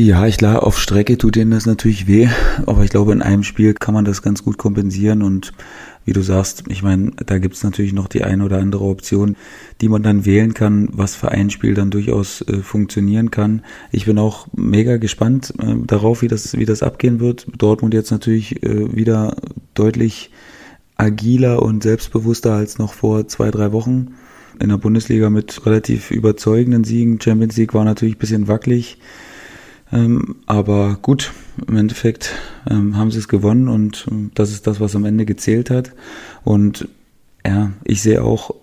Ja, 0.00 0.28
ich 0.28 0.36
klar, 0.36 0.62
auf 0.62 0.78
Strecke 0.78 1.18
tut 1.18 1.34
denen 1.34 1.50
das 1.50 1.66
natürlich 1.66 2.06
weh, 2.06 2.28
aber 2.66 2.84
ich 2.84 2.90
glaube, 2.90 3.10
in 3.10 3.20
einem 3.20 3.42
Spiel 3.42 3.74
kann 3.74 3.94
man 3.94 4.04
das 4.04 4.22
ganz 4.22 4.44
gut 4.44 4.56
kompensieren 4.56 5.24
und 5.24 5.52
wie 6.04 6.12
du 6.12 6.22
sagst, 6.22 6.62
ich 6.68 6.84
meine, 6.84 7.10
da 7.26 7.38
gibt's 7.38 7.64
natürlich 7.64 7.92
noch 7.92 8.06
die 8.06 8.22
eine 8.22 8.44
oder 8.44 8.58
andere 8.58 8.84
Option, 8.84 9.34
die 9.80 9.88
man 9.88 10.04
dann 10.04 10.24
wählen 10.24 10.54
kann, 10.54 10.88
was 10.92 11.16
für 11.16 11.32
ein 11.32 11.50
Spiel 11.50 11.74
dann 11.74 11.90
durchaus 11.90 12.42
äh, 12.42 12.58
funktionieren 12.58 13.32
kann. 13.32 13.62
Ich 13.90 14.06
bin 14.06 14.20
auch 14.20 14.46
mega 14.54 14.98
gespannt 14.98 15.52
äh, 15.58 15.74
darauf, 15.84 16.22
wie 16.22 16.28
das, 16.28 16.56
wie 16.56 16.64
das 16.64 16.84
abgehen 16.84 17.18
wird. 17.18 17.48
Dortmund 17.58 17.92
jetzt 17.92 18.12
natürlich 18.12 18.62
äh, 18.62 18.94
wieder 18.94 19.34
deutlich 19.74 20.30
agiler 20.96 21.60
und 21.60 21.82
selbstbewusster 21.82 22.52
als 22.52 22.78
noch 22.78 22.92
vor 22.92 23.26
zwei, 23.26 23.50
drei 23.50 23.72
Wochen. 23.72 24.12
In 24.60 24.68
der 24.68 24.78
Bundesliga 24.78 25.28
mit 25.28 25.66
relativ 25.66 26.12
überzeugenden 26.12 26.84
Siegen. 26.84 27.20
Champions 27.20 27.56
League 27.56 27.74
war 27.74 27.84
natürlich 27.84 28.14
ein 28.14 28.20
bisschen 28.20 28.46
wackelig. 28.46 28.98
Ähm, 29.92 30.36
aber 30.46 30.98
gut, 31.00 31.32
im 31.66 31.76
Endeffekt 31.76 32.34
ähm, 32.68 32.96
haben 32.96 33.10
sie 33.10 33.18
es 33.18 33.28
gewonnen 33.28 33.68
und 33.68 34.06
ähm, 34.10 34.30
das 34.34 34.50
ist 34.50 34.66
das, 34.66 34.80
was 34.80 34.94
am 34.94 35.04
Ende 35.04 35.24
gezählt 35.24 35.70
hat. 35.70 35.92
Und 36.44 36.88
ja, 37.46 37.72
ich 37.84 38.02
sehe 38.02 38.22
auch, 38.22 38.54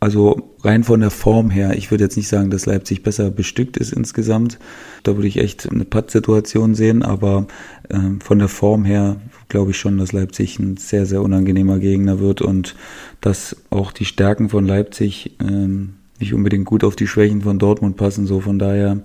also 0.00 0.50
rein 0.62 0.84
von 0.84 1.00
der 1.00 1.10
Form 1.10 1.48
her, 1.48 1.76
ich 1.76 1.90
würde 1.90 2.04
jetzt 2.04 2.16
nicht 2.16 2.28
sagen, 2.28 2.50
dass 2.50 2.66
Leipzig 2.66 3.02
besser 3.02 3.30
bestückt 3.30 3.78
ist 3.78 3.92
insgesamt. 3.92 4.58
Da 5.02 5.16
würde 5.16 5.28
ich 5.28 5.38
echt 5.38 5.70
eine 5.70 5.86
Pattsituation 5.86 6.74
sehen, 6.74 7.02
aber 7.02 7.46
ähm, 7.88 8.20
von 8.20 8.38
der 8.38 8.48
Form 8.48 8.84
her 8.84 9.16
glaube 9.48 9.70
ich 9.70 9.78
schon, 9.78 9.96
dass 9.96 10.12
Leipzig 10.12 10.58
ein 10.58 10.76
sehr, 10.76 11.06
sehr 11.06 11.22
unangenehmer 11.22 11.78
Gegner 11.78 12.18
wird 12.18 12.42
und 12.42 12.76
dass 13.22 13.56
auch 13.70 13.92
die 13.92 14.04
Stärken 14.04 14.50
von 14.50 14.66
Leipzig 14.66 15.36
ähm, 15.40 15.94
nicht 16.20 16.34
unbedingt 16.34 16.66
gut 16.66 16.84
auf 16.84 16.96
die 16.96 17.06
Schwächen 17.06 17.42
von 17.42 17.58
Dortmund 17.58 17.96
passen. 17.96 18.26
So 18.26 18.40
von 18.40 18.58
daher 18.58 19.00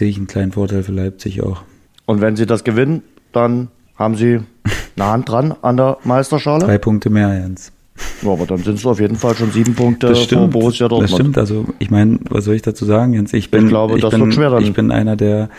sehe 0.00 0.08
ich 0.08 0.16
einen 0.16 0.26
kleinen 0.26 0.52
Vorteil 0.52 0.82
für 0.82 0.92
Leipzig 0.92 1.42
auch. 1.42 1.62
Und 2.06 2.22
wenn 2.22 2.34
sie 2.34 2.46
das 2.46 2.64
gewinnen, 2.64 3.02
dann 3.32 3.68
haben 3.96 4.16
sie 4.16 4.40
eine 4.96 5.06
Hand 5.06 5.28
dran 5.28 5.54
an 5.60 5.76
der 5.76 5.98
Meisterschale? 6.04 6.64
Drei 6.64 6.78
Punkte 6.78 7.10
mehr, 7.10 7.32
Jens. 7.34 7.70
Ja, 8.22 8.30
aber 8.30 8.46
dann 8.46 8.58
sind 8.58 8.78
es 8.78 8.86
auf 8.86 8.98
jeden 8.98 9.16
Fall 9.16 9.34
schon 9.34 9.52
sieben 9.52 9.74
Punkte 9.74 10.08
das 10.08 10.22
stimmt, 10.22 10.52
vor 10.52 10.60
Borussia 10.60 10.88
Dortmund. 10.88 11.10
Das 11.10 11.18
stimmt, 11.18 11.38
also 11.38 11.66
ich 11.78 11.90
meine, 11.90 12.18
was 12.30 12.46
soll 12.46 12.54
ich 12.54 12.62
dazu 12.62 12.86
sagen, 12.86 13.12
Jens? 13.12 13.34
Ich, 13.34 13.50
bin, 13.50 13.64
ich 13.64 13.68
glaube, 13.68 13.96
ich 13.96 14.00
das 14.00 14.12
bin, 14.12 14.22
wird 14.22 14.34
schwer 14.34 14.48
dann. 14.48 14.64
Ich 14.64 14.72
bin 14.72 14.90
einer, 14.90 15.16
der, 15.16 15.50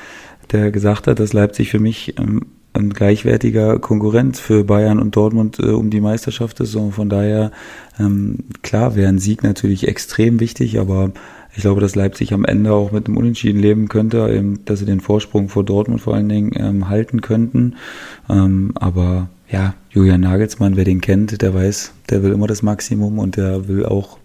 der 0.52 0.72
gesagt 0.72 1.06
hat, 1.06 1.20
dass 1.20 1.34
Leipzig 1.34 1.70
für 1.70 1.80
mich 1.80 2.18
ähm, 2.18 2.48
ein 2.74 2.90
gleichwertiger 2.90 3.78
Konkurrent 3.78 4.38
für 4.38 4.64
Bayern 4.64 4.98
und 4.98 5.16
Dortmund 5.16 5.60
äh, 5.60 5.68
um 5.68 5.92
die 5.92 6.02
Meisterschaft 6.02 6.60
ist. 6.62 6.74
Und 6.74 6.94
von 6.94 7.10
daher, 7.10 7.52
ähm, 8.00 8.40
klar, 8.64 8.96
wäre 8.96 9.10
ein 9.10 9.20
Sieg 9.20 9.44
natürlich 9.44 9.88
extrem 9.88 10.40
wichtig, 10.40 10.80
aber 10.80 11.12
ich 11.54 11.62
glaube, 11.62 11.82
dass 11.82 11.96
Leipzig 11.96 12.34
am 12.34 12.46
Ende 12.46 12.74
auch 12.74 12.92
mit 12.92 13.08
einem 13.08 13.18
Unentschieden 13.18 13.60
leben 13.60 13.90
könnte, 13.90 14.30
eben, 14.34 14.64
dass 14.66 14.80
sie 14.80 14.86
den 14.86 15.02
Vorsprung 15.02 15.50
vor 15.50 15.66
Dortmund 15.66 16.02
vor 16.02 16.16
allen 16.16 16.30
Dingen 16.30 16.52
ähm, 16.56 16.88
halten 16.88 17.22
könnten. 17.22 17.76
Ähm, 18.30 18.72
aber 18.76 19.30
ja, 19.50 19.74
Julian 19.90 20.22
Nagelsmann, 20.22 20.78
wer 20.78 20.86
den 20.86 21.02
kennt, 21.02 21.42
der 21.42 21.54
weiß, 21.54 21.94
der 22.10 22.24
will 22.24 22.32
immer 22.32 22.48
das 22.48 22.62
Maximum 22.62 23.20
und 23.20 23.36
der 23.36 23.68
will 23.68 23.86
auch, 23.86 24.18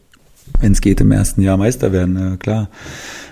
wenn 0.61 0.73
es 0.73 0.81
geht, 0.81 1.01
im 1.01 1.11
ersten 1.11 1.43
Jahr 1.43 1.57
Meister 1.57 1.91
werden. 1.93 2.35
Äh, 2.35 2.37
klar, 2.37 2.69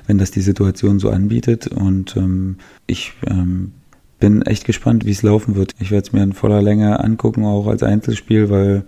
wenn 0.09 0.19
das 0.19 0.33
die 0.33 0.41
Situation 0.41 0.99
so 0.99 1.11
anbietet. 1.11 1.69
Und 1.69 2.17
ähm, 2.17 2.57
ich 2.89 3.13
ähm, 3.29 3.73
bin 4.19 4.43
echt 4.43 4.65
gespannt, 4.65 5.07
wie 5.07 5.13
es 5.13 5.23
laufen 5.23 5.55
wird. 5.55 5.73
Ich 5.79 5.93
werde 5.93 6.07
es 6.07 6.13
mir 6.13 6.23
in 6.23 6.33
voller 6.33 6.63
Länge 6.63 6.99
angucken, 7.03 7.45
auch 7.45 7.69
als 7.69 7.85
Einzelspiel, 7.85 8.51
weil 8.51 8.85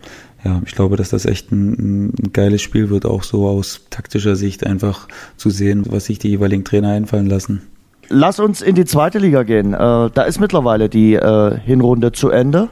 ja, 0.46 0.62
ich 0.64 0.76
glaube, 0.76 0.96
dass 0.96 1.08
das 1.08 1.26
echt 1.26 1.50
ein, 1.50 2.12
ein, 2.12 2.32
geiles 2.32 2.62
Spiel 2.62 2.88
wird, 2.88 3.04
auch 3.04 3.24
so 3.24 3.48
aus 3.48 3.80
taktischer 3.90 4.36
Sicht 4.36 4.64
einfach 4.64 5.08
zu 5.36 5.50
sehen, 5.50 5.84
was 5.88 6.04
sich 6.04 6.20
die 6.20 6.28
jeweiligen 6.28 6.64
Trainer 6.64 6.90
einfallen 6.90 7.26
lassen. 7.26 7.62
Lass 8.08 8.38
uns 8.38 8.62
in 8.62 8.76
die 8.76 8.84
zweite 8.84 9.18
Liga 9.18 9.42
gehen. 9.42 9.74
Äh, 9.74 9.78
da 9.78 10.22
ist 10.22 10.38
mittlerweile 10.38 10.88
die 10.88 11.14
äh, 11.14 11.58
Hinrunde 11.58 12.12
zu 12.12 12.30
Ende. 12.30 12.68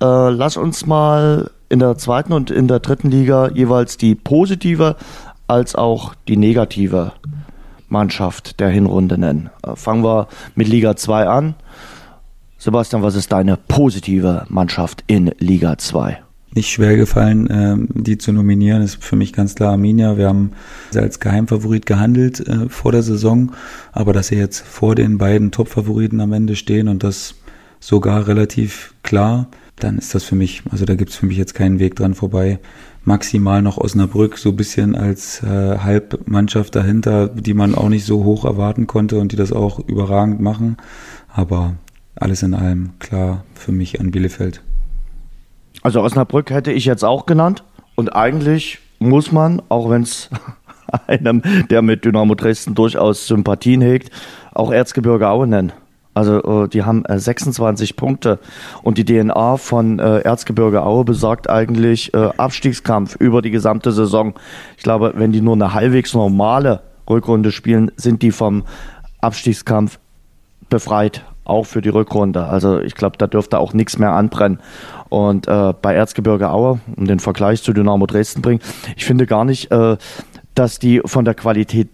Äh, 0.00 0.30
lass 0.30 0.56
uns 0.56 0.86
mal 0.86 1.50
in 1.68 1.80
der 1.80 1.98
zweiten 1.98 2.32
und 2.32 2.52
in 2.52 2.68
der 2.68 2.78
dritten 2.78 3.10
Liga 3.10 3.50
jeweils 3.52 3.96
die 3.96 4.14
positive 4.14 4.94
als 5.48 5.74
auch 5.74 6.14
die 6.28 6.36
negative 6.36 7.12
Mannschaft 7.88 8.60
der 8.60 8.68
Hinrunde 8.68 9.18
nennen. 9.18 9.50
Äh, 9.66 9.74
fangen 9.74 10.04
wir 10.04 10.28
mit 10.54 10.68
Liga 10.68 10.94
2 10.94 11.26
an. 11.26 11.54
Sebastian, 12.58 13.02
was 13.02 13.16
ist 13.16 13.32
deine 13.32 13.56
positive 13.56 14.44
Mannschaft 14.48 15.02
in 15.08 15.32
Liga 15.38 15.78
2? 15.78 16.22
Nicht 16.54 16.70
schwer 16.70 16.96
gefallen, 16.96 17.48
ähm, 17.50 17.88
die 17.94 18.18
zu 18.18 18.32
nominieren. 18.32 18.82
Das 18.82 18.94
ist 18.94 19.04
für 19.04 19.16
mich 19.16 19.32
ganz 19.32 19.54
klar 19.54 19.72
Arminia. 19.72 20.16
Wir 20.16 20.28
haben 20.28 20.52
als 20.94 21.20
Geheimfavorit 21.20 21.86
gehandelt 21.86 22.40
äh, 22.46 22.68
vor 22.68 22.92
der 22.92 23.02
Saison, 23.02 23.52
aber 23.92 24.12
dass 24.12 24.28
sie 24.28 24.36
jetzt 24.36 24.64
vor 24.66 24.94
den 24.94 25.18
beiden 25.18 25.50
Top-Favoriten 25.50 26.20
am 26.20 26.32
Ende 26.32 26.56
stehen 26.56 26.88
und 26.88 27.04
das 27.04 27.34
sogar 27.80 28.26
relativ 28.26 28.94
klar, 29.02 29.48
dann 29.76 29.98
ist 29.98 30.14
das 30.14 30.24
für 30.24 30.34
mich, 30.34 30.62
also 30.70 30.84
da 30.84 30.94
gibt 30.94 31.10
es 31.10 31.16
für 31.16 31.26
mich 31.26 31.36
jetzt 31.36 31.54
keinen 31.54 31.78
Weg 31.78 31.94
dran 31.94 32.14
vorbei. 32.14 32.58
Maximal 33.04 33.62
noch 33.62 33.78
Osnabrück 33.78 34.36
so 34.36 34.52
bisschen 34.52 34.94
als 34.94 35.42
äh, 35.42 35.78
Halbmannschaft 35.78 36.74
dahinter, 36.74 37.28
die 37.28 37.54
man 37.54 37.74
auch 37.74 37.88
nicht 37.88 38.04
so 38.04 38.24
hoch 38.24 38.44
erwarten 38.44 38.86
konnte 38.86 39.18
und 39.18 39.32
die 39.32 39.36
das 39.36 39.52
auch 39.52 39.78
überragend 39.78 40.40
machen. 40.40 40.76
Aber 41.28 41.76
alles 42.16 42.42
in 42.42 42.54
allem 42.54 42.90
klar 42.98 43.44
für 43.54 43.72
mich 43.72 44.00
an 44.00 44.10
Bielefeld. 44.10 44.62
Also 45.88 46.02
Osnabrück 46.02 46.50
hätte 46.50 46.70
ich 46.70 46.84
jetzt 46.84 47.02
auch 47.02 47.24
genannt. 47.24 47.64
Und 47.94 48.14
eigentlich 48.14 48.78
muss 48.98 49.32
man, 49.32 49.62
auch 49.70 49.88
wenn 49.88 50.02
es 50.02 50.28
einem, 51.06 51.40
der 51.70 51.80
mit 51.80 52.04
Dynamo 52.04 52.34
Dresden 52.34 52.74
durchaus 52.74 53.26
Sympathien 53.26 53.80
hegt, 53.80 54.10
auch 54.52 54.70
Erzgebirge 54.70 55.30
Aue 55.30 55.46
nennen. 55.46 55.72
Also 56.12 56.64
äh, 56.64 56.68
die 56.68 56.82
haben 56.82 57.04
26 57.08 57.90
äh, 57.90 57.94
Punkte 57.94 58.38
und 58.82 58.98
die 58.98 59.06
DNA 59.06 59.56
von 59.56 59.98
äh, 59.98 60.18
Erzgebirge 60.18 60.82
Aue 60.82 61.06
besagt 61.06 61.48
eigentlich 61.48 62.14
Abstiegskampf 62.14 63.16
über 63.16 63.40
die 63.40 63.50
gesamte 63.50 63.90
Saison. 63.90 64.34
Ich 64.76 64.82
glaube, 64.82 65.14
wenn 65.16 65.32
die 65.32 65.40
nur 65.40 65.54
eine 65.54 65.72
halbwegs 65.72 66.12
normale 66.12 66.82
Rückrunde 67.08 67.50
spielen, 67.50 67.92
sind 67.96 68.20
die 68.20 68.30
vom 68.30 68.64
Abstiegskampf 69.22 69.98
befreit, 70.68 71.24
auch 71.48 71.64
für 71.64 71.80
die 71.80 71.88
Rückrunde. 71.88 72.44
Also 72.44 72.78
ich 72.78 72.94
glaube, 72.94 73.16
da 73.16 73.26
dürfte 73.26 73.58
auch 73.58 73.72
nichts 73.72 73.98
mehr 73.98 74.12
anbrennen. 74.12 74.60
Und 75.08 75.48
äh, 75.48 75.74
bei 75.80 75.94
Erzgebirge 75.94 76.50
Aue, 76.50 76.80
um 76.96 77.06
den 77.06 77.20
Vergleich 77.20 77.62
zu 77.62 77.72
Dynamo 77.72 78.06
Dresden 78.06 78.42
bringen, 78.42 78.60
ich 78.96 79.04
finde 79.04 79.26
gar 79.26 79.44
nicht, 79.44 79.70
äh, 79.70 79.96
dass 80.54 80.78
die 80.78 81.00
von 81.04 81.24
der 81.24 81.34
Qualität 81.34 81.88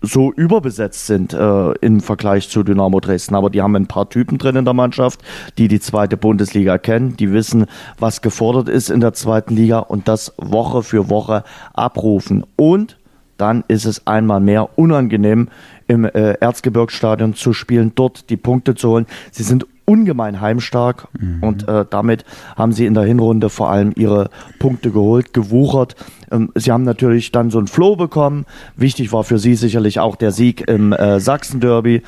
so 0.00 0.32
überbesetzt 0.32 1.06
sind 1.06 1.32
äh, 1.32 1.72
im 1.80 2.00
Vergleich 2.00 2.48
zu 2.48 2.62
Dynamo 2.62 3.00
Dresden. 3.00 3.34
Aber 3.34 3.50
die 3.50 3.62
haben 3.62 3.76
ein 3.76 3.86
paar 3.86 4.08
Typen 4.08 4.38
drin 4.38 4.56
in 4.56 4.64
der 4.64 4.74
Mannschaft, 4.74 5.20
die 5.58 5.68
die 5.68 5.80
zweite 5.80 6.16
Bundesliga 6.16 6.78
kennen, 6.78 7.16
die 7.16 7.32
wissen, 7.32 7.66
was 7.98 8.22
gefordert 8.22 8.68
ist 8.68 8.90
in 8.90 9.00
der 9.00 9.12
zweiten 9.12 9.54
Liga 9.54 9.80
und 9.80 10.08
das 10.08 10.34
Woche 10.38 10.82
für 10.82 11.10
Woche 11.10 11.44
abrufen. 11.74 12.44
Und 12.56 12.98
dann 13.36 13.64
ist 13.68 13.84
es 13.84 14.06
einmal 14.06 14.40
mehr 14.40 14.78
unangenehm, 14.78 15.48
im 15.88 16.04
äh, 16.04 16.32
Erzgebirgsstadion 16.32 17.34
zu 17.34 17.52
spielen, 17.52 17.92
dort 17.94 18.30
die 18.30 18.36
Punkte 18.36 18.74
zu 18.74 18.88
holen. 18.90 19.06
Sie 19.30 19.42
sind 19.42 19.66
ungemein 19.86 20.40
heimstark 20.40 21.08
mhm. 21.18 21.42
und 21.42 21.68
äh, 21.68 21.86
damit 21.88 22.24
haben 22.56 22.72
sie 22.72 22.84
in 22.84 22.94
der 22.94 23.04
Hinrunde 23.04 23.48
vor 23.48 23.70
allem 23.70 23.92
ihre 23.96 24.28
Punkte 24.58 24.90
geholt, 24.90 25.32
gewuchert. 25.32 25.96
Ähm, 26.30 26.50
sie 26.54 26.72
haben 26.72 26.82
natürlich 26.82 27.32
dann 27.32 27.50
so 27.50 27.58
ein 27.58 27.68
Flow 27.68 27.96
bekommen. 27.96 28.44
Wichtig 28.76 29.12
war 29.12 29.24
für 29.24 29.38
sie 29.38 29.54
sicherlich 29.54 30.00
auch 30.00 30.16
der 30.16 30.32
Sieg 30.32 30.68
im 30.68 30.92
äh, 30.92 31.20
Sachsen-Derby 31.20 32.02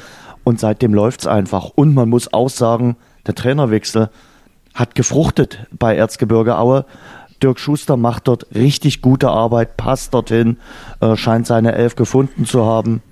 und 0.45 0.61
seitdem 0.61 0.93
läuft's 0.93 1.27
einfach. 1.27 1.71
Und 1.75 1.95
man 1.95 2.09
muss 2.09 2.33
auch 2.33 2.51
sagen, 2.51 2.97
der 3.27 3.35
Trainerwechsel 3.35 4.11
hat 4.75 4.95
gefruchtet 4.95 5.67
bei 5.77 5.97
Erzgebirge 5.97 6.59
Aue. 6.59 6.85
Dirk 7.43 7.61
Schuster 7.61 7.97
macht 7.97 8.27
dort 8.27 8.47
richtig 8.55 9.01
gute 9.01 9.29
Arbeit, 9.29 9.77
passt 9.77 10.15
dorthin, 10.15 10.59
äh, 11.01 11.17
scheint 11.17 11.47
seine 11.47 11.75
Elf 11.75 11.95
gefunden 11.95 12.45
zu 12.45 12.65
haben. 12.65 13.03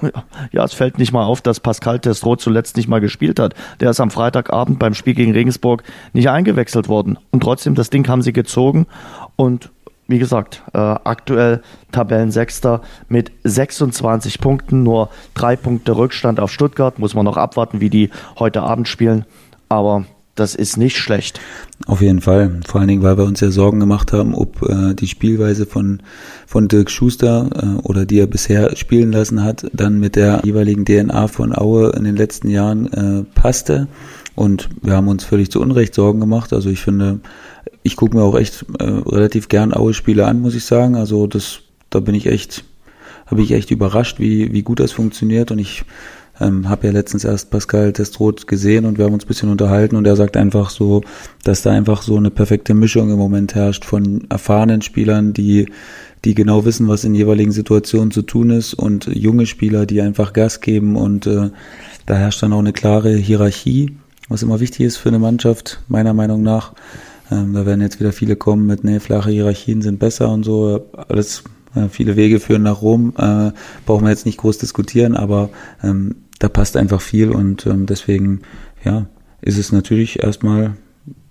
Ja, 0.52 0.64
es 0.64 0.72
fällt 0.72 0.98
nicht 0.98 1.12
mal 1.12 1.24
auf, 1.24 1.40
dass 1.40 1.60
Pascal 1.60 1.98
Testro 1.98 2.36
zuletzt 2.36 2.76
nicht 2.76 2.88
mal 2.88 3.00
gespielt 3.00 3.38
hat. 3.38 3.54
Der 3.80 3.90
ist 3.90 4.00
am 4.00 4.10
Freitagabend 4.10 4.78
beim 4.78 4.94
Spiel 4.94 5.14
gegen 5.14 5.32
Regensburg 5.32 5.82
nicht 6.12 6.28
eingewechselt 6.28 6.88
worden. 6.88 7.18
Und 7.30 7.42
trotzdem, 7.42 7.74
das 7.74 7.90
Ding 7.90 8.06
haben 8.08 8.22
sie 8.22 8.32
gezogen. 8.32 8.86
Und 9.36 9.70
wie 10.08 10.18
gesagt, 10.18 10.62
äh, 10.72 10.78
aktuell 10.78 11.62
Tabellensechster 11.92 12.82
mit 13.08 13.30
26 13.44 14.40
Punkten, 14.40 14.82
nur 14.82 15.08
drei 15.34 15.54
Punkte 15.56 15.96
Rückstand 15.96 16.40
auf 16.40 16.50
Stuttgart. 16.50 16.98
Muss 16.98 17.14
man 17.14 17.24
noch 17.24 17.36
abwarten, 17.36 17.80
wie 17.80 17.90
die 17.90 18.10
heute 18.38 18.62
Abend 18.62 18.88
spielen. 18.88 19.24
Aber 19.68 20.04
das 20.40 20.54
ist 20.54 20.76
nicht 20.76 20.96
schlecht. 20.96 21.38
Auf 21.86 22.00
jeden 22.00 22.20
Fall. 22.20 22.60
Vor 22.66 22.80
allen 22.80 22.88
Dingen, 22.88 23.02
weil 23.02 23.18
wir 23.18 23.24
uns 23.24 23.40
ja 23.40 23.50
Sorgen 23.50 23.78
gemacht 23.78 24.12
haben, 24.12 24.34
ob 24.34 24.62
äh, 24.68 24.94
die 24.94 25.06
Spielweise 25.06 25.66
von, 25.66 26.00
von 26.46 26.66
Dirk 26.66 26.90
Schuster 26.90 27.50
äh, 27.54 27.80
oder 27.82 28.06
die 28.06 28.18
er 28.18 28.26
bisher 28.26 28.74
spielen 28.76 29.12
lassen 29.12 29.44
hat, 29.44 29.66
dann 29.72 30.00
mit 30.00 30.16
der 30.16 30.40
jeweiligen 30.44 30.84
DNA 30.84 31.28
von 31.28 31.54
Aue 31.54 31.90
in 31.90 32.04
den 32.04 32.16
letzten 32.16 32.48
Jahren 32.48 32.92
äh, 32.92 33.22
passte. 33.34 33.86
Und 34.34 34.70
wir 34.80 34.94
haben 34.94 35.08
uns 35.08 35.24
völlig 35.24 35.50
zu 35.50 35.60
Unrecht 35.60 35.94
Sorgen 35.94 36.20
gemacht. 36.20 36.52
Also 36.52 36.70
ich 36.70 36.80
finde, 36.80 37.20
ich 37.82 37.96
gucke 37.96 38.16
mir 38.16 38.22
auch 38.22 38.38
echt 38.38 38.64
äh, 38.78 38.84
relativ 38.84 39.48
gern 39.48 39.74
Aue-Spiele 39.74 40.26
an, 40.26 40.40
muss 40.40 40.54
ich 40.54 40.64
sagen. 40.64 40.96
Also 40.96 41.26
das, 41.26 41.60
da 41.90 42.00
bin 42.00 42.14
ich 42.14 42.26
echt, 42.26 42.64
habe 43.26 43.42
ich 43.42 43.52
echt 43.52 43.70
überrascht, 43.70 44.18
wie, 44.18 44.52
wie 44.52 44.62
gut 44.62 44.80
das 44.80 44.92
funktioniert. 44.92 45.50
Und 45.50 45.58
ich 45.58 45.84
ähm, 46.40 46.68
habe 46.68 46.86
ja 46.86 46.92
letztens 46.92 47.24
erst 47.24 47.50
Pascal 47.50 47.92
Testroth 47.92 48.46
gesehen 48.46 48.84
und 48.84 48.98
wir 48.98 49.04
haben 49.04 49.14
uns 49.14 49.24
ein 49.24 49.28
bisschen 49.28 49.50
unterhalten 49.50 49.96
und 49.96 50.06
er 50.06 50.16
sagt 50.16 50.36
einfach 50.36 50.70
so, 50.70 51.02
dass 51.44 51.62
da 51.62 51.70
einfach 51.70 52.02
so 52.02 52.16
eine 52.16 52.30
perfekte 52.30 52.74
Mischung 52.74 53.10
im 53.10 53.18
Moment 53.18 53.54
herrscht 53.54 53.84
von 53.84 54.26
erfahrenen 54.30 54.82
Spielern, 54.82 55.32
die 55.32 55.66
die 56.24 56.34
genau 56.34 56.64
wissen, 56.64 56.88
was 56.88 57.04
in 57.04 57.14
jeweiligen 57.14 57.52
Situationen 57.52 58.10
zu 58.10 58.22
tun 58.22 58.50
ist 58.50 58.74
und 58.74 59.06
junge 59.06 59.46
Spieler, 59.46 59.86
die 59.86 60.02
einfach 60.02 60.32
Gas 60.32 60.60
geben 60.60 60.96
und 60.96 61.26
äh, 61.26 61.50
da 62.06 62.14
herrscht 62.14 62.42
dann 62.42 62.52
auch 62.52 62.58
eine 62.58 62.72
klare 62.72 63.14
Hierarchie, 63.14 63.96
was 64.28 64.42
immer 64.42 64.60
wichtig 64.60 64.80
ist 64.80 64.96
für 64.98 65.08
eine 65.08 65.18
Mannschaft, 65.18 65.80
meiner 65.88 66.12
Meinung 66.12 66.42
nach. 66.42 66.74
Ähm, 67.30 67.54
da 67.54 67.64
werden 67.64 67.80
jetzt 67.80 68.00
wieder 68.00 68.12
viele 68.12 68.36
kommen 68.36 68.66
mit, 68.66 68.84
ne, 68.84 69.00
flache 69.00 69.30
Hierarchien 69.30 69.80
sind 69.80 69.98
besser 69.98 70.30
und 70.30 70.44
so, 70.44 70.84
alles 71.08 71.44
äh, 71.74 71.88
viele 71.88 72.16
Wege 72.16 72.40
führen 72.40 72.64
nach 72.64 72.82
Rom, 72.82 73.14
äh, 73.16 73.52
brauchen 73.86 74.04
wir 74.04 74.10
jetzt 74.10 74.26
nicht 74.26 74.38
groß 74.38 74.58
diskutieren, 74.58 75.16
aber 75.16 75.50
ähm, 75.82 76.16
da 76.40 76.48
passt 76.48 76.76
einfach 76.76 77.00
viel 77.00 77.30
und 77.30 77.66
ähm, 77.66 77.86
deswegen, 77.86 78.40
ja, 78.84 79.06
ist 79.40 79.58
es 79.58 79.70
natürlich 79.70 80.22
erstmal 80.22 80.74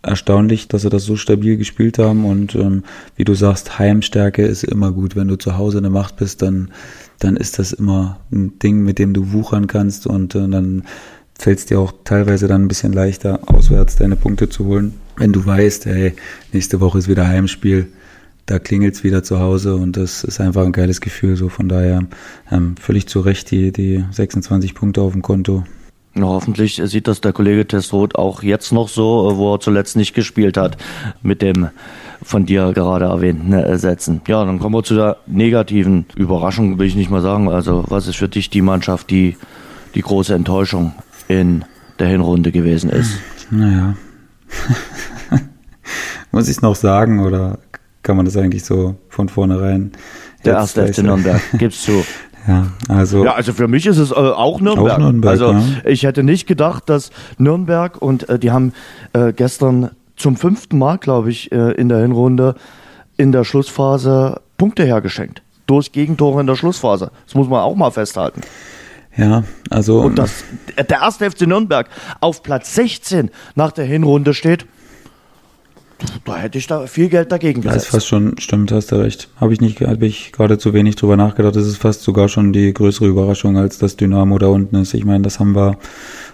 erstaunlich, 0.01 0.67
dass 0.69 0.83
sie 0.83 0.89
das 0.89 1.03
so 1.03 1.17
stabil 1.17 1.57
gespielt 1.57 1.99
haben 1.99 2.23
und 2.23 2.55
ähm, 2.55 2.83
wie 3.17 3.25
du 3.25 3.33
sagst, 3.33 3.77
Heimstärke 3.79 4.45
ist 4.45 4.63
immer 4.63 4.91
gut. 4.91 5.15
Wenn 5.15 5.27
du 5.27 5.35
zu 5.35 5.57
Hause 5.57 5.79
in 5.79 5.83
der 5.83 5.91
Macht 5.91 6.15
bist, 6.17 6.41
dann, 6.41 6.71
dann 7.19 7.35
ist 7.35 7.59
das 7.59 7.73
immer 7.73 8.19
ein 8.31 8.59
Ding, 8.59 8.83
mit 8.83 8.97
dem 8.97 9.13
du 9.13 9.33
wuchern 9.33 9.67
kannst 9.67 10.07
und 10.07 10.35
äh, 10.35 10.47
dann 10.47 10.83
fällt 11.37 11.59
es 11.59 11.65
dir 11.65 11.79
auch 11.79 11.91
teilweise 12.03 12.47
dann 12.47 12.63
ein 12.63 12.67
bisschen 12.67 12.93
leichter, 12.93 13.39
auswärts 13.47 13.95
deine 13.95 14.15
Punkte 14.15 14.47
zu 14.47 14.65
holen. 14.65 14.93
Wenn 15.17 15.33
du 15.33 15.45
weißt, 15.45 15.85
hey, 15.85 16.13
nächste 16.53 16.79
Woche 16.79 16.99
ist 16.99 17.07
wieder 17.07 17.27
Heimspiel, 17.27 17.87
da 18.49 18.57
klingelt's 18.57 19.03
wieder 19.03 19.21
zu 19.21 19.39
Hause 19.39 19.75
und 19.75 19.95
das 19.95 20.23
ist 20.23 20.41
einfach 20.41 20.65
ein 20.65 20.71
geiles 20.71 21.01
Gefühl. 21.01 21.35
So 21.35 21.49
von 21.49 21.69
daher 21.69 22.03
ähm, 22.51 22.75
völlig 22.81 23.07
zu 23.07 23.19
Recht 23.19 23.51
die, 23.51 23.71
die 23.71 24.03
26 24.09 24.73
Punkte 24.73 25.01
auf 25.01 25.11
dem 25.11 25.21
Konto. 25.21 25.63
Ja, 26.15 26.23
hoffentlich 26.23 26.81
sieht 26.83 27.07
das 27.07 27.21
der 27.21 27.33
Kollege 27.33 27.67
Testroth 27.67 28.15
auch 28.15 28.41
jetzt 28.41 28.71
noch 28.71 28.89
so, 28.89 29.33
wo 29.35 29.53
er 29.53 29.59
zuletzt 29.59 29.95
nicht 29.95 30.15
gespielt 30.15 30.57
hat, 30.57 30.77
mit 31.21 31.43
dem 31.43 31.69
von 32.23 32.47
dir 32.47 32.73
gerade 32.73 33.05
erwähnten 33.05 33.53
äh, 33.53 33.77
Sätzen. 33.77 34.21
Ja, 34.27 34.43
dann 34.43 34.57
kommen 34.57 34.73
wir 34.73 34.83
zu 34.83 34.95
der 34.95 35.17
negativen 35.27 36.07
Überraschung, 36.15 36.79
will 36.79 36.87
ich 36.87 36.95
nicht 36.95 37.11
mal 37.11 37.21
sagen. 37.21 37.49
Also, 37.49 37.85
was 37.87 38.07
ist 38.07 38.17
für 38.17 38.27
dich 38.27 38.49
die 38.49 38.63
Mannschaft, 38.63 39.11
die 39.11 39.37
die 39.93 40.01
große 40.01 40.33
Enttäuschung 40.33 40.93
in 41.27 41.63
der 41.99 42.07
Hinrunde 42.07 42.51
gewesen 42.51 42.89
ist? 42.89 43.19
Naja. 43.51 43.95
Muss 46.31 46.49
ich 46.49 46.61
noch 46.61 46.75
sagen 46.75 47.19
oder 47.19 47.59
kann 48.09 48.17
man 48.17 48.25
das 48.25 48.37
eigentlich 48.37 48.65
so 48.65 48.95
von 49.07 49.29
vornherein. 49.29 49.91
Der 50.43 50.55
erste 50.55 50.87
FC 50.87 51.03
Nürnberg, 51.03 51.39
gibst 51.59 51.87
du. 51.87 52.03
Ja, 52.47 52.67
also. 52.87 53.25
Ja, 53.25 53.33
also 53.35 53.53
für 53.53 53.67
mich 53.67 53.85
ist 53.85 53.97
es 53.97 54.09
äh, 54.09 54.15
auch 54.15 54.61
Nürnberg. 54.61 54.93
Auch 54.93 54.97
Nürnberg 54.97 55.29
also 55.29 55.51
ja. 55.51 55.61
ich 55.83 56.03
hätte 56.03 56.23
nicht 56.23 56.47
gedacht, 56.47 56.89
dass 56.89 57.11
Nürnberg 57.37 58.01
und 58.01 58.27
äh, 58.29 58.39
die 58.39 58.49
haben 58.49 58.71
äh, 59.13 59.33
gestern 59.33 59.91
zum 60.15 60.37
fünften 60.37 60.79
Mal, 60.79 60.97
glaube 60.97 61.29
ich, 61.29 61.51
äh, 61.51 61.73
in 61.73 61.89
der 61.89 61.99
Hinrunde 61.99 62.55
in 63.17 63.31
der 63.31 63.43
Schlussphase 63.43 64.41
Punkte 64.57 64.85
hergeschenkt. 64.85 65.43
Durch 65.67 65.91
Gegentore 65.91 66.41
in 66.41 66.47
der 66.47 66.55
Schlussphase. 66.55 67.11
Das 67.25 67.35
muss 67.35 67.49
man 67.49 67.59
auch 67.59 67.75
mal 67.75 67.91
festhalten. 67.91 68.41
Ja, 69.15 69.43
also. 69.69 69.99
Und 69.99 70.17
dass 70.17 70.43
der 70.77 71.01
erste 71.01 71.29
FC 71.29 71.41
Nürnberg 71.41 71.87
auf 72.21 72.41
Platz 72.41 72.73
16 72.73 73.29
nach 73.53 73.73
der 73.73 73.85
Hinrunde 73.85 74.33
steht, 74.33 74.65
da 76.25 76.37
hätte 76.37 76.57
ich 76.57 76.67
da 76.67 76.87
viel 76.87 77.09
Geld 77.09 77.31
dagegen 77.31 77.61
gesetzt. 77.61 77.75
Das 77.75 77.83
ist 77.83 77.89
fast 77.89 78.07
schon, 78.07 78.37
stimmt, 78.37 78.71
hast 78.71 78.91
du 78.91 78.95
recht. 78.95 79.29
Habe 79.37 79.53
ich 79.53 79.61
nicht, 79.61 79.81
habe 79.81 80.05
ich 80.05 80.31
gerade 80.31 80.57
zu 80.57 80.73
wenig 80.73 80.95
drüber 80.95 81.17
nachgedacht. 81.17 81.55
Das 81.55 81.65
ist 81.65 81.77
fast 81.77 82.03
sogar 82.03 82.29
schon 82.29 82.53
die 82.53 82.73
größere 82.73 83.07
Überraschung, 83.07 83.57
als 83.57 83.77
das 83.77 83.95
Dynamo 83.97 84.37
da 84.37 84.47
unten 84.47 84.75
ist. 84.77 84.93
Ich 84.93 85.05
meine, 85.05 85.23
das 85.23 85.39
haben 85.39 85.55
wir, 85.55 85.77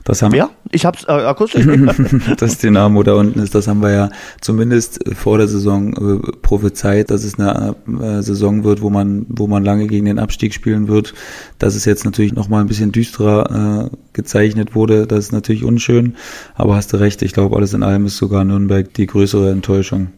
das 0.05 0.21
haben 0.21 0.33
Wer? 0.33 0.51
Ich 0.71 0.85
hab's 0.85 1.03
äh, 1.05 1.11
akustisch. 1.11 1.65
das 2.37 2.59
Dynamo 2.59 3.01
da 3.01 3.15
unten 3.15 3.39
ist, 3.39 3.55
das 3.55 3.67
haben 3.67 3.81
wir 3.81 3.91
ja 3.91 4.09
zumindest 4.39 4.99
vor 5.15 5.39
der 5.39 5.47
Saison 5.47 5.93
äh, 5.93 6.31
prophezeit, 6.43 7.09
dass 7.09 7.23
es 7.23 7.39
eine 7.39 7.75
äh, 7.87 8.21
Saison 8.21 8.63
wird, 8.63 8.83
wo 8.83 8.91
man, 8.91 9.25
wo 9.29 9.47
man 9.47 9.63
lange 9.63 9.87
gegen 9.87 10.05
den 10.05 10.19
Abstieg 10.19 10.53
spielen 10.53 10.87
wird. 10.87 11.15
Dass 11.57 11.73
es 11.73 11.85
jetzt 11.85 12.05
natürlich 12.05 12.33
noch 12.33 12.49
mal 12.49 12.61
ein 12.61 12.67
bisschen 12.67 12.91
düsterer 12.91 13.89
äh, 13.89 13.97
gezeichnet 14.13 14.75
wurde, 14.75 15.07
das 15.07 15.25
ist 15.25 15.31
natürlich 15.31 15.63
unschön. 15.63 16.15
Aber 16.53 16.75
hast 16.75 16.93
du 16.93 16.97
recht, 16.97 17.23
ich 17.23 17.33
glaube, 17.33 17.55
alles 17.55 17.73
in 17.73 17.81
allem 17.81 18.05
ist 18.05 18.17
sogar 18.17 18.45
Nürnberg 18.45 18.93
die 18.93 19.07
größere 19.07 19.49
Enttäuschung. 19.49 20.09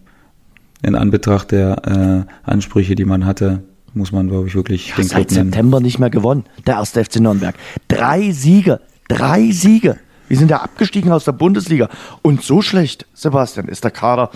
in 0.84 0.96
Anbetracht 0.96 1.52
der 1.52 2.26
äh, 2.46 2.50
Ansprüche, 2.50 2.96
die 2.96 3.06
man 3.06 3.26
hatte, 3.26 3.64
muss 3.94 4.12
man, 4.12 4.28
glaube 4.28 4.48
ich, 4.48 4.56
wirklich 4.56 4.90
ja, 4.90 4.96
den 4.96 5.08
seit. 5.08 5.32
September 5.32 5.80
nicht 5.80 5.98
mehr 5.98 6.10
gewonnen, 6.10 6.44
der 6.66 6.76
erste 6.76 7.04
FC 7.04 7.22
Nürnberg. 7.22 7.56
Drei 7.88 8.32
Siege, 8.32 8.80
drei 9.08 9.51
Siege. 9.51 9.97
Wir 10.28 10.38
sind 10.38 10.51
ja 10.51 10.58
abgestiegen 10.62 11.12
aus 11.12 11.24
der 11.24 11.32
Bundesliga. 11.32 11.89
Und 12.22 12.43
so 12.43 12.62
schlecht, 12.62 13.05
Sebastian, 13.14 13.68
ist 13.68 13.84
der 13.84 13.91
Kader 13.91 14.30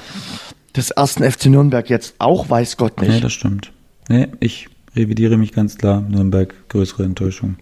des 0.75 0.91
ersten 0.91 1.29
FC 1.29 1.47
Nürnberg 1.47 1.89
jetzt 1.89 2.15
auch, 2.19 2.49
weiß 2.49 2.77
Gott 2.77 3.01
Nee, 3.01 3.09
nicht. 3.09 3.23
das 3.23 3.33
stimmt. 3.33 3.71
Nee, 4.07 4.29
ich 4.39 4.69
revidiere 4.95 5.37
mich 5.37 5.51
ganz 5.51 5.77
klar. 5.77 6.01
Nürnberg, 6.01 6.53
größere 6.69 7.03
Enttäuschung. 7.03 7.57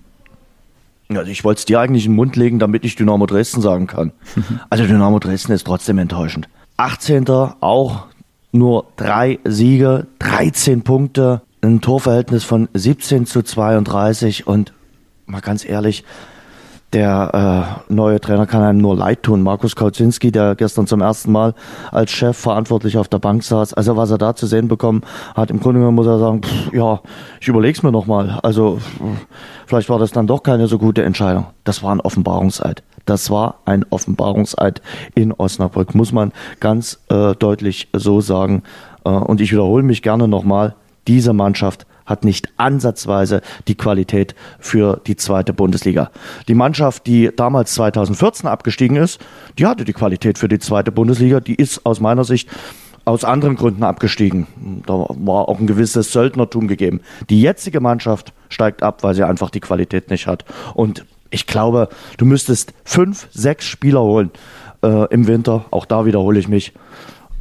Also 1.10 1.32
ich 1.32 1.44
wollte 1.44 1.60
es 1.60 1.66
dir 1.66 1.80
eigentlich 1.80 2.06
in 2.06 2.12
den 2.12 2.18
Mund 2.18 2.36
legen, 2.36 2.60
damit 2.60 2.86
ich 2.86 2.96
Dynamo 2.96 3.26
Dresden 3.26 3.62
sagen 3.62 3.88
kann. 3.88 4.12
Also 4.70 4.86
Dynamo 4.86 5.18
Dresden 5.18 5.54
ist 5.54 5.66
trotzdem 5.66 5.98
enttäuschend. 5.98 6.48
18. 6.78 7.28
auch 7.28 8.06
nur 8.52 8.86
drei 8.96 9.40
Siege, 9.44 10.06
13 10.20 10.84
Punkte, 10.84 11.42
ein 11.62 11.82
Torverhältnis 11.82 12.44
von 12.44 12.70
17 12.76 13.26
zu 13.26 13.42
32 13.42 14.46
und 14.48 14.74
mal 15.26 15.42
ganz 15.42 15.66
ehrlich, 15.66 16.04
der 16.94 17.82
äh, 17.90 17.94
neue 17.94 18.20
Trainer 18.20 18.48
kann 18.48 18.64
einem 18.64 18.80
nur 18.80 18.96
leid 18.96 19.24
tun. 19.24 19.44
Markus 19.44 19.76
Kauzinski, 19.76 20.32
der 20.32 20.56
gestern 20.56 20.88
zum 20.88 21.02
ersten 21.02 21.32
Mal 21.32 21.54
als 21.92 22.12
Chef 22.12 22.38
verantwortlich 22.38 22.98
auf 22.98 23.08
der 23.08 23.20
Bank 23.20 23.44
saß, 23.44 23.74
also 23.76 23.96
was 23.96 24.10
er 24.12 24.18
da 24.18 24.36
zu 24.36 24.48
sehen 24.48 24.68
bekommen 24.68 25.04
hat, 25.36 25.52
im 25.52 25.60
Grunde 25.60 25.80
genommen 25.80 25.96
muss 25.96 26.08
er 26.08 26.20
sagen, 26.20 26.42
pff, 26.42 26.74
ja, 26.74 27.02
ich 27.40 27.48
überleg's 27.48 27.84
mir 27.84 27.92
nochmal. 27.92 28.40
Also 28.42 28.80
vielleicht 29.68 29.90
war 29.90 30.00
das 30.00 30.12
dann 30.12 30.28
doch 30.28 30.42
keine 30.42 30.68
so 30.68 30.80
gute 30.80 31.04
Entscheidung. 31.04 31.46
Das 31.64 31.84
war 31.84 31.92
ein 31.92 32.02
Offenbarungseid. 32.02 32.84
Das 33.06 33.30
war 33.30 33.60
ein 33.66 33.86
Offenbarungseid 33.90 34.82
in 35.16 35.32
Osnabrück, 35.34 35.96
muss 35.96 36.12
man 36.12 36.32
ganz 36.60 37.00
äh, 37.10 37.34
deutlich 37.36 37.90
so 37.94 38.22
sagen. 38.22 38.64
Äh, 39.06 39.10
und 39.10 39.42
ich 39.42 39.52
wiederhole 39.52 39.84
mich 39.84 40.02
gerne 40.02 40.28
nochmal, 40.28 40.76
diese 41.08 41.34
Mannschaft 41.34 41.86
hat 42.10 42.26
nicht 42.26 42.50
ansatzweise 42.58 43.42
die 43.68 43.76
Qualität 43.76 44.36
für 44.60 45.00
die 45.06 45.16
zweite 45.16 45.54
Bundesliga. 45.54 46.10
Die 46.48 46.56
Mannschaft, 46.56 47.06
die 47.08 47.30
damals 47.34 47.74
2014 47.76 48.50
abgestiegen 48.50 48.98
ist, 48.98 49.22
die 49.58 49.68
hatte 49.68 49.86
die 49.86 49.94
Qualität 49.94 50.38
für 50.38 50.50
die 50.50 50.60
zweite 50.60 50.92
Bundesliga. 50.92 51.40
Die 51.40 51.56
ist 51.56 51.86
aus 51.86 52.00
meiner 52.00 52.24
Sicht 52.24 52.50
aus 53.06 53.24
anderen 53.24 53.56
Gründen 53.56 53.84
abgestiegen. 53.84 54.48
Da 54.86 54.94
war 54.94 55.48
auch 55.48 55.60
ein 55.60 55.68
gewisses 55.68 56.12
Söldnertum 56.12 56.68
gegeben. 56.68 57.02
Die 57.30 57.42
jetzige 57.42 57.80
Mannschaft 57.80 58.34
steigt 58.50 58.84
ab, 58.84 59.04
weil 59.04 59.16
sie 59.16 59.24
einfach 59.24 59.50
die 59.50 59.62
Qualität 59.62 60.10
nicht 60.10 60.28
hat. 60.28 60.46
Und 60.74 61.06
ich 61.30 61.48
glaube, 61.48 61.90
du 62.18 62.26
müsstest 62.26 62.74
fünf, 62.84 63.28
sechs 63.32 63.66
Spieler 63.66 64.02
holen 64.02 64.32
äh, 64.84 65.06
im 65.14 65.28
Winter. 65.28 65.66
Auch 65.72 65.86
da 65.86 66.06
wiederhole 66.06 66.40
ich 66.40 66.48
mich 66.48 66.74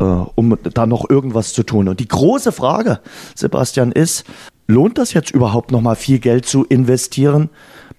äh, 0.01 0.05
um 0.05 0.57
da 0.63 0.87
noch 0.87 1.09
irgendwas 1.09 1.53
zu 1.53 1.63
tun. 1.63 1.89
Und 1.89 2.01
die 2.01 2.09
große 2.09 2.53
Frage, 2.53 3.01
Sebastian, 3.35 3.93
ist, 3.93 4.25
lohnt 4.69 4.99
das 4.99 5.13
jetzt 5.15 5.33
überhaupt 5.33 5.73
noch 5.73 5.81
mal 5.81 5.97
viel 5.97 6.21
Geld 6.21 6.47
zu 6.47 6.65
investieren? 6.65 7.49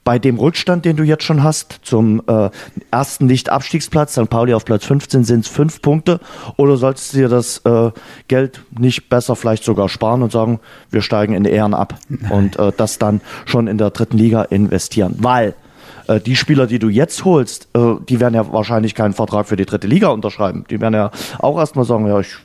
Bei 0.05 0.17
dem 0.17 0.39
Rückstand, 0.39 0.85
den 0.85 0.95
du 0.95 1.03
jetzt 1.03 1.23
schon 1.23 1.43
hast, 1.43 1.81
zum 1.83 2.23
äh, 2.25 2.49
ersten 2.89 3.25
Nicht-Abstiegsplatz, 3.25 4.13
St. 4.13 4.29
Pauli 4.29 4.53
auf 4.53 4.65
Platz 4.65 4.85
15 4.85 5.23
sind 5.23 5.41
es 5.41 5.51
fünf 5.51 5.81
Punkte, 5.81 6.19
oder 6.55 6.77
solltest 6.77 7.13
du 7.13 7.17
dir 7.17 7.29
das 7.29 7.57
äh, 7.65 7.91
Geld 8.27 8.61
nicht 8.71 9.09
besser 9.09 9.35
vielleicht 9.35 9.63
sogar 9.63 9.89
sparen 9.89 10.23
und 10.23 10.31
sagen, 10.31 10.61
wir 10.89 11.01
steigen 11.01 11.33
in 11.33 11.45
Ehren 11.45 11.73
ab 11.73 11.99
und 12.29 12.57
äh, 12.57 12.71
das 12.75 12.97
dann 12.97 13.21
schon 13.45 13.67
in 13.67 13.77
der 13.77 13.89
dritten 13.89 14.17
Liga 14.17 14.43
investieren? 14.43 15.15
Weil 15.19 15.53
äh, 16.09 16.19
die 16.19 16.35
Spieler, 16.35 16.67
die 16.67 16.79
du 16.79 16.89
jetzt 16.89 17.23
holst, 17.23 17.69
äh, 17.73 17.95
die 18.07 18.19
werden 18.19 18.33
ja 18.33 18.51
wahrscheinlich 18.51 18.95
keinen 18.95 19.13
Vertrag 19.13 19.47
für 19.47 19.55
die 19.55 19.65
dritte 19.65 19.87
Liga 19.87 20.07
unterschreiben. 20.09 20.65
Die 20.69 20.81
werden 20.81 20.95
ja 20.95 21.11
auch 21.37 21.57
erstmal 21.57 21.85
sagen, 21.85 22.07
ja, 22.07 22.19
ich 22.19 22.35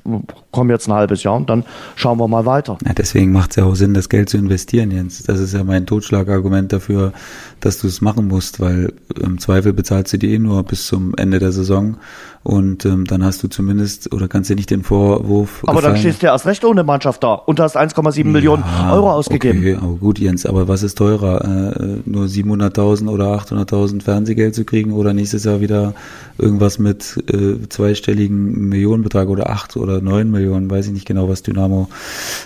komme 0.51 0.73
jetzt 0.73 0.87
ein 0.87 0.93
halbes 0.93 1.23
Jahr 1.23 1.35
und 1.35 1.49
dann 1.49 1.65
schauen 1.97 2.19
wir 2.19 2.29
mal 2.29 2.45
weiter. 2.45 2.79
Ja, 2.85 2.93
deswegen 2.93 3.33
macht 3.33 3.51
es 3.51 3.57
ja 3.57 3.65
auch 3.65 3.75
Sinn, 3.75 3.95
das 3.95 4.09
Geld 4.09 4.29
zu 4.29 4.37
investieren, 4.37 4.91
Jens. 4.91 5.23
Das 5.23 5.41
ist 5.41 5.55
ja 5.55 5.65
mein 5.65 5.87
Totschlagargument 5.87 6.73
dafür, 6.73 7.13
dass 7.61 7.79
du 7.79 7.87
es 7.87 8.01
machen 8.01 8.29
musst, 8.29 8.61
weil 8.61 8.93
im 9.21 9.39
Zweifel 9.39 9.73
bezahlst 9.73 10.13
du 10.13 10.19
die 10.19 10.35
eh 10.35 10.39
nur 10.39 10.63
bis 10.63 10.87
zum 10.87 11.15
Ende 11.17 11.39
der 11.39 11.53
Saison 11.53 11.97
und 12.45 12.85
ähm, 12.85 13.07
dann 13.07 13.25
hast 13.25 13.43
du 13.43 13.49
zumindest 13.49 14.13
oder 14.15 14.29
kannst 14.29 14.51
dir 14.51 14.55
nicht 14.55 14.71
den 14.71 14.83
Vorwurf. 14.85 15.63
Aber 15.63 15.81
dann 15.81 15.95
gefallen- 15.95 15.97
stehst 16.01 16.23
du 16.23 16.27
ja 16.27 16.33
erst 16.35 16.45
recht 16.47 16.65
ohne 16.65 16.85
Mannschaft 16.85 17.25
da 17.25 17.33
und 17.33 17.59
hast 17.59 17.77
1,7 17.77 18.25
Millionen 18.27 18.63
Euro 18.93 19.11
ausgegeben. 19.11 19.61
Okay, 19.61 19.75
aber 19.81 19.95
gut, 19.95 20.19
Jens, 20.19 20.45
aber 20.45 20.69
was 20.69 20.83
ist 20.83 20.97
teurer? 20.99 21.43
Äh, 21.75 21.97
nur 22.05 22.27
700.000 22.27 23.09
oder 23.09 23.35
800.000 23.35 24.03
Fernsehgeld 24.03 24.55
zu 24.55 24.65
kriegen 24.65 24.93
oder 24.93 25.15
nächstes 25.15 25.45
Jahr 25.45 25.61
wieder 25.63 25.95
irgendwas 26.39 26.79
mit 26.79 27.17
äh, 27.33 27.67
zweistelligen 27.69 28.69
Millionenbetrag 28.69 29.29
oder 29.29 29.49
acht 29.49 29.77
oder 29.79 30.03
neun 30.03 30.31
Millionen, 30.31 30.71
weiß 30.71 30.87
ich 30.89 30.93
nicht 30.93 31.07
genau, 31.07 31.29
was 31.31 31.43
Dynamo 31.43 31.89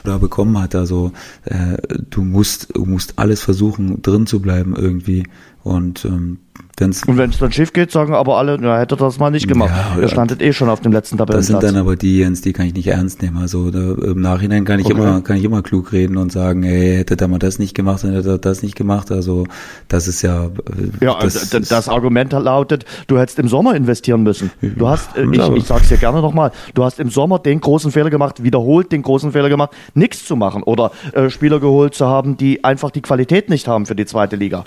da 0.05 0.19
bekommen 0.19 0.61
hat. 0.63 0.77
Also 0.77 1.11
äh, 1.45 1.77
du 2.11 2.23
musst, 2.23 2.69
du 2.77 2.85
musst 2.85 3.15
alles 3.17 3.43
versuchen, 3.43 4.01
drin 4.01 4.27
zu 4.29 4.41
bleiben 4.41 4.77
irgendwie. 4.77 5.25
Und 5.65 6.05
ähm, 6.05 6.39
wenn's 6.79 7.03
Und 7.05 7.17
wenn 7.17 7.31
es 7.31 7.39
dann 7.39 7.51
schief 7.53 7.73
geht, 7.73 7.91
sagen 7.91 8.15
aber 8.15 8.37
alle, 8.39 8.57
na, 8.61 8.79
hätte 8.79 8.97
das 8.97 9.19
mal 9.19 9.31
nicht 9.31 9.49
gemacht. 9.49 9.71
Ja, 9.97 10.01
Ihr 10.01 10.09
standet 10.09 10.41
eh 10.43 10.53
schon 10.53 10.69
auf 10.69 10.81
dem 10.81 10.93
letzten 10.93 11.17
Das 11.17 11.27
sind 11.27 11.29
Tabellenplatz. 11.57 11.73
dann 11.73 11.77
aber 11.81 11.97
die, 11.97 12.19
Jens, 12.19 12.41
die 12.41 12.53
kann 12.53 12.67
ich 12.67 12.75
nicht 12.75 12.87
ernst 12.87 13.21
nehmen. 13.23 13.39
Also 13.39 13.71
da, 13.71 13.79
im 13.81 14.21
Nachhinein 14.21 14.65
kann 14.65 14.79
ich 14.81 14.87
Okay. 14.87 14.95
immer, 14.95 15.21
kann 15.23 15.37
ich 15.37 15.45
immer 15.45 15.63
klug 15.63 15.93
reden 15.93 16.17
und 16.17 16.31
sagen, 16.33 16.63
ey, 16.63 16.97
hätte 16.97 17.17
da 17.17 17.29
mal 17.29 17.39
das 17.39 17.59
nicht 17.59 17.75
gemacht, 17.75 18.05
dann 18.05 18.13
hätte 18.15 18.31
er 18.31 18.39
das 18.39 18.63
nicht 18.63 18.77
gemacht. 18.77 19.11
Also 19.11 19.45
das 19.89 20.09
ist 20.09 20.23
ja, 20.23 20.47
äh, 20.47 21.05
Ja, 21.05 21.19
das, 21.21 21.51
das, 21.51 21.69
das 21.69 21.89
Argument 21.89 22.33
lautet, 22.33 22.85
du 23.09 23.19
hättest 23.19 23.39
im 23.39 23.49
Sommer 23.49 23.75
investieren 23.75 24.23
müssen. 24.23 24.51
Du 24.63 24.89
hast, 24.89 25.17
äh, 25.17 25.25
ich, 25.31 25.49
ich 25.57 25.65
sag's 25.65 25.89
dir 25.89 25.97
gerne 25.99 26.21
nochmal, 26.21 26.53
du 26.75 26.85
hast 26.85 27.01
im 27.01 27.11
Sommer 27.11 27.39
den 27.39 27.61
großen 27.61 27.91
Fehler 27.93 28.11
gemacht, 28.11 28.43
wiederholt 28.43 28.93
den 28.93 29.03
großen 29.03 29.33
Fehler 29.33 29.49
gemacht, 29.49 29.71
nichts 29.95 30.25
zu 30.25 30.37
machen 30.37 30.63
oder 30.63 30.93
äh, 31.13 31.29
Spieler 31.29 31.61
geholt 31.61 31.95
zu 31.95 32.07
haben, 32.07 32.37
die 32.37 32.65
einfach 32.65 32.91
die 32.91 33.03
Qualität 33.03 33.51
nicht 33.51 33.69
haben 33.69 33.85
für 33.87 33.95
die 33.95 34.07
zweite 34.07 34.37
Liga. 34.37 34.65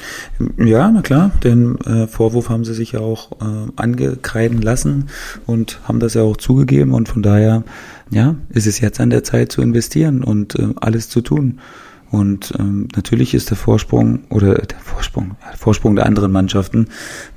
Ja, 0.57 0.91
na 0.91 1.01
klar, 1.01 1.31
den 1.43 1.77
äh, 1.85 2.07
Vorwurf 2.07 2.49
haben 2.49 2.65
sie 2.65 2.73
sich 2.73 2.93
ja 2.93 2.99
auch 2.99 3.31
äh, 3.33 3.71
angekreiden 3.75 4.61
lassen 4.61 5.09
und 5.45 5.79
haben 5.83 5.99
das 5.99 6.13
ja 6.13 6.23
auch 6.23 6.37
zugegeben 6.37 6.93
und 6.93 7.09
von 7.09 7.21
daher, 7.21 7.63
ja, 8.09 8.35
ist 8.49 8.67
es 8.67 8.79
jetzt 8.79 8.99
an 8.99 9.09
der 9.09 9.23
Zeit 9.23 9.51
zu 9.51 9.61
investieren 9.61 10.23
und 10.23 10.55
äh, 10.55 10.69
alles 10.75 11.09
zu 11.09 11.21
tun. 11.21 11.59
Und 12.09 12.53
ähm, 12.59 12.89
natürlich 12.93 13.33
ist 13.33 13.49
der 13.51 13.57
Vorsprung 13.57 14.19
oder 14.29 14.55
der 14.55 14.79
Vorsprung, 14.79 15.37
der 15.49 15.57
Vorsprung 15.57 15.95
der 15.95 16.05
anderen 16.05 16.33
Mannschaften 16.33 16.87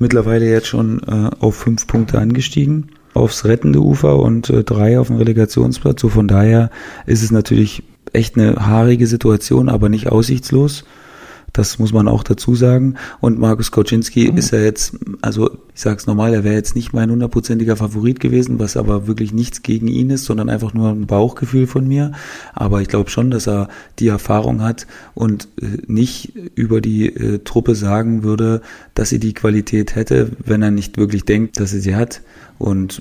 mittlerweile 0.00 0.50
jetzt 0.50 0.66
schon 0.66 1.00
äh, 1.04 1.30
auf 1.38 1.54
fünf 1.54 1.86
Punkte 1.86 2.18
angestiegen 2.18 2.90
aufs 3.14 3.44
rettende 3.44 3.80
Ufer 3.80 4.18
und 4.18 4.50
äh, 4.50 4.64
drei 4.64 4.98
auf 4.98 5.06
dem 5.06 5.16
Relegationsplatz. 5.16 6.00
So 6.00 6.08
von 6.08 6.28
daher 6.28 6.70
ist 7.06 7.22
es 7.22 7.30
natürlich 7.30 7.84
echt 8.12 8.36
eine 8.36 8.56
haarige 8.56 9.06
Situation, 9.06 9.68
aber 9.68 9.88
nicht 9.88 10.08
aussichtslos. 10.08 10.84
Das 11.54 11.78
muss 11.78 11.92
man 11.92 12.08
auch 12.08 12.24
dazu 12.24 12.56
sagen. 12.56 12.96
Und 13.20 13.38
Markus 13.38 13.70
Koczynski 13.70 14.28
ist 14.28 14.50
ja 14.50 14.58
jetzt, 14.58 14.96
also 15.22 15.52
ich 15.72 15.80
sage 15.80 15.96
es 15.96 16.06
normal, 16.06 16.34
er 16.34 16.42
wäre 16.42 16.56
jetzt 16.56 16.74
nicht 16.74 16.92
mein 16.92 17.12
hundertprozentiger 17.12 17.76
Favorit 17.76 18.18
gewesen, 18.18 18.58
was 18.58 18.76
aber 18.76 19.06
wirklich 19.06 19.32
nichts 19.32 19.62
gegen 19.62 19.86
ihn 19.86 20.10
ist, 20.10 20.24
sondern 20.24 20.50
einfach 20.50 20.74
nur 20.74 20.90
ein 20.90 21.06
Bauchgefühl 21.06 21.68
von 21.68 21.86
mir. 21.86 22.10
Aber 22.54 22.82
ich 22.82 22.88
glaube 22.88 23.08
schon, 23.08 23.30
dass 23.30 23.46
er 23.46 23.68
die 24.00 24.08
Erfahrung 24.08 24.62
hat 24.62 24.88
und 25.14 25.46
äh, 25.62 25.78
nicht 25.86 26.32
über 26.56 26.80
die 26.80 27.06
äh, 27.06 27.38
Truppe 27.38 27.76
sagen 27.76 28.24
würde, 28.24 28.60
dass 28.94 29.10
sie 29.10 29.20
die 29.20 29.32
Qualität 29.32 29.94
hätte, 29.94 30.32
wenn 30.44 30.60
er 30.60 30.72
nicht 30.72 30.98
wirklich 30.98 31.24
denkt, 31.24 31.60
dass 31.60 31.70
sie 31.70 31.80
sie 31.80 31.94
hat. 31.94 32.22
Und 32.58 33.00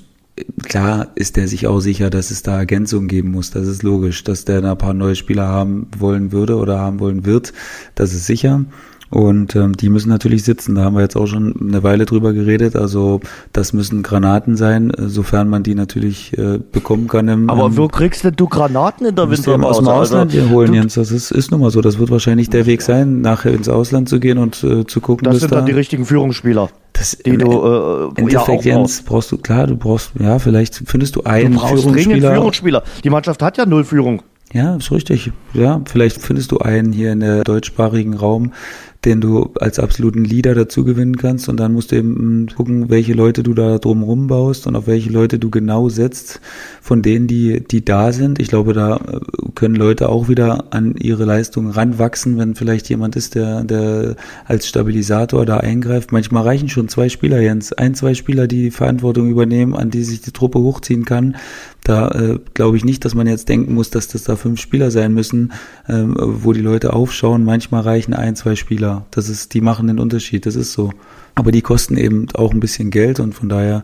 klar 0.63 1.11
ist 1.15 1.37
er 1.37 1.47
sich 1.47 1.67
auch 1.67 1.79
sicher, 1.79 2.09
dass 2.09 2.31
es 2.31 2.43
da 2.43 2.57
Ergänzungen 2.57 3.07
geben 3.07 3.31
muss. 3.31 3.51
Das 3.51 3.67
ist 3.67 3.83
logisch, 3.83 4.23
dass 4.23 4.45
der 4.45 4.61
da 4.61 4.71
ein 4.71 4.77
paar 4.77 4.93
neue 4.93 5.15
Spieler 5.15 5.47
haben 5.47 5.87
wollen 5.97 6.31
würde 6.31 6.57
oder 6.57 6.79
haben 6.79 6.99
wollen 6.99 7.25
wird. 7.25 7.53
Das 7.95 8.13
ist 8.13 8.25
sicher. 8.25 8.65
Und 9.13 9.55
ähm, 9.55 9.77
die 9.77 9.89
müssen 9.89 10.09
natürlich 10.09 10.43
sitzen. 10.43 10.73
Da 10.73 10.85
haben 10.85 10.95
wir 10.95 11.03
jetzt 11.03 11.15
auch 11.15 11.27
schon 11.27 11.53
eine 11.61 11.83
Weile 11.83 12.05
drüber 12.05 12.33
geredet. 12.33 12.75
Also 12.75 13.19
das 13.51 13.71
müssen 13.71 14.01
Granaten 14.01 14.57
sein, 14.57 14.89
äh, 14.89 15.07
sofern 15.07 15.49
man 15.49 15.61
die 15.61 15.75
natürlich 15.75 16.35
äh, 16.35 16.57
bekommen 16.71 17.07
kann. 17.07 17.27
Im, 17.27 17.47
Aber 17.47 17.67
im, 17.67 17.77
wo 17.77 17.87
kriegst 17.87 18.23
denn 18.23 18.33
du 18.35 18.47
Granaten 18.47 19.05
in 19.05 19.15
der 19.15 19.25
du 19.25 19.31
Winterpause? 19.31 19.67
aus 19.67 19.77
dem 19.77 19.87
Ausland 19.87 20.33
Also, 20.33 20.49
holen, 20.49 20.71
du- 20.71 20.77
Jens. 20.79 20.95
Das 20.95 21.11
ist, 21.11 21.29
ist 21.29 21.51
nun 21.51 21.59
mal 21.59 21.69
so. 21.69 21.81
Das 21.81 21.99
wird 21.99 22.09
wahrscheinlich 22.09 22.49
der 22.49 22.65
Weg 22.65 22.81
sein, 22.81 23.21
nachher 23.21 23.53
ins 23.53 23.69
Ausland 23.69 24.09
zu 24.09 24.19
gehen 24.19 24.39
und 24.39 24.63
äh, 24.63 24.87
zu 24.87 24.99
gucken, 24.99 25.25
Das 25.25 25.41
sind 25.41 25.51
da 25.51 25.57
dann 25.57 25.67
die 25.67 25.73
richtigen 25.73 26.05
Führungsspieler, 26.07 26.69
das, 26.93 27.15
die 27.23 27.29
im 27.29 27.37
du 27.37 27.51
äh, 28.15 28.19
Endeffekt, 28.19 28.65
ja, 28.65 28.77
Jens, 28.79 29.03
brauchst 29.03 29.31
du, 29.31 29.37
klar, 29.37 29.67
du 29.67 29.75
brauchst, 29.77 30.09
ja, 30.19 30.39
vielleicht 30.39 30.81
findest 30.87 31.15
du 31.17 31.19
Du 31.21 31.27
einen 31.29 31.53
brauchst 31.53 31.85
dringend 31.85 31.99
Führungsspieler. 32.01 32.31
Führungsspieler. 32.33 32.83
Die 33.03 33.09
Mannschaft 33.11 33.43
hat 33.43 33.59
ja 33.59 33.67
null 33.67 33.83
Führung. 33.83 34.23
Ja, 34.53 34.75
ist 34.75 34.91
richtig. 34.91 35.31
Ja, 35.53 35.81
vielleicht 35.85 36.19
findest 36.21 36.51
du 36.51 36.57
einen 36.59 36.91
hier 36.93 37.11
in 37.11 37.19
der 37.21 37.43
deutschsprachigen 37.43 38.13
Raum, 38.13 38.51
den 39.05 39.21
du 39.21 39.51
als 39.59 39.79
absoluten 39.79 40.23
Leader 40.23 40.55
dazu 40.55 40.83
gewinnen 40.83 41.17
kannst 41.17 41.49
und 41.49 41.59
dann 41.59 41.73
musst 41.73 41.91
du 41.91 41.97
eben 41.97 42.45
mh, 42.45 42.53
gucken, 42.53 42.89
welche 42.89 43.13
Leute 43.13 43.43
du 43.43 43.53
da 43.53 43.77
drumherum 43.77 44.27
baust 44.27 44.65
und 44.67 44.75
auf 44.75 44.87
welche 44.87 45.09
Leute 45.09 45.39
du 45.39 45.49
genau 45.49 45.89
setzt 45.89 46.39
von 46.81 47.01
denen, 47.01 47.27
die, 47.27 47.61
die 47.61 47.83
da 47.83 48.11
sind. 48.11 48.39
Ich 48.39 48.47
glaube, 48.47 48.73
da 48.73 48.97
äh, 48.97 49.19
können 49.55 49.75
Leute 49.75 50.09
auch 50.09 50.29
wieder 50.29 50.65
an 50.71 50.95
ihre 50.95 51.25
Leistungen 51.25 51.71
ranwachsen, 51.71 52.37
wenn 52.37 52.55
vielleicht 52.55 52.89
jemand 52.89 53.15
ist, 53.15 53.35
der, 53.35 53.63
der 53.63 54.15
als 54.45 54.67
Stabilisator 54.67 55.45
da 55.45 55.57
eingreift. 55.57 56.11
Manchmal 56.11 56.43
reichen 56.43 56.69
schon 56.69 56.87
zwei 56.87 57.09
Spieler, 57.09 57.41
Jens. 57.41 57.73
Ein, 57.73 57.95
zwei 57.95 58.13
Spieler, 58.13 58.47
die 58.47 58.63
die 58.63 58.71
Verantwortung 58.71 59.29
übernehmen, 59.29 59.75
an 59.75 59.89
die 59.89 60.03
sich 60.03 60.21
die 60.21 60.31
Truppe 60.31 60.59
hochziehen 60.59 61.05
kann. 61.05 61.35
Da 61.83 62.09
äh, 62.09 62.39
glaube 62.53 62.77
ich 62.77 62.85
nicht, 62.85 63.03
dass 63.03 63.13
man 63.13 63.27
jetzt 63.27 63.49
denken 63.49 63.73
muss, 63.73 63.89
dass 63.89 64.07
das 64.07 64.23
da 64.23 64.35
fünf 64.35 64.61
Spieler 64.61 64.89
sein 64.89 65.13
müssen, 65.13 65.51
ähm, 65.89 66.15
wo 66.17 66.53
die 66.53 66.61
Leute 66.61 66.93
aufschauen. 66.93 67.43
Manchmal 67.43 67.81
reichen 67.81 68.13
ein, 68.13 68.35
zwei 68.35 68.55
Spieler. 68.55 69.05
Das 69.11 69.27
ist, 69.27 69.53
die 69.53 69.61
machen 69.61 69.87
den 69.87 69.99
Unterschied. 69.99 70.45
Das 70.45 70.55
ist 70.55 70.71
so. 70.71 70.91
Aber 71.35 71.51
die 71.51 71.61
kosten 71.61 71.97
eben 71.97 72.27
auch 72.33 72.53
ein 72.53 72.59
bisschen 72.59 72.89
Geld 72.89 73.19
und 73.19 73.33
von 73.33 73.49
daher 73.49 73.83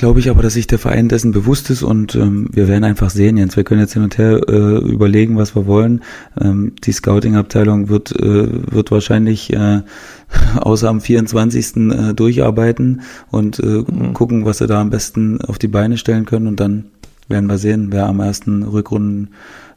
glaube 0.00 0.20
ich 0.20 0.30
aber, 0.30 0.40
dass 0.40 0.54
sich 0.54 0.66
der 0.66 0.78
Verein 0.78 1.08
dessen 1.08 1.30
bewusst 1.32 1.68
ist 1.68 1.82
und 1.82 2.14
ähm, 2.14 2.48
wir 2.52 2.68
werden 2.68 2.84
einfach 2.84 3.10
sehen 3.10 3.36
jetzt. 3.36 3.56
Wir 3.56 3.64
können 3.64 3.82
jetzt 3.82 3.92
hin 3.92 4.02
und 4.02 4.16
her 4.16 4.40
äh, 4.48 4.78
überlegen, 4.78 5.36
was 5.36 5.54
wir 5.54 5.66
wollen. 5.66 6.02
Ähm, 6.40 6.72
die 6.84 6.92
Scouting-Abteilung 6.92 7.90
wird, 7.90 8.12
äh, 8.12 8.72
wird 8.72 8.90
wahrscheinlich 8.90 9.52
äh, 9.52 9.82
außer 10.56 10.88
am 10.88 11.02
24. 11.02 11.76
Äh, 11.76 12.14
durcharbeiten 12.14 13.02
und 13.30 13.58
äh, 13.58 13.84
mhm. 13.86 14.14
gucken, 14.14 14.46
was 14.46 14.58
sie 14.58 14.66
da 14.66 14.80
am 14.80 14.88
besten 14.88 15.40
auf 15.42 15.58
die 15.58 15.68
Beine 15.68 15.98
stellen 15.98 16.24
können 16.24 16.46
und 16.46 16.60
dann 16.60 16.86
werden 17.30 17.48
wir 17.48 17.58
sehen, 17.58 17.88
wer 17.90 18.06
am 18.06 18.20
ersten 18.20 18.62
Rückrunden 18.62 19.30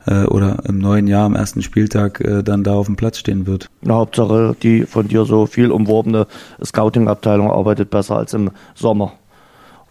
äh, 0.06 0.26
oder 0.26 0.64
im 0.68 0.80
neuen 0.80 1.08
Jahr 1.08 1.26
am 1.26 1.36
ersten 1.36 1.62
Spieltag 1.62 2.20
äh, 2.22 2.43
dann 2.43 2.64
da 2.64 2.74
auf 2.74 2.88
dem 2.88 2.95
Platz 2.95 3.18
stehen 3.18 3.47
wird. 3.47 3.70
Na, 3.82 3.95
Hauptsache, 3.95 4.56
die 4.62 4.86
von 4.86 5.08
dir 5.08 5.26
so 5.26 5.45
viel 5.45 5.72
umworbene 5.72 6.28
Scouting-Abteilung 6.64 7.51
arbeitet 7.51 7.89
besser 7.89 8.18
als 8.18 8.34
im 8.34 8.51
Sommer. 8.76 9.14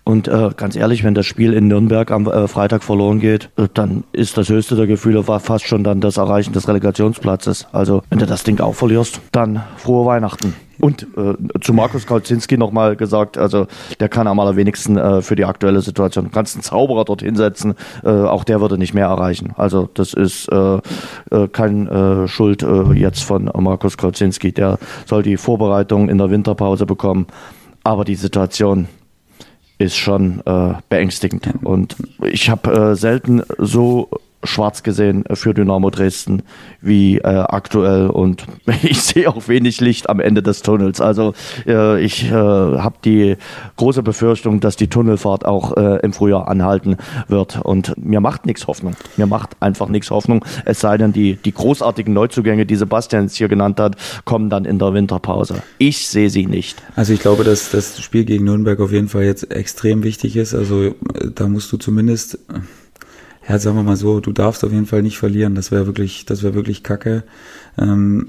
Und 0.04 0.26
äh, 0.26 0.50
ganz 0.56 0.74
ehrlich, 0.74 1.04
wenn 1.04 1.14
das 1.14 1.26
Spiel 1.26 1.52
in 1.52 1.68
Nürnberg 1.68 2.10
am 2.10 2.26
äh, 2.26 2.48
Freitag 2.48 2.82
verloren 2.82 3.20
geht, 3.20 3.50
äh, 3.56 3.68
dann 3.72 4.02
ist 4.12 4.36
das 4.36 4.48
höchste 4.48 4.74
der 4.74 4.88
Gefühle 4.88 5.22
fast 5.22 5.66
schon 5.66 5.84
dann 5.84 6.00
das 6.00 6.16
Erreichen 6.16 6.52
des 6.52 6.66
Relegationsplatzes. 6.66 7.68
Also 7.72 8.02
wenn 8.10 8.18
du 8.18 8.26
das 8.26 8.42
Ding 8.42 8.58
auch 8.60 8.74
verlierst, 8.74 9.20
dann 9.30 9.62
frohe 9.76 10.04
Weihnachten. 10.04 10.54
Und 10.80 11.06
äh, 11.16 11.34
zu 11.60 11.72
Markus 11.72 12.06
Kautzinski 12.06 12.58
nochmal 12.58 12.96
gesagt, 12.96 13.38
also 13.38 13.68
der 14.00 14.08
kann 14.08 14.26
am 14.26 14.40
allerwenigsten 14.40 14.96
äh, 14.96 15.22
für 15.22 15.36
die 15.36 15.44
aktuelle 15.44 15.80
Situation. 15.80 16.24
Du 16.24 16.30
kannst 16.32 16.56
einen 16.56 16.64
Zauberer 16.64 17.04
dort 17.04 17.22
hinsetzen, 17.22 17.74
äh, 18.02 18.08
auch 18.08 18.42
der 18.42 18.60
würde 18.60 18.78
nicht 18.78 18.94
mehr 18.94 19.06
erreichen. 19.06 19.52
Also 19.56 19.88
das 19.94 20.14
ist 20.14 20.48
äh, 20.48 20.78
äh, 21.30 21.46
kein 21.52 21.86
äh, 21.86 22.26
Schuld 22.26 22.64
äh, 22.64 22.92
jetzt 22.94 23.22
von 23.22 23.48
Markus 23.56 23.96
Kautzinski. 23.96 24.50
Der 24.50 24.80
soll 25.06 25.22
die 25.22 25.36
Vorbereitung 25.36 26.08
in 26.08 26.18
der 26.18 26.30
Winterpause 26.30 26.86
bekommen. 26.86 27.28
Aber 27.84 28.04
die 28.04 28.16
Situation 28.16 28.88
ist 29.82 29.96
schon 29.96 30.40
äh, 30.46 30.74
beängstigend. 30.88 31.48
Und 31.62 31.96
ich 32.22 32.48
habe 32.50 32.92
äh, 32.92 32.96
selten 32.96 33.42
so 33.58 34.08
schwarz 34.44 34.82
gesehen 34.82 35.24
für 35.32 35.54
Dynamo 35.54 35.90
Dresden 35.90 36.42
wie 36.80 37.18
äh, 37.18 37.26
aktuell 37.26 38.08
und 38.08 38.44
ich 38.82 39.02
sehe 39.02 39.28
auch 39.28 39.48
wenig 39.48 39.80
Licht 39.80 40.08
am 40.08 40.20
Ende 40.20 40.42
des 40.42 40.62
Tunnels. 40.62 41.00
Also 41.00 41.34
äh, 41.66 42.02
ich 42.02 42.24
äh, 42.24 42.32
habe 42.32 42.96
die 43.04 43.36
große 43.76 44.02
Befürchtung, 44.02 44.60
dass 44.60 44.76
die 44.76 44.88
Tunnelfahrt 44.88 45.44
auch 45.44 45.76
äh, 45.76 45.98
im 46.02 46.12
Frühjahr 46.12 46.48
anhalten 46.48 46.96
wird 47.28 47.60
und 47.62 47.94
mir 47.96 48.20
macht 48.20 48.46
nichts 48.46 48.66
Hoffnung. 48.66 48.96
Mir 49.16 49.26
macht 49.26 49.50
einfach 49.60 49.88
nichts 49.88 50.10
Hoffnung, 50.10 50.44
es 50.64 50.80
sei 50.80 50.96
denn, 50.98 51.12
die, 51.12 51.36
die 51.36 51.52
großartigen 51.52 52.12
Neuzugänge, 52.12 52.66
die 52.66 52.76
Sebastian 52.76 53.24
jetzt 53.24 53.36
hier 53.36 53.48
genannt 53.48 53.78
hat, 53.80 53.96
kommen 54.24 54.50
dann 54.50 54.64
in 54.64 54.78
der 54.78 54.94
Winterpause. 54.94 55.62
Ich 55.78 56.08
sehe 56.08 56.30
sie 56.30 56.46
nicht. 56.46 56.82
Also 56.96 57.12
ich 57.12 57.20
glaube, 57.20 57.44
dass 57.44 57.70
das 57.70 58.00
Spiel 58.00 58.24
gegen 58.24 58.44
Nürnberg 58.44 58.80
auf 58.80 58.92
jeden 58.92 59.08
Fall 59.08 59.24
jetzt 59.24 59.50
extrem 59.50 60.02
wichtig 60.02 60.36
ist. 60.36 60.54
Also 60.54 60.84
äh, 60.84 60.92
da 61.34 61.48
musst 61.48 61.70
du 61.72 61.76
zumindest 61.76 62.38
ja, 63.48 63.58
sagen 63.58 63.76
wir 63.76 63.82
mal 63.82 63.96
so, 63.96 64.20
du 64.20 64.32
darfst 64.32 64.64
auf 64.64 64.72
jeden 64.72 64.86
Fall 64.86 65.02
nicht 65.02 65.18
verlieren. 65.18 65.54
Das 65.54 65.70
wäre 65.70 65.86
wirklich, 65.86 66.26
das 66.26 66.42
wäre 66.42 66.54
wirklich 66.54 66.82
Kacke. 66.82 67.24
Ähm, 67.78 68.28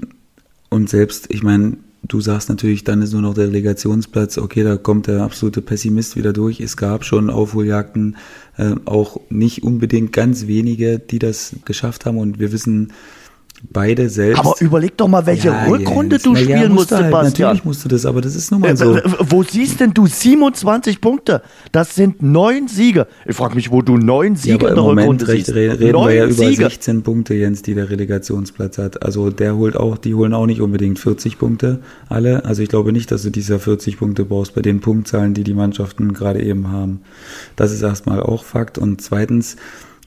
und 0.70 0.88
selbst, 0.88 1.32
ich 1.32 1.42
meine, 1.42 1.76
du 2.02 2.20
sagst 2.20 2.48
natürlich, 2.48 2.84
dann 2.84 3.00
ist 3.02 3.12
nur 3.12 3.22
noch 3.22 3.34
der 3.34 3.46
Relegationsplatz, 3.46 4.38
okay, 4.38 4.62
da 4.62 4.76
kommt 4.76 5.06
der 5.06 5.22
absolute 5.22 5.62
Pessimist 5.62 6.16
wieder 6.16 6.32
durch. 6.32 6.60
Es 6.60 6.76
gab 6.76 7.04
schon 7.04 7.30
Aufholjagden, 7.30 8.16
äh, 8.56 8.74
auch 8.84 9.20
nicht 9.30 9.62
unbedingt 9.62 10.12
ganz 10.12 10.46
wenige, 10.46 10.98
die 10.98 11.18
das 11.18 11.56
geschafft 11.64 12.06
haben. 12.06 12.18
Und 12.18 12.38
wir 12.38 12.52
wissen, 12.52 12.92
beide 13.70 14.08
selbst. 14.08 14.40
Aber 14.40 14.54
überleg 14.60 14.96
doch 14.96 15.08
mal, 15.08 15.24
welche 15.26 15.48
ja, 15.48 15.64
Rückrunde 15.64 16.16
Jens. 16.16 16.22
du 16.22 16.36
spielen 16.36 16.62
ja, 16.62 16.68
musst, 16.68 16.92
halt, 16.92 17.06
Sebastian. 17.06 17.48
Natürlich 17.48 17.64
musst 17.64 17.84
du 17.84 17.88
das, 17.88 18.06
aber 18.06 18.20
das 18.20 18.34
ist 18.34 18.50
nun 18.50 18.60
mal 18.60 18.70
äh, 18.70 18.76
so. 18.76 18.98
Wo 19.20 19.42
siehst 19.42 19.80
denn 19.80 19.94
du 19.94 20.06
27 20.06 21.00
Punkte? 21.00 21.42
Das 21.72 21.94
sind 21.94 22.22
neun 22.22 22.68
Siege. 22.68 23.06
Ich 23.26 23.36
frage 23.36 23.54
mich, 23.54 23.70
wo 23.70 23.82
du 23.82 23.96
neun 23.96 24.36
Siege 24.36 24.64
ja, 24.64 24.68
in 24.70 24.74
der 24.74 24.84
Moment 24.84 25.22
Rückrunde 25.22 25.28
recht, 25.28 25.46
siehst. 25.46 25.56
Reden 25.56 25.92
neun 25.92 26.08
wir 26.08 26.14
ja 26.14 26.24
über 26.26 26.34
Siege. 26.34 26.64
16 26.64 27.02
Punkte, 27.02 27.34
Jens, 27.34 27.62
die 27.62 27.74
der 27.74 27.90
Relegationsplatz 27.90 28.78
hat. 28.78 29.02
Also 29.02 29.30
der 29.30 29.56
holt 29.56 29.76
auch, 29.76 29.98
die 29.98 30.14
holen 30.14 30.34
auch 30.34 30.46
nicht 30.46 30.60
unbedingt 30.60 30.98
40 30.98 31.38
Punkte 31.38 31.80
alle. 32.08 32.44
Also 32.44 32.62
ich 32.62 32.68
glaube 32.68 32.92
nicht, 32.92 33.10
dass 33.10 33.22
du 33.22 33.30
dieser 33.30 33.58
40 33.58 33.98
Punkte 33.98 34.24
brauchst 34.24 34.54
bei 34.54 34.62
den 34.62 34.80
Punktzahlen, 34.80 35.34
die 35.34 35.44
die 35.44 35.54
Mannschaften 35.54 36.12
gerade 36.12 36.42
eben 36.42 36.70
haben. 36.70 37.00
Das 37.56 37.72
ist 37.72 37.82
erstmal 37.82 38.20
auch 38.20 38.44
Fakt. 38.44 38.78
Und 38.78 39.00
zweitens, 39.00 39.56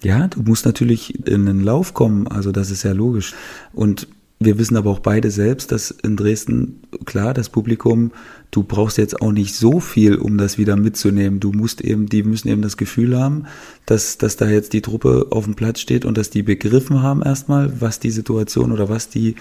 ja, 0.04 0.28
du 0.28 0.42
musst 0.42 0.66
natürlich 0.66 1.28
in 1.28 1.46
den 1.46 1.62
Lauf 1.62 1.94
kommen, 1.94 2.28
also 2.28 2.52
das 2.52 2.72
ist 2.72 2.84
ja 2.84 2.92
logisch. 2.92 3.34
Und 3.74 4.08
wir 4.40 4.60
wissen 4.60 4.78
aber 4.78 4.92
auch 4.92 5.00
beide 5.00 5.32
selbst, 5.32 5.72
dass 5.72 5.90
in 5.90 6.16
Dresden, 6.16 6.82
klar, 7.06 7.34
das 7.34 7.50
Publikum, 7.50 8.12
du 8.52 8.62
brauchst 8.62 9.00
jetzt 9.00 9.20
auch 9.20 9.32
nicht 9.32 9.56
so 9.56 9.80
viel, 9.80 10.16
um 10.16 10.38
das 10.38 10.60
wieder 10.60 10.76
mitzunehmen. 10.76 11.40
Du 11.40 11.52
musst 11.52 11.82
eben, 11.82 12.06
die 12.06 12.22
müssen 12.22 12.48
eben 12.50 12.62
das 12.62 12.78
Gefühl 12.78 13.18
haben, 13.18 13.46
dass, 13.88 14.20
dass 14.20 14.38
da 14.38 14.48
jetzt 14.48 14.74
die 14.74 14.84
Truppe 14.84 15.28
auf 15.32 15.46
dem 15.46 15.56
Platz 15.56 15.80
steht 15.80 16.06
und 16.06 16.20
dass 16.20 16.30
die 16.30 16.44
begriffen 16.44 17.02
haben 17.02 17.24
erstmal, 17.24 17.82
was 17.82 18.00
die 18.00 18.12
Situation 18.12 18.72
oder 18.72 18.90
was 18.90 19.10
die, 19.10 19.36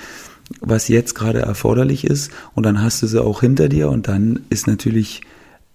was 0.60 0.88
jetzt 0.88 1.14
gerade 1.14 1.40
erforderlich 1.40 2.04
ist. 2.04 2.30
Und 2.54 2.64
dann 2.64 2.82
hast 2.82 3.02
du 3.02 3.06
sie 3.06 3.22
auch 3.22 3.42
hinter 3.42 3.68
dir 3.68 3.90
und 3.90 4.08
dann 4.08 4.46
ist 4.48 4.66
natürlich 4.66 5.20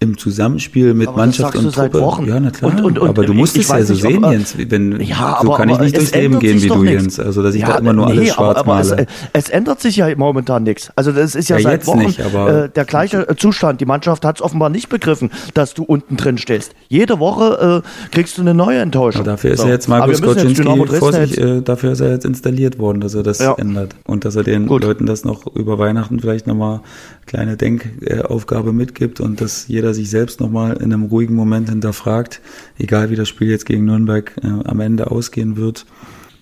im 0.02 0.18
Zusammenspiel 0.18 0.94
mit 0.94 1.08
aber 1.08 1.18
Mannschaft 1.18 1.56
und 1.56 1.72
Truppe. 1.72 1.98
Ja, 2.26 2.40
na 2.40 2.50
klar. 2.50 2.72
Und, 2.72 2.80
und, 2.82 2.98
und, 2.98 3.08
aber 3.08 3.24
du 3.24 3.34
musst 3.34 3.56
es 3.56 3.68
ja 3.68 3.82
so 3.82 3.92
nicht, 3.92 4.02
sehen, 4.02 4.24
Jens. 4.30 4.56
Wenn, 4.58 5.00
ja, 5.00 5.38
so 5.40 5.48
aber, 5.48 5.56
kann 5.56 5.68
ich 5.68 5.78
nicht 5.78 5.96
durchs 5.96 6.14
Leben 6.14 6.38
gehen 6.38 6.60
wie 6.60 6.68
du, 6.68 6.84
Jens. 6.84 7.18
Also, 7.18 7.42
dass 7.42 7.54
ich 7.54 7.62
ja, 7.62 7.68
da 7.68 7.78
immer 7.78 7.92
nur 7.92 8.06
nee, 8.06 8.12
alles 8.12 8.34
schwarz 8.34 8.58
aber, 8.58 8.74
aber 8.74 8.88
male. 8.88 9.06
Es, 9.32 9.44
es, 9.44 9.48
ändert 9.50 9.80
sich 9.80 9.96
ja 9.96 10.14
momentan 10.16 10.64
nichts. 10.64 10.90
Also, 10.96 11.12
das 11.12 11.34
ist 11.34 11.48
ja, 11.48 11.56
ja 11.56 11.62
seit 11.62 11.86
Wochen 11.86 12.00
nicht, 12.00 12.18
äh, 12.18 12.68
der 12.68 12.84
gleiche 12.84 13.26
Zustand. 13.36 13.80
Die 13.80 13.86
Mannschaft 13.86 14.24
hat 14.24 14.36
es 14.36 14.42
offenbar 14.42 14.68
nicht 14.68 14.88
begriffen, 14.88 15.30
dass 15.54 15.74
du 15.74 15.84
unten 15.84 16.16
drin 16.16 16.38
stehst. 16.38 16.74
Jede 16.88 17.18
Woche 17.18 17.82
äh, 17.84 18.10
kriegst 18.14 18.38
du 18.38 18.42
eine 18.42 18.54
neue 18.54 18.80
Enttäuschung. 18.80 19.24
Ja, 19.24 19.32
dafür 19.32 19.52
ist 19.52 19.60
so. 19.60 19.66
ja 19.66 19.72
jetzt 19.72 19.88
Markus 19.88 20.20
Koczynski 20.20 20.86
Vorsicht, 20.98 21.38
äh, 21.38 21.62
dafür 21.62 21.92
ist 21.92 22.00
er 22.00 22.10
jetzt 22.10 22.24
installiert 22.24 22.78
worden, 22.78 23.00
dass 23.00 23.14
er 23.14 23.22
das 23.22 23.40
ändert. 23.40 23.94
Und 24.04 24.24
dass 24.24 24.36
er 24.36 24.42
den 24.42 24.66
Gut. 24.66 24.82
Leuten 24.82 25.06
das 25.06 25.24
noch 25.24 25.46
über 25.54 25.78
Weihnachten 25.78 26.20
vielleicht 26.20 26.46
nochmal 26.46 26.80
kleine 27.26 27.56
Denkaufgabe 27.56 28.72
mitgibt 28.72 29.20
und 29.20 29.40
dass 29.40 29.68
jeder 29.68 29.91
sich 29.94 30.10
selbst 30.10 30.40
nochmal 30.40 30.76
in 30.76 30.92
einem 30.92 31.04
ruhigen 31.04 31.34
Moment 31.34 31.68
hinterfragt, 31.68 32.40
egal 32.78 33.10
wie 33.10 33.16
das 33.16 33.28
Spiel 33.28 33.48
jetzt 33.48 33.66
gegen 33.66 33.84
Nürnberg 33.84 34.32
äh, 34.42 34.48
am 34.48 34.80
Ende 34.80 35.10
ausgehen 35.10 35.56
wird, 35.56 35.86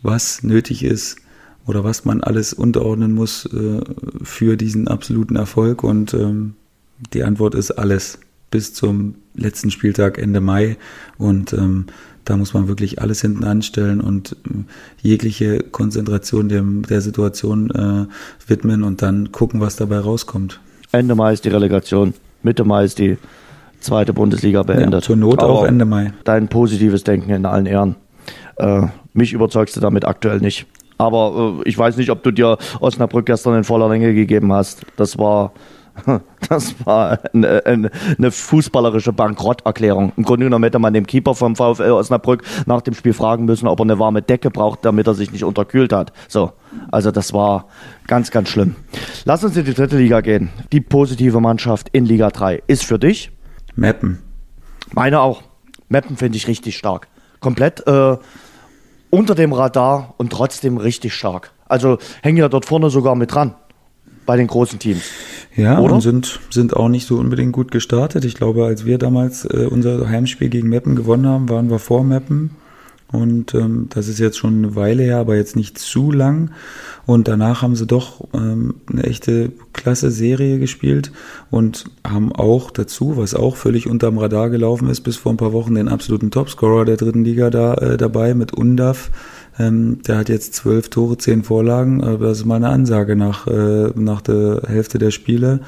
was 0.02 0.42
nötig 0.42 0.82
ist 0.84 1.16
oder 1.66 1.84
was 1.84 2.04
man 2.04 2.22
alles 2.22 2.52
unterordnen 2.52 3.12
muss 3.12 3.46
äh, 3.46 3.80
für 4.22 4.56
diesen 4.56 4.88
absoluten 4.88 5.36
Erfolg. 5.36 5.84
Und 5.84 6.14
ähm, 6.14 6.54
die 7.12 7.22
Antwort 7.22 7.54
ist 7.54 7.72
alles 7.72 8.18
bis 8.50 8.74
zum 8.74 9.14
letzten 9.34 9.70
Spieltag 9.70 10.18
Ende 10.18 10.40
Mai. 10.40 10.76
Und 11.18 11.52
ähm, 11.52 11.86
da 12.24 12.36
muss 12.36 12.54
man 12.54 12.68
wirklich 12.68 13.00
alles 13.00 13.20
hinten 13.20 13.44
anstellen 13.44 14.00
und 14.00 14.36
äh, 14.46 14.64
jegliche 15.02 15.60
Konzentration 15.60 16.48
dem, 16.48 16.82
der 16.82 17.00
Situation 17.00 17.70
äh, 17.70 18.06
widmen 18.48 18.82
und 18.82 19.02
dann 19.02 19.32
gucken, 19.32 19.60
was 19.60 19.76
dabei 19.76 19.98
rauskommt. 19.98 20.60
Ende 20.92 21.14
Mai 21.14 21.32
ist 21.32 21.44
die 21.44 21.50
Relegation, 21.50 22.14
Mitte 22.42 22.64
Mai 22.64 22.84
ist 22.84 22.98
die 22.98 23.16
zweite 23.80 24.12
Bundesliga 24.12 24.62
beendet. 24.62 24.92
Ja, 24.92 25.00
zur 25.00 25.16
Not 25.16 25.42
Aber 25.42 25.52
auch 25.52 25.64
Ende 25.64 25.84
Mai. 25.84 26.12
Dein 26.24 26.48
positives 26.48 27.04
Denken 27.04 27.30
in 27.30 27.46
allen 27.46 27.66
Ehren. 27.66 27.96
Äh, 28.56 28.82
mich 29.12 29.32
überzeugst 29.32 29.76
du 29.76 29.80
damit 29.80 30.04
aktuell 30.04 30.38
nicht. 30.38 30.66
Aber 30.98 31.60
äh, 31.64 31.68
ich 31.68 31.76
weiß 31.76 31.96
nicht, 31.96 32.10
ob 32.10 32.22
du 32.22 32.30
dir 32.30 32.58
Osnabrück 32.80 33.26
gestern 33.26 33.56
in 33.56 33.64
voller 33.64 33.88
Länge 33.88 34.14
gegeben 34.14 34.52
hast. 34.52 34.82
Das 34.96 35.18
war 35.18 35.52
das 36.48 36.74
war 36.86 37.18
eine, 37.32 37.64
eine, 37.66 37.90
eine, 38.16 38.30
fußballerische 38.30 39.12
Bankrotterklärung. 39.12 40.12
Im 40.16 40.24
Grunde 40.24 40.46
genommen 40.46 40.64
hätte 40.64 40.78
man 40.78 40.92
dem 40.92 41.06
Keeper 41.06 41.34
vom 41.34 41.56
VfL 41.56 41.90
Osnabrück 41.90 42.42
nach 42.66 42.80
dem 42.80 42.94
Spiel 42.94 43.12
fragen 43.12 43.44
müssen, 43.44 43.66
ob 43.66 43.80
er 43.80 43.84
eine 43.84 43.98
warme 43.98 44.22
Decke 44.22 44.50
braucht, 44.50 44.84
damit 44.84 45.06
er 45.06 45.14
sich 45.14 45.32
nicht 45.32 45.44
unterkühlt 45.44 45.92
hat. 45.92 46.12
So, 46.28 46.52
also 46.90 47.10
das 47.10 47.32
war 47.32 47.66
ganz, 48.06 48.30
ganz 48.30 48.48
schlimm. 48.48 48.76
Lass 49.24 49.44
uns 49.44 49.56
in 49.56 49.64
die 49.64 49.74
dritte 49.74 49.96
Liga 49.96 50.20
gehen. 50.20 50.50
Die 50.72 50.80
positive 50.80 51.40
Mannschaft 51.40 51.88
in 51.92 52.06
Liga 52.06 52.30
3 52.30 52.62
ist 52.66 52.84
für 52.84 52.98
dich? 52.98 53.30
Meppen. 53.74 54.18
Meine 54.92 55.20
auch. 55.20 55.42
Meppen 55.88 56.16
finde 56.16 56.36
ich 56.36 56.46
richtig 56.46 56.76
stark. 56.76 57.08
Komplett 57.40 57.86
äh, 57.86 58.16
unter 59.10 59.34
dem 59.34 59.52
Radar 59.52 60.14
und 60.18 60.30
trotzdem 60.32 60.76
richtig 60.76 61.14
stark. 61.14 61.52
Also 61.66 61.98
hängen 62.22 62.38
ja 62.38 62.48
dort 62.48 62.66
vorne 62.66 62.90
sogar 62.90 63.14
mit 63.14 63.34
dran 63.34 63.54
bei 64.26 64.36
den 64.36 64.46
großen 64.46 64.78
Teams. 64.78 65.02
Ja, 65.56 65.80
Oder? 65.80 65.94
und 65.94 66.00
sind, 66.00 66.38
sind 66.50 66.76
auch 66.76 66.88
nicht 66.88 67.06
so 67.06 67.16
unbedingt 67.16 67.52
gut 67.52 67.72
gestartet. 67.72 68.24
Ich 68.24 68.36
glaube, 68.36 68.64
als 68.64 68.84
wir 68.84 68.98
damals 68.98 69.44
äh, 69.44 69.66
unser 69.68 70.08
Heimspiel 70.08 70.48
gegen 70.48 70.68
Meppen 70.68 70.94
gewonnen 70.94 71.26
haben, 71.26 71.48
waren 71.48 71.70
wir 71.70 71.78
vor 71.78 72.04
Meppen. 72.04 72.50
Und 73.12 73.54
ähm, 73.54 73.88
das 73.90 74.06
ist 74.06 74.20
jetzt 74.20 74.38
schon 74.38 74.58
eine 74.58 74.76
Weile 74.76 75.02
her, 75.02 75.18
aber 75.18 75.36
jetzt 75.36 75.56
nicht 75.56 75.78
zu 75.78 76.12
lang. 76.12 76.52
Und 77.06 77.26
danach 77.26 77.62
haben 77.62 77.74
sie 77.74 77.86
doch 77.86 78.28
ähm, 78.34 78.74
eine 78.90 79.02
echte 79.02 79.50
klasse 79.72 80.10
Serie 80.10 80.58
gespielt 80.58 81.10
und 81.50 81.86
haben 82.06 82.32
auch 82.32 82.70
dazu, 82.70 83.16
was 83.16 83.34
auch 83.34 83.56
völlig 83.56 83.88
unterm 83.88 84.18
Radar 84.18 84.48
gelaufen 84.50 84.88
ist, 84.88 85.00
bis 85.00 85.16
vor 85.16 85.32
ein 85.32 85.38
paar 85.38 85.52
Wochen 85.52 85.74
den 85.74 85.88
absoluten 85.88 86.30
Topscorer 86.30 86.84
der 86.84 86.96
dritten 86.96 87.24
Liga 87.24 87.50
da 87.50 87.74
äh, 87.74 87.96
dabei 87.96 88.34
mit 88.34 88.52
Undaf. 88.52 89.10
Ähm, 89.58 90.02
der 90.06 90.18
hat 90.18 90.28
jetzt 90.28 90.54
zwölf 90.54 90.88
Tore, 90.88 91.18
zehn 91.18 91.42
Vorlagen. 91.42 92.04
Aber 92.04 92.26
das 92.28 92.38
ist 92.38 92.44
mal 92.44 92.56
eine 92.56 92.68
Ansage 92.68 93.16
nach, 93.16 93.46
äh, 93.48 93.90
nach 93.96 94.20
der 94.20 94.62
Hälfte 94.66 94.98
der 94.98 95.10
Spiele. 95.10 95.60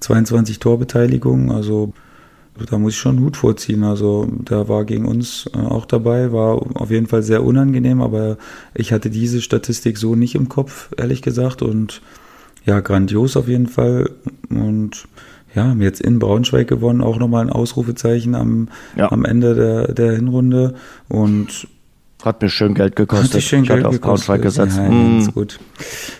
22 0.00 0.58
Torbeteiligungen, 0.58 1.50
also 1.50 1.92
da 2.68 2.78
muss 2.78 2.92
ich 2.94 2.98
schon 2.98 3.16
einen 3.16 3.24
Hut 3.24 3.36
vorziehen. 3.36 3.82
Also 3.84 4.28
da 4.44 4.68
war 4.68 4.84
gegen 4.84 5.06
uns 5.06 5.48
äh, 5.54 5.58
auch 5.58 5.86
dabei, 5.86 6.32
war 6.32 6.60
auf 6.74 6.90
jeden 6.90 7.06
Fall 7.06 7.22
sehr 7.22 7.44
unangenehm, 7.44 8.00
aber 8.00 8.36
ich 8.74 8.92
hatte 8.92 9.10
diese 9.10 9.40
Statistik 9.40 9.98
so 9.98 10.14
nicht 10.14 10.34
im 10.34 10.48
Kopf, 10.48 10.90
ehrlich 10.96 11.22
gesagt. 11.22 11.62
Und 11.62 12.02
ja, 12.64 12.80
grandios 12.80 13.36
auf 13.36 13.48
jeden 13.48 13.68
Fall. 13.68 14.10
Und 14.50 15.06
ja, 15.54 15.64
haben 15.64 15.82
jetzt 15.82 16.00
in 16.00 16.18
Braunschweig 16.18 16.68
gewonnen, 16.68 17.00
auch 17.00 17.18
nochmal 17.18 17.44
ein 17.44 17.50
Ausrufezeichen 17.50 18.34
am, 18.34 18.68
ja. 18.96 19.10
am 19.10 19.24
Ende 19.24 19.54
der, 19.54 19.92
der 19.92 20.12
Hinrunde. 20.12 20.74
Und 21.08 21.68
hat 22.24 22.42
mir 22.42 22.48
schön 22.48 22.74
Geld 22.74 22.96
gekostet. 22.96 23.34
Hat 23.34 23.42
schön 23.42 23.62
ich 23.62 23.68
Geld 23.68 23.84
auf 23.84 23.92
gekostet. 23.92 24.42
gesetzt. 24.42 24.76
Ja, 24.76 24.88
hm. 24.88 25.30
gut. 25.34 25.58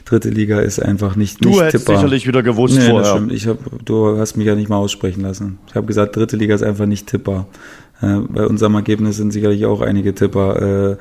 Dritte 0.04 0.30
Liga 0.30 0.60
ist 0.60 0.80
einfach 0.80 1.16
nicht 1.16 1.44
Du 1.44 1.50
nicht 1.50 1.60
hättest 1.60 1.86
tippbar. 1.86 1.96
sicherlich 1.96 2.26
wieder 2.26 2.42
gewusst 2.42 2.76
nee, 2.76 2.88
vorher. 2.88 3.02
Das 3.02 3.10
stimmt. 3.10 3.32
Ich 3.32 3.46
hab, 3.46 3.58
du 3.84 4.18
hast 4.18 4.36
mich 4.36 4.46
ja 4.46 4.54
nicht 4.54 4.68
mal 4.68 4.76
aussprechen 4.76 5.22
lassen. 5.22 5.58
Ich 5.68 5.74
habe 5.74 5.86
gesagt, 5.86 6.16
dritte 6.16 6.36
Liga 6.36 6.54
ist 6.54 6.62
einfach 6.62 6.86
nicht 6.86 7.06
tippbar. 7.06 7.46
Äh, 8.00 8.18
bei 8.28 8.46
unserem 8.46 8.74
Ergebnis 8.74 9.16
sind 9.16 9.32
sicherlich 9.32 9.64
auch 9.66 9.80
einige 9.80 10.14
Tipper 10.14 10.92
äh, 10.92 10.96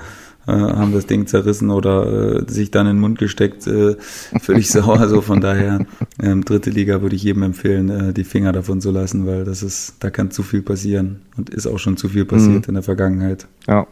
äh, 0.47 0.53
haben 0.53 0.91
das 0.91 1.05
Ding 1.05 1.27
zerrissen 1.27 1.69
oder 1.69 2.41
äh, 2.41 2.51
sich 2.51 2.71
dann 2.71 2.87
in 2.87 2.95
den 2.95 2.99
Mund 2.99 3.19
gesteckt, 3.19 3.67
äh, 3.67 3.95
völlig 4.41 4.69
sauer. 4.71 4.99
Also 4.99 5.21
von 5.21 5.39
daher, 5.39 5.85
ähm, 6.21 6.43
dritte 6.43 6.69
Liga 6.69 7.01
würde 7.01 7.15
ich 7.15 7.23
jedem 7.23 7.43
empfehlen, 7.43 7.89
äh, 7.89 8.13
die 8.13 8.23
Finger 8.23 8.51
davon 8.51 8.81
zu 8.81 8.91
lassen, 8.91 9.27
weil 9.27 9.43
das 9.43 9.61
ist, 9.61 9.95
da 9.99 10.09
kann 10.09 10.31
zu 10.31 10.43
viel 10.43 10.61
passieren 10.63 11.21
und 11.37 11.49
ist 11.49 11.67
auch 11.67 11.77
schon 11.77 11.97
zu 11.97 12.09
viel 12.09 12.25
passiert 12.25 12.67
mhm. 12.67 12.69
in 12.69 12.73
der 12.73 12.83
Vergangenheit. 12.83 13.47
Ja. 13.67 13.85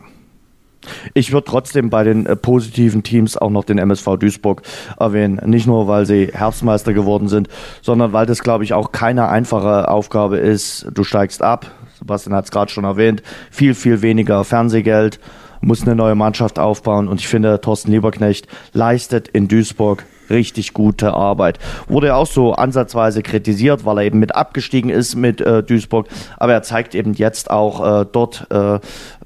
Ich 1.13 1.31
würde 1.31 1.45
trotzdem 1.45 1.89
bei 1.89 2.03
den 2.03 2.25
äh, 2.25 2.35
positiven 2.35 3.03
Teams 3.03 3.37
auch 3.37 3.49
noch 3.49 3.63
den 3.63 3.77
MSV 3.77 4.17
Duisburg 4.17 4.61
erwähnen. 4.99 5.41
Nicht 5.45 5.67
nur, 5.67 5.87
weil 5.87 6.05
sie 6.05 6.29
Herbstmeister 6.33 6.93
geworden 6.93 7.27
sind, 7.27 7.47
sondern 7.81 8.13
weil 8.13 8.25
das, 8.25 8.41
glaube 8.41 8.63
ich, 8.63 8.73
auch 8.73 8.91
keine 8.91 9.29
einfache 9.29 9.89
Aufgabe 9.89 10.37
ist. 10.37 10.87
Du 10.93 11.03
steigst 11.03 11.41
ab, 11.41 11.71
Sebastian 11.97 12.35
hat 12.35 12.45
es 12.45 12.51
gerade 12.51 12.71
schon 12.71 12.85
erwähnt, 12.85 13.21
viel, 13.51 13.75
viel 13.75 14.01
weniger 14.01 14.43
Fernsehgeld, 14.43 15.19
muss 15.61 15.83
eine 15.83 15.95
neue 15.95 16.15
Mannschaft 16.15 16.57
aufbauen 16.59 17.07
und 17.07 17.19
ich 17.19 17.27
finde, 17.27 17.59
Thorsten 17.59 17.91
Lieberknecht 17.91 18.47
leistet 18.73 19.27
in 19.27 19.47
Duisburg 19.47 20.05
richtig 20.29 20.73
gute 20.73 21.13
Arbeit. 21.13 21.59
Wurde 21.87 22.15
auch 22.15 22.27
so 22.27 22.53
ansatzweise 22.53 23.23
kritisiert, 23.23 23.85
weil 23.85 23.97
er 23.97 24.03
eben 24.05 24.19
mit 24.19 24.35
abgestiegen 24.35 24.89
ist 24.89 25.15
mit 25.15 25.41
äh, 25.41 25.63
Duisburg, 25.63 26.07
aber 26.37 26.53
er 26.53 26.61
zeigt 26.61 26.95
eben 26.95 27.13
jetzt 27.13 27.51
auch 27.51 28.01
äh, 28.01 28.05
dort 28.09 28.47
äh, 28.51 28.79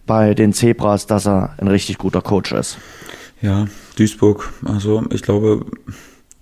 bei 0.06 0.34
den 0.34 0.54
Zebras, 0.54 1.08
dass 1.08 1.28
er 1.28 1.56
ein 1.58 1.68
richtig 1.68 1.98
guter 1.98 2.22
Coach 2.22 2.52
ist. 2.52 2.78
Ja, 3.42 3.68
Duisburg. 3.98 4.52
Also 4.66 5.04
ich 5.12 5.22
glaube, 5.22 5.66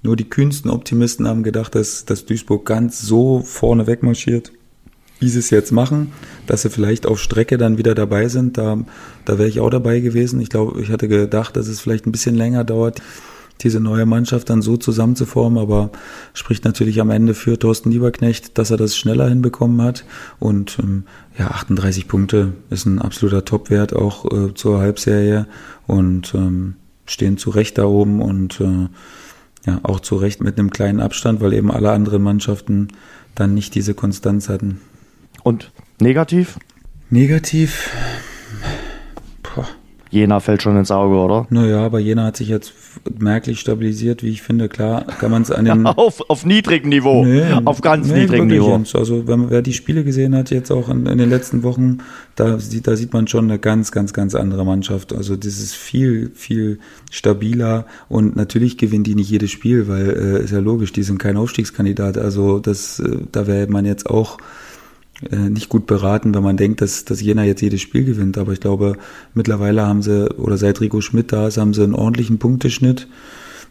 nur 0.03 0.15
die 0.15 0.29
kühnsten 0.29 0.71
Optimisten 0.71 1.27
haben 1.27 1.43
gedacht, 1.43 1.75
dass, 1.75 2.05
dass 2.05 2.25
Duisburg 2.25 2.65
ganz 2.65 3.01
so 3.01 3.41
vorne 3.41 3.87
wegmarschiert, 3.87 4.51
wie 5.19 5.29
sie 5.29 5.39
es 5.39 5.51
jetzt 5.51 5.71
machen, 5.71 6.11
dass 6.47 6.63
sie 6.63 6.69
vielleicht 6.69 7.05
auf 7.05 7.19
Strecke 7.19 7.57
dann 7.57 7.77
wieder 7.77 7.93
dabei 7.93 8.27
sind. 8.27 8.57
Da, 8.57 8.79
da 9.25 9.37
wäre 9.37 9.49
ich 9.49 9.59
auch 9.59 9.69
dabei 9.69 9.99
gewesen. 9.99 10.41
Ich 10.41 10.49
glaube, 10.49 10.81
ich 10.81 10.89
hatte 10.89 11.07
gedacht, 11.07 11.55
dass 11.55 11.67
es 11.67 11.79
vielleicht 11.79 12.07
ein 12.07 12.11
bisschen 12.11 12.35
länger 12.35 12.63
dauert, 12.63 13.01
diese 13.63 13.79
neue 13.79 14.05
Mannschaft 14.05 14.49
dann 14.49 14.61
so 14.61 14.77
zusammenzuformen, 14.77 15.59
aber 15.59 15.91
spricht 16.33 16.65
natürlich 16.65 16.99
am 17.01 17.09
Ende 17.09 17.33
für 17.33 17.57
Thorsten 17.57 17.91
Lieberknecht, 17.91 18.57
dass 18.57 18.71
er 18.71 18.77
das 18.77 18.97
schneller 18.97 19.27
hinbekommen 19.29 19.81
hat. 19.81 20.05
Und 20.39 20.77
ähm, 20.79 21.03
ja, 21.37 21.47
38 21.47 22.07
Punkte 22.07 22.53
ist 22.69 22.85
ein 22.85 22.99
absoluter 22.99 23.45
Topwert 23.45 23.95
auch 23.95 24.25
äh, 24.31 24.53
zur 24.53 24.79
Halbserie 24.79 25.47
und 25.87 26.33
ähm, 26.33 26.75
stehen 27.05 27.37
zu 27.37 27.49
Recht 27.49 27.77
da 27.77 27.85
oben 27.85 28.21
und 28.21 28.59
äh, 28.61 28.87
ja, 29.65 29.79
auch 29.83 29.99
zu 29.99 30.15
Recht 30.15 30.41
mit 30.41 30.57
einem 30.57 30.71
kleinen 30.71 30.99
Abstand, 30.99 31.41
weil 31.41 31.53
eben 31.53 31.71
alle 31.71 31.91
anderen 31.91 32.23
Mannschaften 32.23 32.89
dann 33.35 33.53
nicht 33.53 33.75
diese 33.75 33.93
Konstanz 33.93 34.49
hatten. 34.49 34.81
Und 35.43 35.71
negativ? 35.99 36.57
Negativ. 37.09 37.89
Boah. 39.43 39.67
Jena 40.11 40.41
fällt 40.41 40.61
schon 40.61 40.77
ins 40.77 40.91
Auge, 40.91 41.15
oder? 41.15 41.47
Naja, 41.49 41.85
aber 41.85 41.99
Jena 41.99 42.25
hat 42.25 42.35
sich 42.35 42.49
jetzt 42.49 42.73
merklich 43.17 43.61
stabilisiert, 43.61 44.23
wie 44.23 44.29
ich 44.29 44.41
finde. 44.41 44.67
Klar, 44.67 45.05
kann 45.05 45.31
man 45.31 45.41
es 45.41 45.51
an 45.51 45.63
den. 45.63 45.85
auf, 45.87 46.29
auf 46.29 46.45
niedrigem 46.45 46.89
Niveau. 46.89 47.23
Nee, 47.23 47.43
auf 47.63 47.79
ganz 47.79 48.09
nee, 48.09 48.21
niedrigem 48.21 48.47
Niveau. 48.47 48.71
Jens. 48.71 48.93
Also, 48.93 49.25
wenn, 49.27 49.49
wer 49.49 49.61
die 49.61 49.71
Spiele 49.71 50.03
gesehen 50.03 50.35
hat, 50.35 50.51
jetzt 50.51 50.69
auch 50.69 50.89
in, 50.89 51.05
in, 51.05 51.17
den 51.17 51.29
letzten 51.29 51.63
Wochen, 51.63 51.99
da 52.35 52.59
sieht, 52.59 52.87
da 52.87 52.97
sieht 52.97 53.13
man 53.13 53.27
schon 53.27 53.45
eine 53.45 53.57
ganz, 53.57 53.93
ganz, 53.93 54.11
ganz 54.11 54.35
andere 54.35 54.65
Mannschaft. 54.65 55.13
Also, 55.13 55.37
das 55.37 55.59
ist 55.59 55.75
viel, 55.75 56.31
viel 56.35 56.79
stabiler 57.09 57.85
und 58.09 58.35
natürlich 58.35 58.77
gewinnen 58.77 59.05
die 59.05 59.15
nicht 59.15 59.29
jedes 59.29 59.51
Spiel, 59.51 59.87
weil, 59.87 60.09
äh, 60.09 60.43
ist 60.43 60.51
ja 60.51 60.59
logisch, 60.59 60.91
die 60.91 61.03
sind 61.03 61.19
kein 61.19 61.37
Aufstiegskandidat. 61.37 62.17
Also, 62.17 62.59
das, 62.59 62.99
äh, 62.99 63.17
da 63.31 63.47
wäre 63.47 63.67
man 63.67 63.85
jetzt 63.85 64.09
auch 64.09 64.39
nicht 65.29 65.69
gut 65.69 65.85
beraten, 65.85 66.33
wenn 66.33 66.43
man 66.43 66.57
denkt, 66.57 66.81
dass, 66.81 67.05
dass 67.05 67.21
Jena 67.21 67.43
jetzt 67.43 67.61
jedes 67.61 67.81
Spiel 67.81 68.05
gewinnt. 68.05 68.37
Aber 68.37 68.53
ich 68.53 68.59
glaube, 68.59 68.97
mittlerweile 69.33 69.85
haben 69.85 70.01
sie, 70.01 70.29
oder 70.35 70.57
seit 70.57 70.81
Rico 70.81 71.01
Schmidt 71.01 71.31
da 71.31 71.47
ist, 71.47 71.57
haben 71.57 71.73
sie 71.73 71.83
einen 71.83 71.93
ordentlichen 71.93 72.39
Punkteschnitt. 72.39 73.07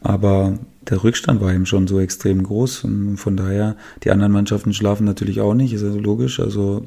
Aber 0.01 0.59
der 0.89 1.03
Rückstand 1.03 1.41
war 1.41 1.53
eben 1.53 1.67
schon 1.67 1.87
so 1.87 2.01
extrem 2.01 2.43
groß. 2.43 2.85
Und 2.85 3.17
von 3.17 3.37
daher, 3.37 3.77
die 4.05 4.11
anderen 4.11 4.33
Mannschaften 4.33 4.73
schlafen 4.73 5.05
natürlich 5.05 5.41
auch 5.41 5.55
nicht, 5.55 5.73
ist 5.73 5.83
also 5.83 5.99
logisch. 5.99 6.41
Also 6.41 6.87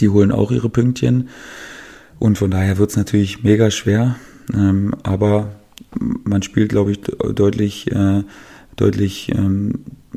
die 0.00 0.08
holen 0.08 0.32
auch 0.32 0.50
ihre 0.50 0.68
Pünktchen. 0.68 1.28
Und 2.18 2.38
von 2.38 2.50
daher 2.50 2.78
wird 2.78 2.90
es 2.90 2.96
natürlich 2.96 3.42
mega 3.42 3.70
schwer. 3.70 4.16
Ähm, 4.54 4.94
aber 5.02 5.56
man 5.98 6.42
spielt, 6.42 6.68
glaube 6.68 6.92
ich, 6.92 7.00
deutlich, 7.00 7.90
äh, 7.90 8.22
deutlich 8.76 9.32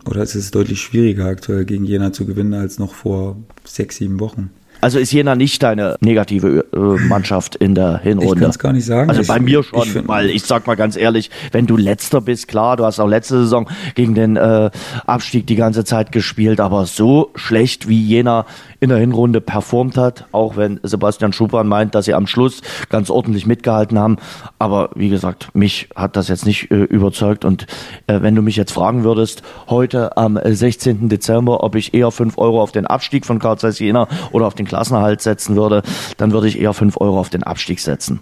oder 0.06 0.22
es 0.22 0.36
ist 0.36 0.56
deutlich 0.56 0.82
schwieriger 0.82 1.26
aktuell 1.26 1.66
gegen 1.66 1.86
Jena 1.86 2.14
zu 2.14 2.26
gewinnen 2.26 2.54
als 2.54 2.80
noch 2.80 2.94
vor 2.94 3.38
sechs, 3.64 3.98
sieben 3.98 4.20
Wochen. 4.20 4.52
Also 4.82 5.00
ist 5.00 5.12
Jena 5.12 5.36
nicht 5.36 5.64
deine 5.64 5.96
negative 6.00 6.66
äh, 6.74 6.78
Mannschaft 7.08 7.56
in 7.56 7.76
der 7.76 8.00
Hinrunde? 8.00 8.36
Ich 8.36 8.42
kann 8.42 8.50
es 8.50 8.60
gar 8.60 8.74
nicht 8.74 8.86
sagen. 8.86 9.10
Also 9.10 9.22
ich, 9.22 9.28
bei 9.28 9.40
mir 9.40 9.64
schon, 9.64 9.84
ich 9.84 10.08
weil 10.08 10.30
ich 10.30 10.44
sag 10.44 10.68
mal 10.68 10.76
ganz 10.76 10.96
ehrlich, 10.96 11.32
wenn 11.52 11.66
du 11.66 11.78
letzter 11.78 12.22
bist, 12.22 12.48
klar, 12.48 12.78
du 12.78 12.86
hast 12.86 13.00
auch 13.00 13.08
letzte 13.08 13.40
Saison 13.40 13.70
gegen 13.96 14.16
den 14.16 14.36
äh, 14.36 14.70
Abstieg 15.06 15.48
die 15.48 15.56
ganze 15.56 15.84
Zeit 15.84 16.12
gespielt, 16.12 16.60
aber 16.60 16.86
so 16.86 17.32
schlecht 17.36 17.88
wie 17.88 18.02
Jena 18.02 18.46
in 18.80 18.90
der 18.90 19.00
Hinrunde 19.00 19.42
performt 19.42 19.98
hat, 19.98 20.26
auch 20.32 20.58
wenn 20.58 20.80
Sebastian 20.84 21.34
Schuppan 21.34 21.68
meint, 21.68 21.96
dass 21.96 22.06
sie 22.06 22.14
am 22.14 22.28
Schluss 22.28 22.62
ganz 22.90 23.10
ordentlich 23.10 23.46
mitgehalten 23.48 23.98
haben. 23.98 24.18
Aber 24.60 24.92
wie 24.96 25.10
gesagt, 25.10 25.50
mich 25.54 25.90
hat 25.96 26.16
das 26.16 26.28
jetzt 26.28 26.46
nicht 26.46 26.70
äh, 26.72 26.84
überzeugt. 26.84 27.46
Und 27.46 27.66
äh, 28.08 28.22
wenn 28.22 28.36
du 28.36 28.42
mich 28.42 28.56
jetzt 28.56 28.72
fragen 28.72 29.04
würdest, 29.04 29.42
heute 29.70 30.18
am 30.18 30.40
16. 30.44 31.10
Dezember, 31.10 31.64
ob 31.64 31.76
ich 31.76 31.94
eher 31.94 32.12
5 32.12 32.38
Euro 32.38 32.62
auf 32.62 32.72
den 32.72 32.86
Abstieg 32.86 33.26
von 33.26 33.40
Karl 33.40 33.56
Jena 33.56 34.08
oder 34.32 34.46
auf 34.46 34.54
den 34.54 34.65
Klassenerhalt 34.66 35.22
setzen 35.22 35.56
würde, 35.56 35.84
dann 36.18 36.32
würde 36.32 36.48
ich 36.48 36.60
eher 36.60 36.74
5 36.74 36.98
Euro 37.00 37.20
auf 37.20 37.30
den 37.30 37.44
Abstieg 37.44 37.80
setzen. 37.80 38.20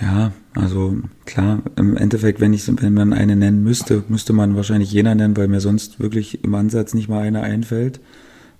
Ja, 0.00 0.32
also 0.54 0.96
klar, 1.26 1.62
im 1.76 1.96
Endeffekt, 1.96 2.40
wenn 2.40 2.52
ich 2.52 2.66
wenn 2.80 2.94
man 2.94 3.12
eine 3.12 3.36
nennen 3.36 3.62
müsste, 3.62 4.04
müsste 4.08 4.32
man 4.32 4.56
wahrscheinlich 4.56 4.90
Jena 4.90 5.14
nennen, 5.14 5.36
weil 5.36 5.48
mir 5.48 5.60
sonst 5.60 6.00
wirklich 6.00 6.42
im 6.44 6.54
Ansatz 6.54 6.94
nicht 6.94 7.08
mal 7.08 7.22
eine 7.22 7.42
einfällt. 7.42 8.00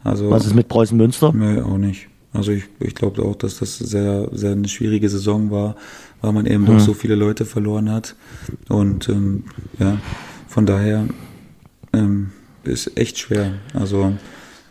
Also, 0.05 0.31
Was 0.31 0.47
ist 0.47 0.55
mit 0.55 0.69
Preußen 0.69 0.97
Münster? 0.97 1.33
Nee, 1.33 1.61
auch 1.61 1.79
nicht. 1.79 2.09
Also 2.35 2.51
ich, 2.53 2.65
ich 2.81 2.95
glaube 2.95 3.23
auch, 3.23 3.37
dass 3.37 3.59
das 3.59 3.79
sehr, 3.79 4.29
sehr 4.33 4.53
eine 4.53 4.69
schwierige 4.69 5.09
Saison 5.09 5.51
war, 5.51 5.77
weil 6.23 6.33
man 6.33 6.47
eben 6.47 6.67
hm. 6.67 6.75
doch 6.75 6.81
so 6.81 6.95
viele 6.95 7.15
Leute 7.15 7.45
verloren 7.45 7.91
hat. 7.91 8.15
Und 8.69 9.09
ähm, 9.09 9.45
ja, 9.79 9.99
von 10.49 10.65
daher 10.65 11.07
ähm, 11.93 12.31
ist 12.65 12.97
echt 12.97 13.19
schwer. 13.19 13.53
Also 13.75 14.15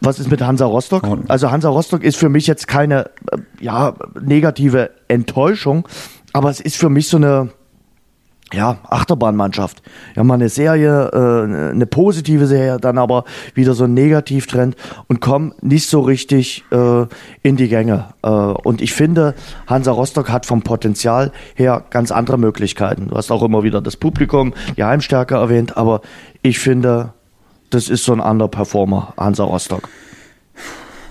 was 0.01 0.19
ist 0.19 0.29
mit 0.29 0.41
Hansa 0.41 0.65
Rostock? 0.65 1.03
Also 1.27 1.51
Hansa 1.51 1.69
Rostock 1.69 2.03
ist 2.03 2.17
für 2.17 2.29
mich 2.29 2.47
jetzt 2.47 2.67
keine 2.67 3.05
äh, 3.31 3.37
ja, 3.59 3.93
negative 4.19 4.89
Enttäuschung, 5.07 5.87
aber 6.33 6.49
es 6.49 6.59
ist 6.59 6.75
für 6.75 6.89
mich 6.89 7.07
so 7.07 7.17
eine 7.17 7.49
ja, 8.53 8.79
Achterbahnmannschaft. 8.89 9.81
Ja, 10.15 10.23
mal 10.23 10.33
eine 10.33 10.49
Serie, 10.49 11.09
äh, 11.13 11.71
eine 11.71 11.85
positive 11.85 12.47
Serie, 12.47 12.79
dann 12.79 12.97
aber 12.97 13.23
wieder 13.53 13.73
so 13.73 13.85
ein 13.85 13.93
Negativtrend 13.93 14.75
und 15.07 15.21
kommen 15.21 15.53
nicht 15.61 15.87
so 15.87 16.01
richtig 16.01 16.65
äh, 16.71 17.05
in 17.43 17.55
die 17.55 17.69
Gänge. 17.69 18.09
Äh, 18.23 18.29
und 18.29 18.81
ich 18.81 18.93
finde, 18.93 19.35
Hansa 19.67 19.91
Rostock 19.91 20.29
hat 20.29 20.45
vom 20.45 20.63
Potenzial 20.63 21.31
her 21.55 21.83
ganz 21.89 22.11
andere 22.11 22.37
Möglichkeiten. 22.37 23.07
Du 23.07 23.15
hast 23.15 23.31
auch 23.31 23.43
immer 23.43 23.63
wieder 23.63 23.81
das 23.81 23.95
Publikum, 23.95 24.53
die 24.75 24.83
Heimstärke 24.83 25.35
erwähnt, 25.35 25.77
aber 25.77 26.01
ich 26.41 26.59
finde, 26.59 27.13
das 27.71 27.89
ist 27.89 28.03
so 28.03 28.13
ein 28.13 28.21
anderer 28.21 28.49
Performer, 28.49 29.13
Hansa 29.17 29.43
Rostock. 29.43 29.89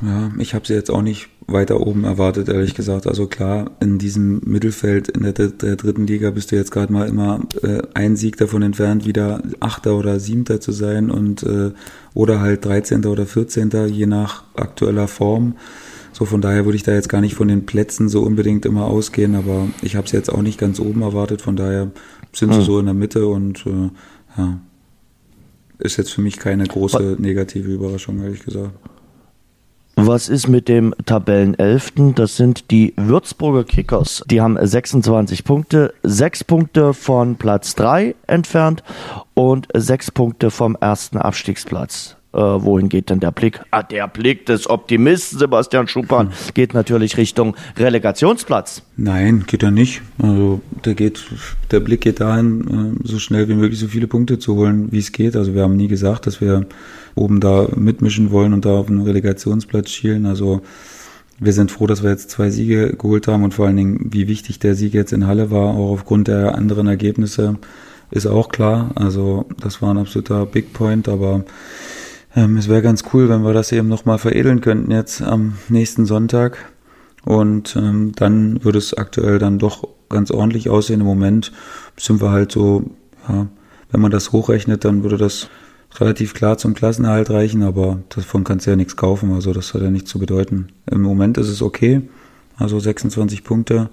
Ja, 0.02 0.30
ich 0.38 0.54
habe 0.54 0.66
sie 0.66 0.74
jetzt 0.74 0.90
auch 0.90 1.02
nicht 1.02 1.28
weiter 1.46 1.80
oben 1.80 2.04
erwartet, 2.04 2.48
ehrlich 2.48 2.74
gesagt. 2.74 3.06
Also 3.06 3.26
klar, 3.26 3.72
in 3.80 3.98
diesem 3.98 4.40
Mittelfeld 4.44 5.08
in 5.08 5.22
der, 5.22 5.32
der 5.32 5.76
dritten 5.76 6.06
Liga 6.06 6.30
bist 6.30 6.52
du 6.52 6.56
jetzt 6.56 6.70
gerade 6.70 6.92
mal 6.92 7.08
immer 7.08 7.40
äh, 7.62 7.82
ein 7.94 8.16
Sieg 8.16 8.36
davon 8.38 8.62
entfernt, 8.62 9.04
wieder 9.04 9.42
Achter 9.58 9.96
oder 9.96 10.18
Siebter 10.18 10.60
zu 10.60 10.72
sein 10.72 11.10
und 11.10 11.42
äh, 11.42 11.72
oder 12.14 12.40
halt 12.40 12.64
13. 12.64 13.04
oder 13.04 13.26
14. 13.26 13.70
je 13.88 14.06
nach 14.06 14.44
aktueller 14.54 15.08
Form. 15.08 15.56
So 16.12 16.24
von 16.24 16.40
daher 16.40 16.64
würde 16.64 16.76
ich 16.76 16.82
da 16.82 16.92
jetzt 16.92 17.08
gar 17.08 17.20
nicht 17.20 17.34
von 17.34 17.48
den 17.48 17.66
Plätzen 17.66 18.08
so 18.08 18.22
unbedingt 18.22 18.64
immer 18.64 18.86
ausgehen, 18.86 19.34
aber 19.34 19.68
ich 19.82 19.96
habe 19.96 20.06
es 20.06 20.12
jetzt 20.12 20.32
auch 20.32 20.42
nicht 20.42 20.58
ganz 20.58 20.80
oben 20.80 21.02
erwartet, 21.02 21.42
von 21.42 21.56
daher 21.56 21.90
sind 22.32 22.52
sie 22.52 22.58
hm. 22.60 22.64
so 22.64 22.78
in 22.78 22.86
der 22.86 22.94
Mitte 22.94 23.26
und 23.26 23.66
äh, 23.66 23.90
ja, 24.38 24.60
ist 25.80 25.96
jetzt 25.96 26.12
für 26.12 26.20
mich 26.20 26.38
keine 26.38 26.64
große 26.64 27.16
negative 27.18 27.70
Überraschung, 27.72 28.22
ehrlich 28.22 28.44
gesagt. 28.44 28.72
Was 29.96 30.30
ist 30.30 30.48
mit 30.48 30.68
dem 30.68 30.94
Tabellenelften? 31.04 32.14
Das 32.14 32.36
sind 32.36 32.70
die 32.70 32.94
Würzburger 32.96 33.64
Kickers. 33.64 34.22
Die 34.30 34.40
haben 34.40 34.56
26 34.60 35.44
Punkte, 35.44 35.92
6 36.02 36.44
Punkte 36.44 36.94
von 36.94 37.36
Platz 37.36 37.74
3 37.74 38.14
entfernt 38.26 38.82
und 39.34 39.68
6 39.74 40.12
Punkte 40.12 40.50
vom 40.50 40.76
ersten 40.80 41.18
Abstiegsplatz. 41.18 42.16
Äh, 42.32 42.38
wohin 42.38 42.88
geht 42.88 43.10
denn 43.10 43.18
der 43.18 43.32
Blick? 43.32 43.60
Ah, 43.72 43.82
der 43.82 44.06
Blick 44.06 44.46
des 44.46 44.70
Optimisten 44.70 45.38
Sebastian 45.38 45.88
Schupan 45.88 46.28
hm. 46.28 46.34
geht 46.54 46.74
natürlich 46.74 47.16
Richtung 47.16 47.56
Relegationsplatz. 47.76 48.82
Nein, 48.96 49.44
geht 49.48 49.64
er 49.64 49.72
nicht. 49.72 50.02
Also 50.22 50.60
der 50.84 50.94
geht, 50.94 51.24
der 51.72 51.80
Blick 51.80 52.02
geht 52.02 52.20
dahin, 52.20 53.00
äh, 53.02 53.08
so 53.08 53.18
schnell 53.18 53.48
wie 53.48 53.54
möglich 53.54 53.80
so 53.80 53.88
viele 53.88 54.06
Punkte 54.06 54.38
zu 54.38 54.54
holen, 54.54 54.92
wie 54.92 55.00
es 55.00 55.10
geht. 55.10 55.34
Also 55.34 55.54
wir 55.54 55.62
haben 55.62 55.76
nie 55.76 55.88
gesagt, 55.88 56.28
dass 56.28 56.40
wir 56.40 56.66
oben 57.16 57.40
da 57.40 57.66
mitmischen 57.74 58.30
wollen 58.30 58.52
und 58.52 58.64
da 58.64 58.78
auf 58.78 58.88
einen 58.88 59.02
Relegationsplatz 59.02 59.90
schielen. 59.90 60.24
Also 60.26 60.62
wir 61.40 61.52
sind 61.52 61.72
froh, 61.72 61.88
dass 61.88 62.04
wir 62.04 62.10
jetzt 62.10 62.30
zwei 62.30 62.50
Siege 62.50 62.94
geholt 62.96 63.26
haben 63.26 63.42
und 63.42 63.54
vor 63.54 63.66
allen 63.66 63.76
Dingen, 63.76 64.10
wie 64.12 64.28
wichtig 64.28 64.60
der 64.60 64.76
Sieg 64.76 64.94
jetzt 64.94 65.12
in 65.12 65.26
Halle 65.26 65.50
war, 65.50 65.74
auch 65.74 65.90
aufgrund 65.92 66.28
der 66.28 66.54
anderen 66.54 66.86
Ergebnisse, 66.86 67.58
ist 68.12 68.26
auch 68.26 68.50
klar. 68.50 68.90
Also 68.94 69.46
das 69.58 69.82
war 69.82 69.92
ein 69.92 69.98
absoluter 69.98 70.46
Big 70.46 70.72
Point, 70.72 71.08
aber 71.08 71.44
ähm, 72.34 72.56
es 72.56 72.68
wäre 72.68 72.82
ganz 72.82 73.04
cool, 73.12 73.28
wenn 73.28 73.42
wir 73.42 73.52
das 73.52 73.72
eben 73.72 73.88
nochmal 73.88 74.18
veredeln 74.18 74.60
könnten 74.60 74.90
jetzt 74.90 75.22
am 75.22 75.58
nächsten 75.68 76.06
Sonntag. 76.06 76.58
Und 77.24 77.76
ähm, 77.76 78.12
dann 78.16 78.64
würde 78.64 78.78
es 78.78 78.94
aktuell 78.94 79.38
dann 79.38 79.58
doch 79.58 79.86
ganz 80.08 80.30
ordentlich 80.30 80.70
aussehen. 80.70 81.00
Im 81.00 81.06
Moment 81.06 81.52
sind 81.96 82.20
wir 82.20 82.30
halt 82.30 82.52
so, 82.52 82.90
ja, 83.28 83.46
wenn 83.90 84.00
man 84.00 84.10
das 84.10 84.32
hochrechnet, 84.32 84.84
dann 84.84 85.02
würde 85.02 85.18
das 85.18 85.48
relativ 85.98 86.34
klar 86.34 86.56
zum 86.56 86.74
Klassenerhalt 86.74 87.30
reichen, 87.30 87.62
aber 87.62 87.98
davon 88.10 88.44
kannst 88.44 88.66
du 88.66 88.70
ja 88.70 88.76
nichts 88.76 88.96
kaufen, 88.96 89.32
also 89.32 89.52
das 89.52 89.74
hat 89.74 89.82
ja 89.82 89.90
nichts 89.90 90.10
zu 90.10 90.18
bedeuten. 90.18 90.68
Im 90.90 91.02
Moment 91.02 91.36
ist 91.36 91.48
es 91.48 91.62
okay, 91.62 92.02
also 92.56 92.78
26 92.78 93.42
Punkte. 93.42 93.90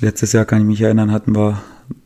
Letztes 0.00 0.32
Jahr 0.32 0.44
kann 0.44 0.60
ich 0.60 0.66
mich 0.66 0.80
erinnern, 0.80 1.10
hatten 1.10 1.34
wir 1.34 1.60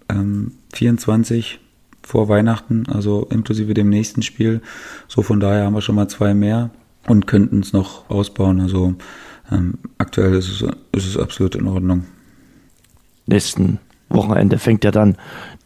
ähm, 0.09 0.53
24 0.73 1.61
vor 2.03 2.29
Weihnachten, 2.29 2.85
also 2.89 3.27
inklusive 3.31 3.75
dem 3.75 3.89
nächsten 3.89 4.23
Spiel. 4.23 4.61
So 5.09 5.23
von 5.23 5.41
daher 5.41 5.65
haben 5.65 5.75
wir 5.75 5.81
schon 5.83 5.95
mal 5.95 6.09
zwei 6.09 6.35
mehr 6.35 6.71
und 7.07 7.27
könnten 7.27 7.61
es 7.61 7.73
noch 7.73 8.09
ausbauen. 8.11 8.61
Also 8.61 8.95
ähm, 9.51 9.75
aktuell 9.99 10.35
ist 10.35 10.49
es, 10.49 10.63
ist 10.93 11.07
es 11.07 11.17
absolut 11.17 11.55
in 11.55 11.67
Ordnung. 11.67 12.05
Nächsten 13.27 13.79
Wochenende 14.09 14.59
fängt 14.59 14.85
ja 14.85 14.91
dann 14.91 15.17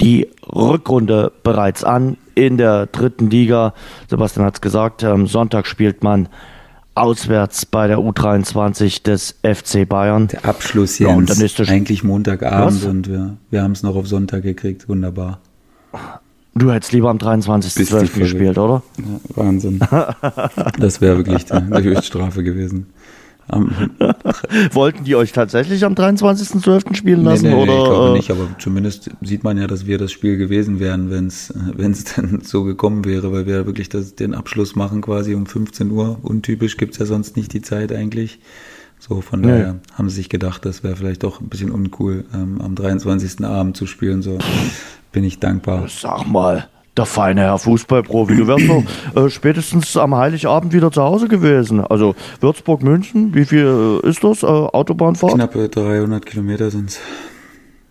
die 0.01 0.29
Rückrunde 0.47 1.33
bereits 1.43 1.85
an 1.85 2.17
in 2.35 2.59
der 2.59 2.87
dritten 2.87 3.31
Liga. 3.31 3.75
Sebastian 4.09 4.47
hat 4.47 4.57
es 4.57 4.61
gesagt, 4.61 5.03
am 5.05 5.27
Sonntag 5.27 5.67
spielt 5.67 6.05
man 6.05 6.29
auswärts 6.95 7.67
bei 7.67 7.87
der 7.89 7.99
U23 7.99 9.03
des 9.03 9.37
FC 9.43 9.89
Bayern. 9.89 10.29
Der 10.29 10.45
Abschluss 10.45 10.99
jetzt. 10.99 11.09
Ja, 11.09 11.15
und 11.15 11.29
dann 11.29 11.41
ist 11.41 11.61
eigentlich 11.61 12.05
Montagabend 12.05 12.83
Was? 12.83 12.85
und 12.85 13.09
wir, 13.09 13.37
wir 13.51 13.63
haben 13.63 13.73
es 13.73 13.83
noch 13.83 13.97
auf 13.97 14.07
Sonntag 14.07 14.43
gekriegt. 14.43 14.89
Wunderbar. 14.89 15.41
Du 16.57 16.73
hättest 16.73 16.93
lieber 16.93 17.11
am 17.11 17.19
23.12. 17.19 18.19
gespielt, 18.19 18.57
oder? 18.57 18.83
Ja, 18.99 19.05
Wahnsinn. 19.35 19.79
das 20.79 21.03
wäre 21.03 21.19
wirklich 21.19 21.45
die, 21.45 21.61
die 21.61 21.83
Höchststrafe 21.83 22.43
gewesen. 22.43 22.87
Wollten 24.73 25.05
die 25.05 25.15
euch 25.15 25.33
tatsächlich 25.33 25.85
am 25.85 25.93
23.12. 25.93 26.97
spielen 26.97 27.23
lassen? 27.25 27.51
Nee, 27.51 27.55
nee, 27.55 27.63
oder? 27.63 27.73
ich 27.73 27.85
glaube 27.85 28.13
nicht, 28.17 28.31
aber 28.31 28.49
zumindest 28.59 29.11
sieht 29.21 29.45
man 29.45 29.59
ja, 29.59 29.67
dass 29.67 29.87
wir 29.87 29.99
das 29.99 30.11
Spiel 30.11 30.37
gewesen 30.37 30.81
wären, 30.81 31.11
wenn 31.11 31.27
es 31.27 32.05
denn 32.17 32.41
so 32.43 32.65
gekommen 32.65 33.05
wäre, 33.05 33.33
weil 33.33 33.47
wir 33.47 33.67
wirklich 33.67 33.91
das, 33.91 34.15
den 34.15 34.35
Abschluss 34.35 34.75
machen 34.75 35.03
quasi 35.03 35.35
um 35.35 35.47
15 35.47 35.91
Uhr. 35.91 36.19
Untypisch 36.23 36.77
gibt 36.79 36.95
es 36.95 36.99
ja 36.99 37.07
sonst 37.07 37.37
nicht 37.37 37.53
die 37.53 37.63
Zeit 37.63 37.93
eigentlich. 37.93 38.41
So, 38.99 39.21
von 39.21 39.41
nee. 39.41 39.49
daher 39.49 39.77
haben 39.95 40.09
sie 40.09 40.17
sich 40.17 40.29
gedacht, 40.29 40.65
das 40.65 40.83
wäre 40.83 40.97
vielleicht 40.97 41.23
doch 41.23 41.41
ein 41.41 41.49
bisschen 41.49 41.71
uncool, 41.71 42.25
ähm, 42.35 42.61
am 42.61 42.75
23. 42.75 43.45
Abend 43.45 43.77
zu 43.77 43.87
spielen. 43.87 44.23
So 44.23 44.39
bin 45.13 45.25
ich 45.25 45.39
dankbar. 45.39 45.87
Sag 45.89 46.27
mal, 46.27 46.69
der 46.97 47.07
feine 47.07 47.43
Herr 47.43 47.59
Fußballprofi, 47.59 48.37
du 48.37 48.47
wärst 48.47 48.69
doch 48.69 49.25
äh, 49.25 49.31
spätestens 49.31 49.97
am 49.97 50.15
Heiligabend 50.15 50.73
wieder 50.73 50.91
zu 50.91 51.03
Hause 51.03 51.29
gewesen. 51.29 51.81
Also 51.81 52.15
Würzburg, 52.41 52.83
München, 52.83 53.35
wie 53.35 53.45
viel 53.45 54.01
äh, 54.03 54.09
ist 54.09 54.25
das? 54.25 54.43
Äh, 54.43 54.47
Autobahnfahrt? 54.47 55.35
Knappe 55.35 55.69
300 55.69 56.25
Kilometer 56.25 56.71
sind 56.71 56.91
es. 56.91 57.01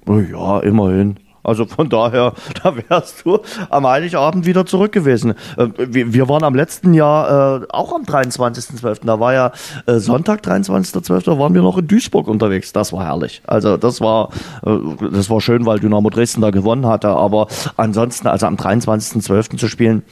Oh 0.08 0.20
ja, 0.20 0.60
immerhin. 0.60 1.18
Also 1.46 1.66
von 1.66 1.90
daher, 1.90 2.34
da 2.64 2.74
wärst 2.76 3.26
du 3.26 3.40
am 3.70 3.88
Heiligabend 3.88 4.46
wieder 4.46 4.66
zurück 4.66 4.92
gewesen. 4.92 5.36
Äh, 5.58 5.68
wir 5.78 6.28
waren 6.28 6.44
am 6.44 6.56
letzten 6.56 6.94
Jahr 6.94 7.62
äh, 7.62 7.66
auch 7.70 7.94
am 7.94 8.04
23.12. 8.04 9.06
Da 9.06 9.20
war 9.20 9.34
ja 9.34 9.52
äh, 9.86 10.00
Sonntag, 10.00 10.42
23.12. 10.42 11.26
Da 11.26 11.40
waren 11.40 11.54
wir 11.54 11.62
noch 11.62 11.78
in 11.78 11.88
Duisburg 11.88 12.28
unterwegs. 12.28 12.74
Das 12.74 12.92
war 12.94 13.06
herrlich. 13.06 13.42
Also 13.46 13.78
das 13.78 14.02
war, 14.02 14.30
das 14.64 15.30
war 15.30 15.42
schön, 15.42 15.66
weil 15.66 15.80
Dynamo 15.80 16.10
Dresden 16.10 16.42
da 16.42 16.50
gewonnen 16.50 16.86
hatte. 16.86 17.10
Aber 17.10 17.48
ansonsten, 17.78 18.28
also 18.28 18.48
am 18.48 18.56
23.12. 18.56 19.58
zu 19.58 19.68
spielen, 19.68 20.04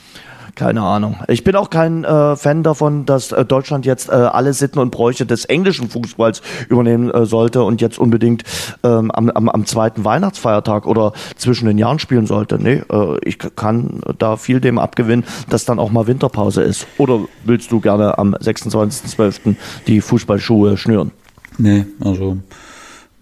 keine 0.55 0.81
Ahnung. 0.81 1.17
Ich 1.27 1.43
bin 1.43 1.55
auch 1.55 1.69
kein 1.69 2.03
äh, 2.03 2.35
Fan 2.35 2.63
davon, 2.63 3.05
dass 3.05 3.31
äh, 3.31 3.43
Deutschland 3.45 3.85
jetzt 3.85 4.09
äh, 4.09 4.13
alle 4.13 4.53
Sitten 4.53 4.79
und 4.79 4.91
Bräuche 4.91 5.25
des 5.25 5.45
englischen 5.45 5.89
Fußballs 5.89 6.41
übernehmen 6.69 7.09
äh, 7.11 7.25
sollte 7.25 7.63
und 7.63 7.81
jetzt 7.81 7.97
unbedingt 7.97 8.43
ähm, 8.83 9.09
am, 9.11 9.29
am, 9.29 9.49
am 9.49 9.65
zweiten 9.65 10.05
Weihnachtsfeiertag 10.05 10.85
oder 10.85 11.13
zwischen 11.35 11.65
den 11.65 11.77
Jahren 11.77 11.99
spielen 11.99 12.27
sollte. 12.27 12.61
Nee, 12.61 12.83
äh, 12.91 13.17
ich 13.23 13.39
kann 13.39 14.01
da 14.19 14.37
viel 14.37 14.59
dem 14.59 14.77
abgewinnen, 14.77 15.25
dass 15.49 15.65
dann 15.65 15.79
auch 15.79 15.91
mal 15.91 16.07
Winterpause 16.07 16.61
ist. 16.61 16.87
Oder 16.97 17.21
willst 17.45 17.71
du 17.71 17.79
gerne 17.79 18.17
am 18.17 18.35
26.12. 18.35 19.55
die 19.87 20.01
Fußballschuhe 20.01 20.77
schnüren? 20.77 21.11
Nee, 21.57 21.85
also 21.99 22.37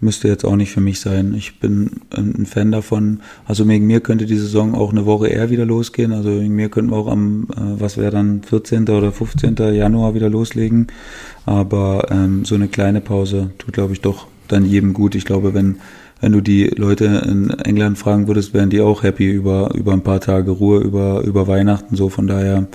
müsste 0.02 0.28
jetzt 0.28 0.44
auch 0.44 0.56
nicht 0.56 0.72
für 0.72 0.80
mich 0.80 1.00
sein. 1.00 1.32
Ich 1.34 1.60
bin 1.60 2.02
ein 2.10 2.44
Fan 2.44 2.72
davon. 2.72 3.20
Also 3.46 3.66
wegen 3.68 3.86
mir 3.86 4.00
könnte 4.00 4.26
die 4.26 4.36
Saison 4.36 4.74
auch 4.74 4.90
eine 4.90 5.06
Woche 5.06 5.28
eher 5.28 5.50
wieder 5.50 5.64
losgehen. 5.64 6.12
Also 6.12 6.40
wegen 6.40 6.54
mir 6.54 6.68
könnten 6.68 6.90
wir 6.90 6.96
auch 6.96 7.06
am, 7.06 7.48
äh, 7.52 7.80
was 7.80 7.96
wäre 7.96 8.10
dann, 8.10 8.42
14. 8.42 8.88
oder 8.88 9.12
15. 9.12 9.56
Januar 9.74 10.14
wieder 10.14 10.28
loslegen. 10.28 10.88
Aber 11.46 12.08
ähm, 12.10 12.44
so 12.44 12.54
eine 12.56 12.68
kleine 12.68 13.00
Pause 13.00 13.50
tut, 13.58 13.72
glaube 13.74 13.92
ich, 13.92 14.00
doch 14.00 14.26
dann 14.48 14.64
jedem 14.66 14.92
gut. 14.92 15.14
Ich 15.14 15.24
glaube, 15.24 15.54
wenn 15.54 15.76
wenn 16.20 16.30
du 16.30 16.40
die 16.40 16.66
Leute 16.66 17.06
in 17.26 17.50
England 17.50 17.98
fragen 17.98 18.28
würdest, 18.28 18.54
wären 18.54 18.70
die 18.70 18.80
auch 18.80 19.02
happy 19.02 19.28
über, 19.28 19.74
über 19.74 19.92
ein 19.92 20.04
paar 20.04 20.20
Tage 20.20 20.52
Ruhe, 20.52 20.78
über, 20.78 21.22
über 21.22 21.48
Weihnachten. 21.48 21.96
So 21.96 22.10
von 22.10 22.28
daher 22.28 22.68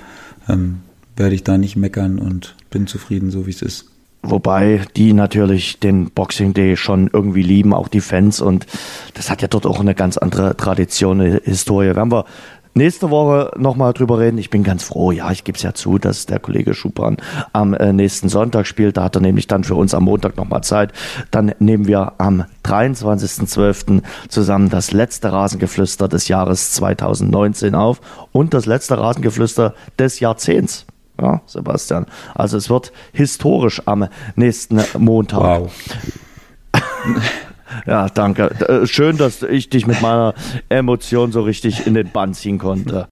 ähm, 0.50 0.80
werde 1.16 1.34
ich 1.34 1.44
da 1.44 1.56
nicht 1.56 1.74
meckern 1.74 2.18
und 2.18 2.56
bin 2.68 2.86
zufrieden, 2.86 3.30
so 3.30 3.46
wie 3.46 3.50
es 3.50 3.62
ist. 3.62 3.86
Wobei 4.30 4.82
die 4.96 5.14
natürlich 5.14 5.80
den 5.80 6.10
Boxing 6.10 6.52
Day 6.52 6.76
schon 6.76 7.08
irgendwie 7.12 7.42
lieben, 7.42 7.72
auch 7.72 7.88
die 7.88 8.00
Fans. 8.00 8.40
Und 8.40 8.66
das 9.14 9.30
hat 9.30 9.40
ja 9.40 9.48
dort 9.48 9.66
auch 9.66 9.80
eine 9.80 9.94
ganz 9.94 10.18
andere 10.18 10.56
Tradition, 10.56 11.20
eine 11.20 11.40
Historie. 11.44 11.96
Werden 11.96 12.12
wir 12.12 12.26
nächste 12.74 13.10
Woche 13.10 13.52
nochmal 13.56 13.92
drüber 13.92 14.18
reden. 14.18 14.38
Ich 14.38 14.50
bin 14.50 14.62
ganz 14.62 14.82
froh, 14.84 15.12
ja, 15.12 15.30
ich 15.30 15.44
gebe 15.44 15.56
es 15.56 15.62
ja 15.62 15.72
zu, 15.74 15.98
dass 15.98 16.26
der 16.26 16.38
Kollege 16.38 16.74
Schupan 16.74 17.16
am 17.52 17.74
äh, 17.74 17.92
nächsten 17.92 18.28
Sonntag 18.28 18.66
spielt. 18.66 18.96
Da 18.96 19.04
hat 19.04 19.16
er 19.16 19.22
nämlich 19.22 19.46
dann 19.46 19.64
für 19.64 19.74
uns 19.74 19.94
am 19.94 20.04
Montag 20.04 20.36
nochmal 20.36 20.62
Zeit. 20.62 20.92
Dann 21.30 21.52
nehmen 21.58 21.86
wir 21.86 22.14
am 22.18 22.44
23.12. 22.64 24.02
zusammen 24.28 24.68
das 24.68 24.92
letzte 24.92 25.32
Rasengeflüster 25.32 26.08
des 26.08 26.28
Jahres 26.28 26.72
2019 26.72 27.74
auf 27.74 28.00
und 28.32 28.54
das 28.54 28.66
letzte 28.66 28.98
Rasengeflüster 28.98 29.74
des 29.98 30.20
Jahrzehnts. 30.20 30.86
Ja, 31.20 31.40
Sebastian. 31.46 32.06
Also 32.34 32.56
es 32.56 32.70
wird 32.70 32.92
historisch 33.12 33.82
am 33.86 34.08
nächsten 34.36 34.80
Montag. 34.98 35.40
Wow. 35.40 35.72
ja, 37.86 38.08
danke. 38.08 38.50
Äh, 38.68 38.86
schön, 38.86 39.16
dass 39.16 39.42
ich 39.42 39.68
dich 39.68 39.86
mit 39.86 40.00
meiner 40.00 40.34
Emotion 40.68 41.32
so 41.32 41.42
richtig 41.42 41.86
in 41.86 41.94
den 41.94 42.10
Bann 42.10 42.34
ziehen 42.34 42.58
konnte. 42.58 43.08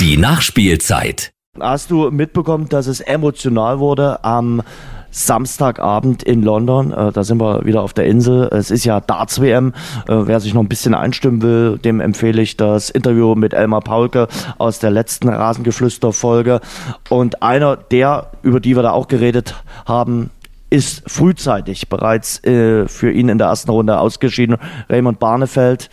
Die 0.00 0.16
Nachspielzeit. 0.16 1.30
Hast 1.60 1.90
du 1.90 2.10
mitbekommen, 2.10 2.68
dass 2.68 2.86
es 2.86 3.00
emotional 3.00 3.78
wurde 3.80 4.24
am 4.24 4.62
Samstagabend 5.10 6.22
in 6.22 6.42
London. 6.42 6.92
Äh, 6.92 7.12
da 7.12 7.24
sind 7.24 7.40
wir 7.40 7.64
wieder 7.64 7.82
auf 7.82 7.92
der 7.92 8.06
Insel. 8.06 8.48
Es 8.52 8.70
ist 8.70 8.84
ja 8.84 9.00
Darts 9.00 9.40
WM. 9.40 9.72
Äh, 10.06 10.14
wer 10.26 10.40
sich 10.40 10.54
noch 10.54 10.62
ein 10.62 10.68
bisschen 10.68 10.94
einstimmen 10.94 11.42
will, 11.42 11.78
dem 11.78 12.00
empfehle 12.00 12.42
ich 12.42 12.56
das 12.56 12.90
Interview 12.90 13.34
mit 13.34 13.54
Elmar 13.54 13.80
Paulke 13.80 14.28
aus 14.58 14.78
der 14.78 14.90
letzten 14.90 15.28
Rasengeflüster-Folge. 15.28 16.60
Und 17.08 17.42
einer 17.42 17.76
der, 17.76 18.30
über 18.42 18.60
die 18.60 18.76
wir 18.76 18.82
da 18.82 18.92
auch 18.92 19.08
geredet 19.08 19.54
haben, 19.86 20.30
ist 20.70 21.02
frühzeitig 21.10 21.88
bereits 21.88 22.44
äh, 22.44 22.86
für 22.88 23.10
ihn 23.10 23.28
in 23.28 23.38
der 23.38 23.48
ersten 23.48 23.70
Runde 23.70 23.98
ausgeschieden. 23.98 24.56
Raymond 24.88 25.18
Barnefeld, 25.18 25.88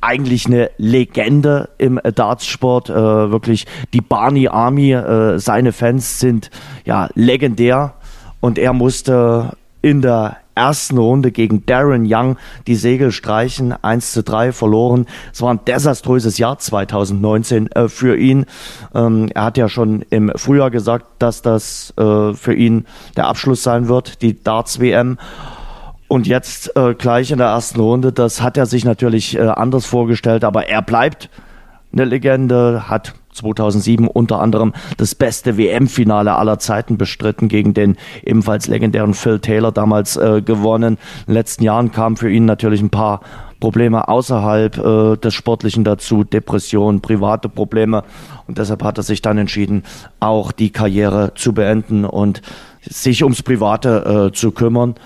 eigentlich 0.00 0.46
eine 0.46 0.70
Legende 0.78 1.68
im 1.78 2.00
Dartsport, 2.02 2.90
äh, 2.90 2.94
wirklich 2.94 3.66
die 3.92 4.00
Barney 4.00 4.48
Army, 4.48 4.92
äh, 4.92 5.38
seine 5.38 5.72
Fans 5.72 6.18
sind 6.20 6.50
ja 6.84 7.08
legendär 7.14 7.94
und 8.42 8.58
er 8.58 8.74
musste 8.74 9.56
in 9.80 10.02
der 10.02 10.36
ersten 10.54 10.98
Runde 10.98 11.32
gegen 11.32 11.64
Darren 11.64 12.04
Young 12.06 12.36
die 12.66 12.74
Segel 12.74 13.10
streichen, 13.10 13.72
1 13.72 14.12
zu 14.12 14.22
3 14.22 14.52
verloren. 14.52 15.06
Es 15.32 15.40
war 15.40 15.54
ein 15.54 15.64
desaströses 15.64 16.36
Jahr 16.36 16.58
2019 16.58 17.72
äh, 17.72 17.88
für 17.88 18.18
ihn. 18.18 18.44
Ähm, 18.94 19.30
er 19.34 19.44
hat 19.44 19.56
ja 19.56 19.68
schon 19.68 20.02
im 20.10 20.30
Frühjahr 20.36 20.70
gesagt, 20.70 21.06
dass 21.20 21.40
das 21.40 21.94
äh, 21.96 22.34
für 22.34 22.52
ihn 22.52 22.84
der 23.16 23.28
Abschluss 23.28 23.62
sein 23.62 23.88
wird, 23.88 24.20
die 24.20 24.42
Darts 24.42 24.78
WM. 24.80 25.16
Und 26.08 26.26
jetzt 26.26 26.76
äh, 26.76 26.94
gleich 26.94 27.30
in 27.30 27.38
der 27.38 27.46
ersten 27.46 27.80
Runde, 27.80 28.12
das 28.12 28.42
hat 28.42 28.58
er 28.58 28.66
sich 28.66 28.84
natürlich 28.84 29.38
äh, 29.38 29.40
anders 29.40 29.86
vorgestellt, 29.86 30.44
aber 30.44 30.68
er 30.68 30.82
bleibt 30.82 31.30
eine 31.92 32.04
Legende, 32.04 32.88
hat 32.88 33.14
2007 33.32 34.06
unter 34.06 34.40
anderem 34.40 34.72
das 34.96 35.14
beste 35.14 35.56
WM-Finale 35.56 36.34
aller 36.34 36.58
Zeiten 36.58 36.98
bestritten 36.98 37.48
gegen 37.48 37.74
den 37.74 37.96
ebenfalls 38.22 38.68
legendären 38.68 39.14
Phil 39.14 39.40
Taylor 39.40 39.72
damals 39.72 40.16
äh, 40.16 40.42
gewonnen. 40.42 40.98
In 41.20 41.26
den 41.26 41.34
letzten 41.34 41.64
Jahren 41.64 41.92
kamen 41.92 42.16
für 42.16 42.30
ihn 42.30 42.44
natürlich 42.44 42.80
ein 42.80 42.90
paar 42.90 43.20
Probleme 43.60 44.08
außerhalb 44.08 44.76
äh, 44.78 45.16
des 45.18 45.34
Sportlichen 45.34 45.84
dazu, 45.84 46.24
Depressionen, 46.24 47.00
private 47.00 47.48
Probleme. 47.48 48.02
Und 48.48 48.58
deshalb 48.58 48.82
hat 48.82 48.98
er 48.98 49.04
sich 49.04 49.22
dann 49.22 49.38
entschieden, 49.38 49.84
auch 50.18 50.50
die 50.50 50.70
Karriere 50.70 51.32
zu 51.36 51.52
beenden 51.52 52.04
und 52.04 52.42
sich 52.82 53.22
ums 53.22 53.42
Private 53.42 54.30
äh, 54.30 54.36
zu 54.36 54.50
kümmern 54.50 54.96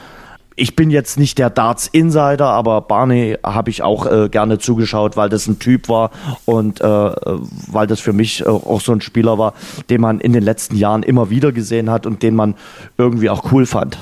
ich 0.57 0.75
bin 0.75 0.91
jetzt 0.91 1.19
nicht 1.19 1.39
der 1.39 1.51
Darts-Insider, 1.51 2.47
aber 2.47 2.81
Barney 2.81 3.37
habe 3.45 3.69
ich 3.69 3.83
auch 3.83 4.07
äh, 4.07 4.29
gerne 4.31 4.59
zugeschaut, 4.59 5.17
weil 5.17 5.29
das 5.29 5.47
ein 5.47 5.59
Typ 5.59 5.91
war 5.91 6.11
und 6.47 6.81
äh, 6.81 6.85
weil 6.85 7.87
das 7.87 8.01
für 8.01 8.15
mich 8.15 8.41
äh, 8.41 8.49
auch 8.49 8.81
so 8.81 8.93
ein 8.93 9.03
Spieler 9.03 9.39
war, 9.39 9.53
den 9.91 10.01
man 10.01 10.19
in 10.19 10.33
den 10.33 10.43
letzten 10.43 10.77
Jahren 10.77 11.03
immer 11.03 11.29
wieder 11.29 11.53
gesehen 11.53 11.91
hat 11.91 12.07
und 12.07 12.23
den 12.23 12.35
man 12.35 12.55
irgendwie 12.97 13.29
auch 13.29 13.53
cool 13.53 13.67
fand. 13.67 13.99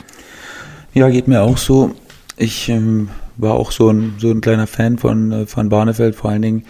Ja, 0.95 1.09
geht 1.11 1.27
mir 1.27 1.43
auch 1.43 1.59
so. 1.59 1.91
Ich 2.37 2.69
ähm, 2.69 3.09
war 3.37 3.55
auch 3.55 3.73
so 3.73 3.91
ein, 3.91 4.15
so 4.19 4.31
ein 4.31 4.41
kleiner 4.41 4.69
Fan 4.69 4.97
von, 4.97 5.33
äh, 5.33 5.47
von 5.47 5.69
Barnefeld, 5.69 6.15
vor 6.15 6.31
allen 6.31 6.43
Dingen 6.43 6.65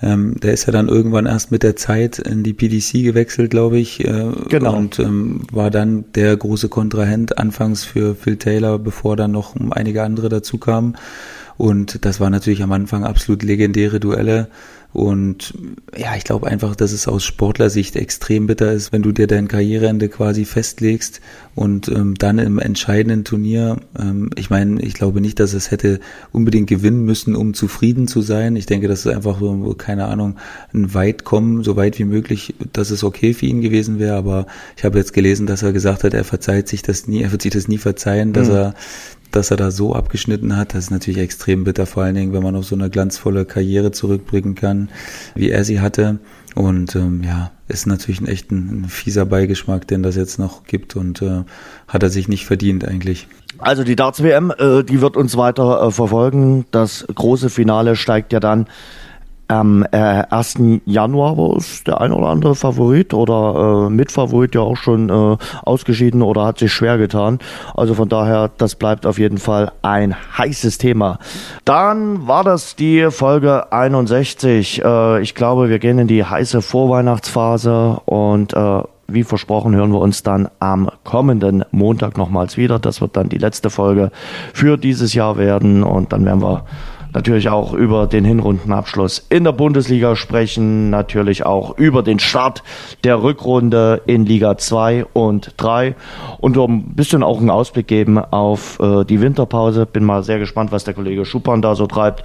ähm, 0.00 0.36
der 0.40 0.52
ist 0.52 0.66
ja 0.66 0.72
dann 0.72 0.88
irgendwann 0.88 1.26
erst 1.26 1.50
mit 1.50 1.62
der 1.62 1.76
Zeit 1.76 2.18
in 2.18 2.42
die 2.44 2.52
PDC 2.52 3.02
gewechselt, 3.04 3.50
glaube 3.50 3.78
ich. 3.78 4.04
Äh, 4.04 4.32
genau. 4.48 4.76
Und 4.76 4.98
ähm, 4.98 5.42
war 5.50 5.70
dann 5.70 6.04
der 6.14 6.36
große 6.36 6.68
Kontrahent 6.68 7.38
anfangs 7.38 7.84
für 7.84 8.14
Phil 8.14 8.36
Taylor, 8.36 8.78
bevor 8.78 9.16
dann 9.16 9.32
noch 9.32 9.56
einige 9.70 10.02
andere 10.02 10.28
dazu 10.28 10.58
kamen. 10.58 10.96
Und 11.56 12.04
das 12.04 12.20
war 12.20 12.30
natürlich 12.30 12.62
am 12.62 12.70
Anfang 12.70 13.04
absolut 13.04 13.42
legendäre 13.42 13.98
Duelle. 13.98 14.48
Und 14.94 15.52
ja, 15.96 16.16
ich 16.16 16.24
glaube 16.24 16.46
einfach, 16.46 16.74
dass 16.74 16.92
es 16.92 17.06
aus 17.06 17.22
Sportlersicht 17.22 17.94
extrem 17.94 18.46
bitter 18.46 18.72
ist, 18.72 18.90
wenn 18.90 19.02
du 19.02 19.12
dir 19.12 19.26
dein 19.26 19.46
Karriereende 19.46 20.08
quasi 20.08 20.46
festlegst 20.46 21.20
und 21.54 21.88
ähm, 21.88 22.14
dann 22.14 22.38
im 22.38 22.58
entscheidenden 22.58 23.22
Turnier, 23.22 23.76
ähm, 23.98 24.30
ich 24.34 24.48
meine, 24.48 24.80
ich 24.80 24.94
glaube 24.94 25.20
nicht, 25.20 25.40
dass 25.40 25.52
es 25.52 25.70
hätte 25.70 26.00
unbedingt 26.32 26.68
gewinnen 26.68 27.04
müssen, 27.04 27.36
um 27.36 27.52
zufrieden 27.52 28.08
zu 28.08 28.22
sein. 28.22 28.56
Ich 28.56 28.64
denke, 28.64 28.88
das 28.88 29.00
ist 29.00 29.12
einfach 29.12 29.38
so, 29.38 29.74
keine 29.76 30.06
Ahnung, 30.06 30.36
ein 30.72 30.94
weit 30.94 31.22
kommen, 31.22 31.64
so 31.64 31.76
weit 31.76 31.98
wie 31.98 32.04
möglich, 32.04 32.54
dass 32.72 32.90
es 32.90 33.04
okay 33.04 33.34
für 33.34 33.44
ihn 33.44 33.60
gewesen 33.60 33.98
wäre. 33.98 34.16
Aber 34.16 34.46
ich 34.76 34.84
habe 34.84 34.96
jetzt 34.98 35.12
gelesen, 35.12 35.46
dass 35.46 35.62
er 35.62 35.72
gesagt 35.74 36.02
hat, 36.02 36.14
er 36.14 36.24
verzeiht 36.24 36.66
sich 36.66 36.80
das 36.80 37.06
nie, 37.06 37.22
er 37.22 37.30
wird 37.30 37.42
sich 37.42 37.52
das 37.52 37.68
nie 37.68 37.78
verzeihen, 37.78 38.32
dass 38.32 38.48
mhm. 38.48 38.54
er 38.54 38.74
dass 39.30 39.50
er 39.50 39.56
da 39.56 39.70
so 39.70 39.94
abgeschnitten 39.94 40.56
hat, 40.56 40.74
das 40.74 40.84
ist 40.84 40.90
natürlich 40.90 41.20
extrem 41.20 41.64
bitter, 41.64 41.86
vor 41.86 42.02
allen 42.02 42.14
Dingen, 42.14 42.32
wenn 42.32 42.42
man 42.42 42.56
auf 42.56 42.64
so 42.64 42.74
eine 42.74 42.90
glanzvolle 42.90 43.44
Karriere 43.44 43.90
zurückblicken 43.90 44.54
kann, 44.54 44.88
wie 45.34 45.50
er 45.50 45.64
sie 45.64 45.80
hatte. 45.80 46.18
Und 46.54 46.96
ähm, 46.96 47.22
ja, 47.24 47.52
ist 47.68 47.86
natürlich 47.86 48.20
ein 48.20 48.26
echt 48.26 48.50
ein, 48.50 48.82
ein, 48.82 48.88
fieser 48.88 49.26
Beigeschmack, 49.26 49.86
den 49.86 50.02
das 50.02 50.16
jetzt 50.16 50.38
noch 50.38 50.64
gibt 50.64 50.96
und 50.96 51.22
äh, 51.22 51.44
hat 51.86 52.02
er 52.02 52.10
sich 52.10 52.26
nicht 52.26 52.46
verdient 52.46 52.84
eigentlich. 52.84 53.28
Also 53.58 53.84
die 53.84 53.96
Darts 53.96 54.22
WM, 54.22 54.52
äh, 54.58 54.82
die 54.82 55.00
wird 55.00 55.16
uns 55.16 55.36
weiter 55.36 55.82
äh, 55.82 55.90
verfolgen. 55.90 56.64
Das 56.70 57.06
große 57.14 57.50
Finale 57.50 57.96
steigt 57.96 58.32
ja 58.32 58.40
dann 58.40 58.66
am 59.48 59.84
äh, 59.92 59.96
1. 60.30 60.58
Januar 60.84 61.36
war 61.36 61.56
es 61.56 61.82
der 61.84 62.00
ein 62.00 62.12
oder 62.12 62.28
andere 62.28 62.54
Favorit 62.54 63.14
oder 63.14 63.86
äh, 63.86 63.90
Mitfavorit 63.90 64.54
ja 64.54 64.60
auch 64.60 64.76
schon 64.76 65.08
äh, 65.08 65.36
ausgeschieden 65.64 66.22
oder 66.22 66.44
hat 66.44 66.58
sich 66.58 66.72
schwer 66.72 66.98
getan. 66.98 67.38
Also 67.74 67.94
von 67.94 68.08
daher, 68.08 68.50
das 68.58 68.74
bleibt 68.74 69.06
auf 69.06 69.18
jeden 69.18 69.38
Fall 69.38 69.72
ein 69.82 70.14
heißes 70.36 70.78
Thema. 70.78 71.18
Dann 71.64 72.26
war 72.26 72.44
das 72.44 72.76
die 72.76 73.10
Folge 73.10 73.72
61. 73.72 74.84
Äh, 74.84 75.22
ich 75.22 75.34
glaube, 75.34 75.70
wir 75.70 75.78
gehen 75.78 75.98
in 75.98 76.08
die 76.08 76.24
heiße 76.24 76.60
Vorweihnachtsphase 76.60 78.00
und 78.04 78.52
äh, 78.52 78.82
wie 79.10 79.24
versprochen, 79.24 79.74
hören 79.74 79.92
wir 79.92 80.00
uns 80.00 80.22
dann 80.22 80.48
am 80.58 80.90
kommenden 81.02 81.64
Montag 81.70 82.18
nochmals 82.18 82.58
wieder. 82.58 82.78
Das 82.78 83.00
wird 83.00 83.16
dann 83.16 83.30
die 83.30 83.38
letzte 83.38 83.70
Folge 83.70 84.10
für 84.52 84.76
dieses 84.76 85.14
Jahr 85.14 85.38
werden 85.38 85.82
und 85.82 86.12
dann 86.12 86.26
werden 86.26 86.42
wir 86.42 86.64
natürlich 87.12 87.48
auch 87.48 87.72
über 87.72 88.06
den 88.06 88.24
Hinrundenabschluss 88.24 89.26
in 89.28 89.44
der 89.44 89.52
Bundesliga 89.52 90.16
sprechen, 90.16 90.90
natürlich 90.90 91.44
auch 91.44 91.76
über 91.78 92.02
den 92.02 92.18
Start 92.18 92.62
der 93.04 93.22
Rückrunde 93.22 94.02
in 94.06 94.26
Liga 94.26 94.56
2 94.58 95.06
und 95.12 95.54
3 95.56 95.94
und 96.38 96.56
ein 96.56 96.94
bisschen 96.94 97.22
auch 97.22 97.38
einen 97.38 97.50
Ausblick 97.50 97.86
geben 97.86 98.18
auf 98.18 98.78
äh, 98.80 99.04
die 99.04 99.20
Winterpause. 99.20 99.86
Bin 99.86 100.04
mal 100.04 100.22
sehr 100.22 100.38
gespannt, 100.38 100.72
was 100.72 100.84
der 100.84 100.94
Kollege 100.94 101.24
Schuppan 101.24 101.62
da 101.62 101.74
so 101.74 101.86
treibt. 101.86 102.22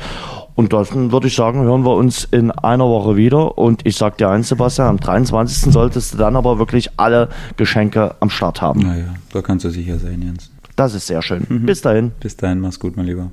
Und 0.56 0.72
dann 0.72 1.12
würde 1.12 1.28
ich 1.28 1.36
sagen, 1.36 1.64
hören 1.64 1.84
wir 1.84 1.96
uns 1.96 2.26
in 2.26 2.52
einer 2.52 2.86
Woche 2.86 3.16
wieder. 3.16 3.58
Und 3.58 3.86
ich 3.86 3.96
sag 3.96 4.18
dir 4.18 4.30
eins, 4.30 4.50
Sebastian, 4.50 4.88
am 4.88 5.00
23. 5.00 5.74
solltest 5.74 6.14
du 6.14 6.18
dann 6.18 6.36
aber 6.36 6.60
wirklich 6.60 6.92
alle 6.98 7.30
Geschenke 7.58 8.16
am 8.20 8.30
Start 8.30 8.62
haben. 8.62 8.82
Naja, 8.82 9.16
da 9.32 9.42
kannst 9.42 9.66
du 9.66 9.70
sicher 9.70 9.98
sein, 9.98 10.22
Jens. 10.22 10.52
Das 10.76 10.94
ist 10.94 11.08
sehr 11.08 11.22
schön. 11.22 11.46
Mhm. 11.48 11.66
Bis 11.66 11.82
dahin. 11.82 12.12
Bis 12.20 12.36
dahin, 12.36 12.60
mach's 12.60 12.80
gut, 12.80 12.98
mein 12.98 13.06
Lieber. 13.06 13.32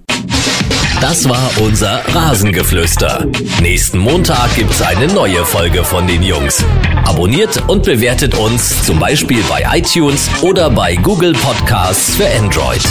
Das 1.01 1.27
war 1.27 1.51
unser 1.63 2.03
Rasengeflüster. 2.15 3.27
Nächsten 3.63 3.99
Montag 3.99 4.55
gibt's 4.55 4.83
eine 4.83 5.07
neue 5.07 5.47
Folge 5.47 5.83
von 5.83 6.07
den 6.07 6.23
Jungs. 6.23 6.63
Abonniert 7.07 7.69
und 7.69 7.85
bewertet 7.85 8.35
uns 8.35 8.85
zum 8.85 8.99
Beispiel 8.99 9.43
bei 9.49 9.65
iTunes 9.79 10.29
oder 10.43 10.69
bei 10.69 10.97
Google 10.97 11.33
Podcasts 11.33 12.17
für 12.17 12.27
Android. 12.39 12.83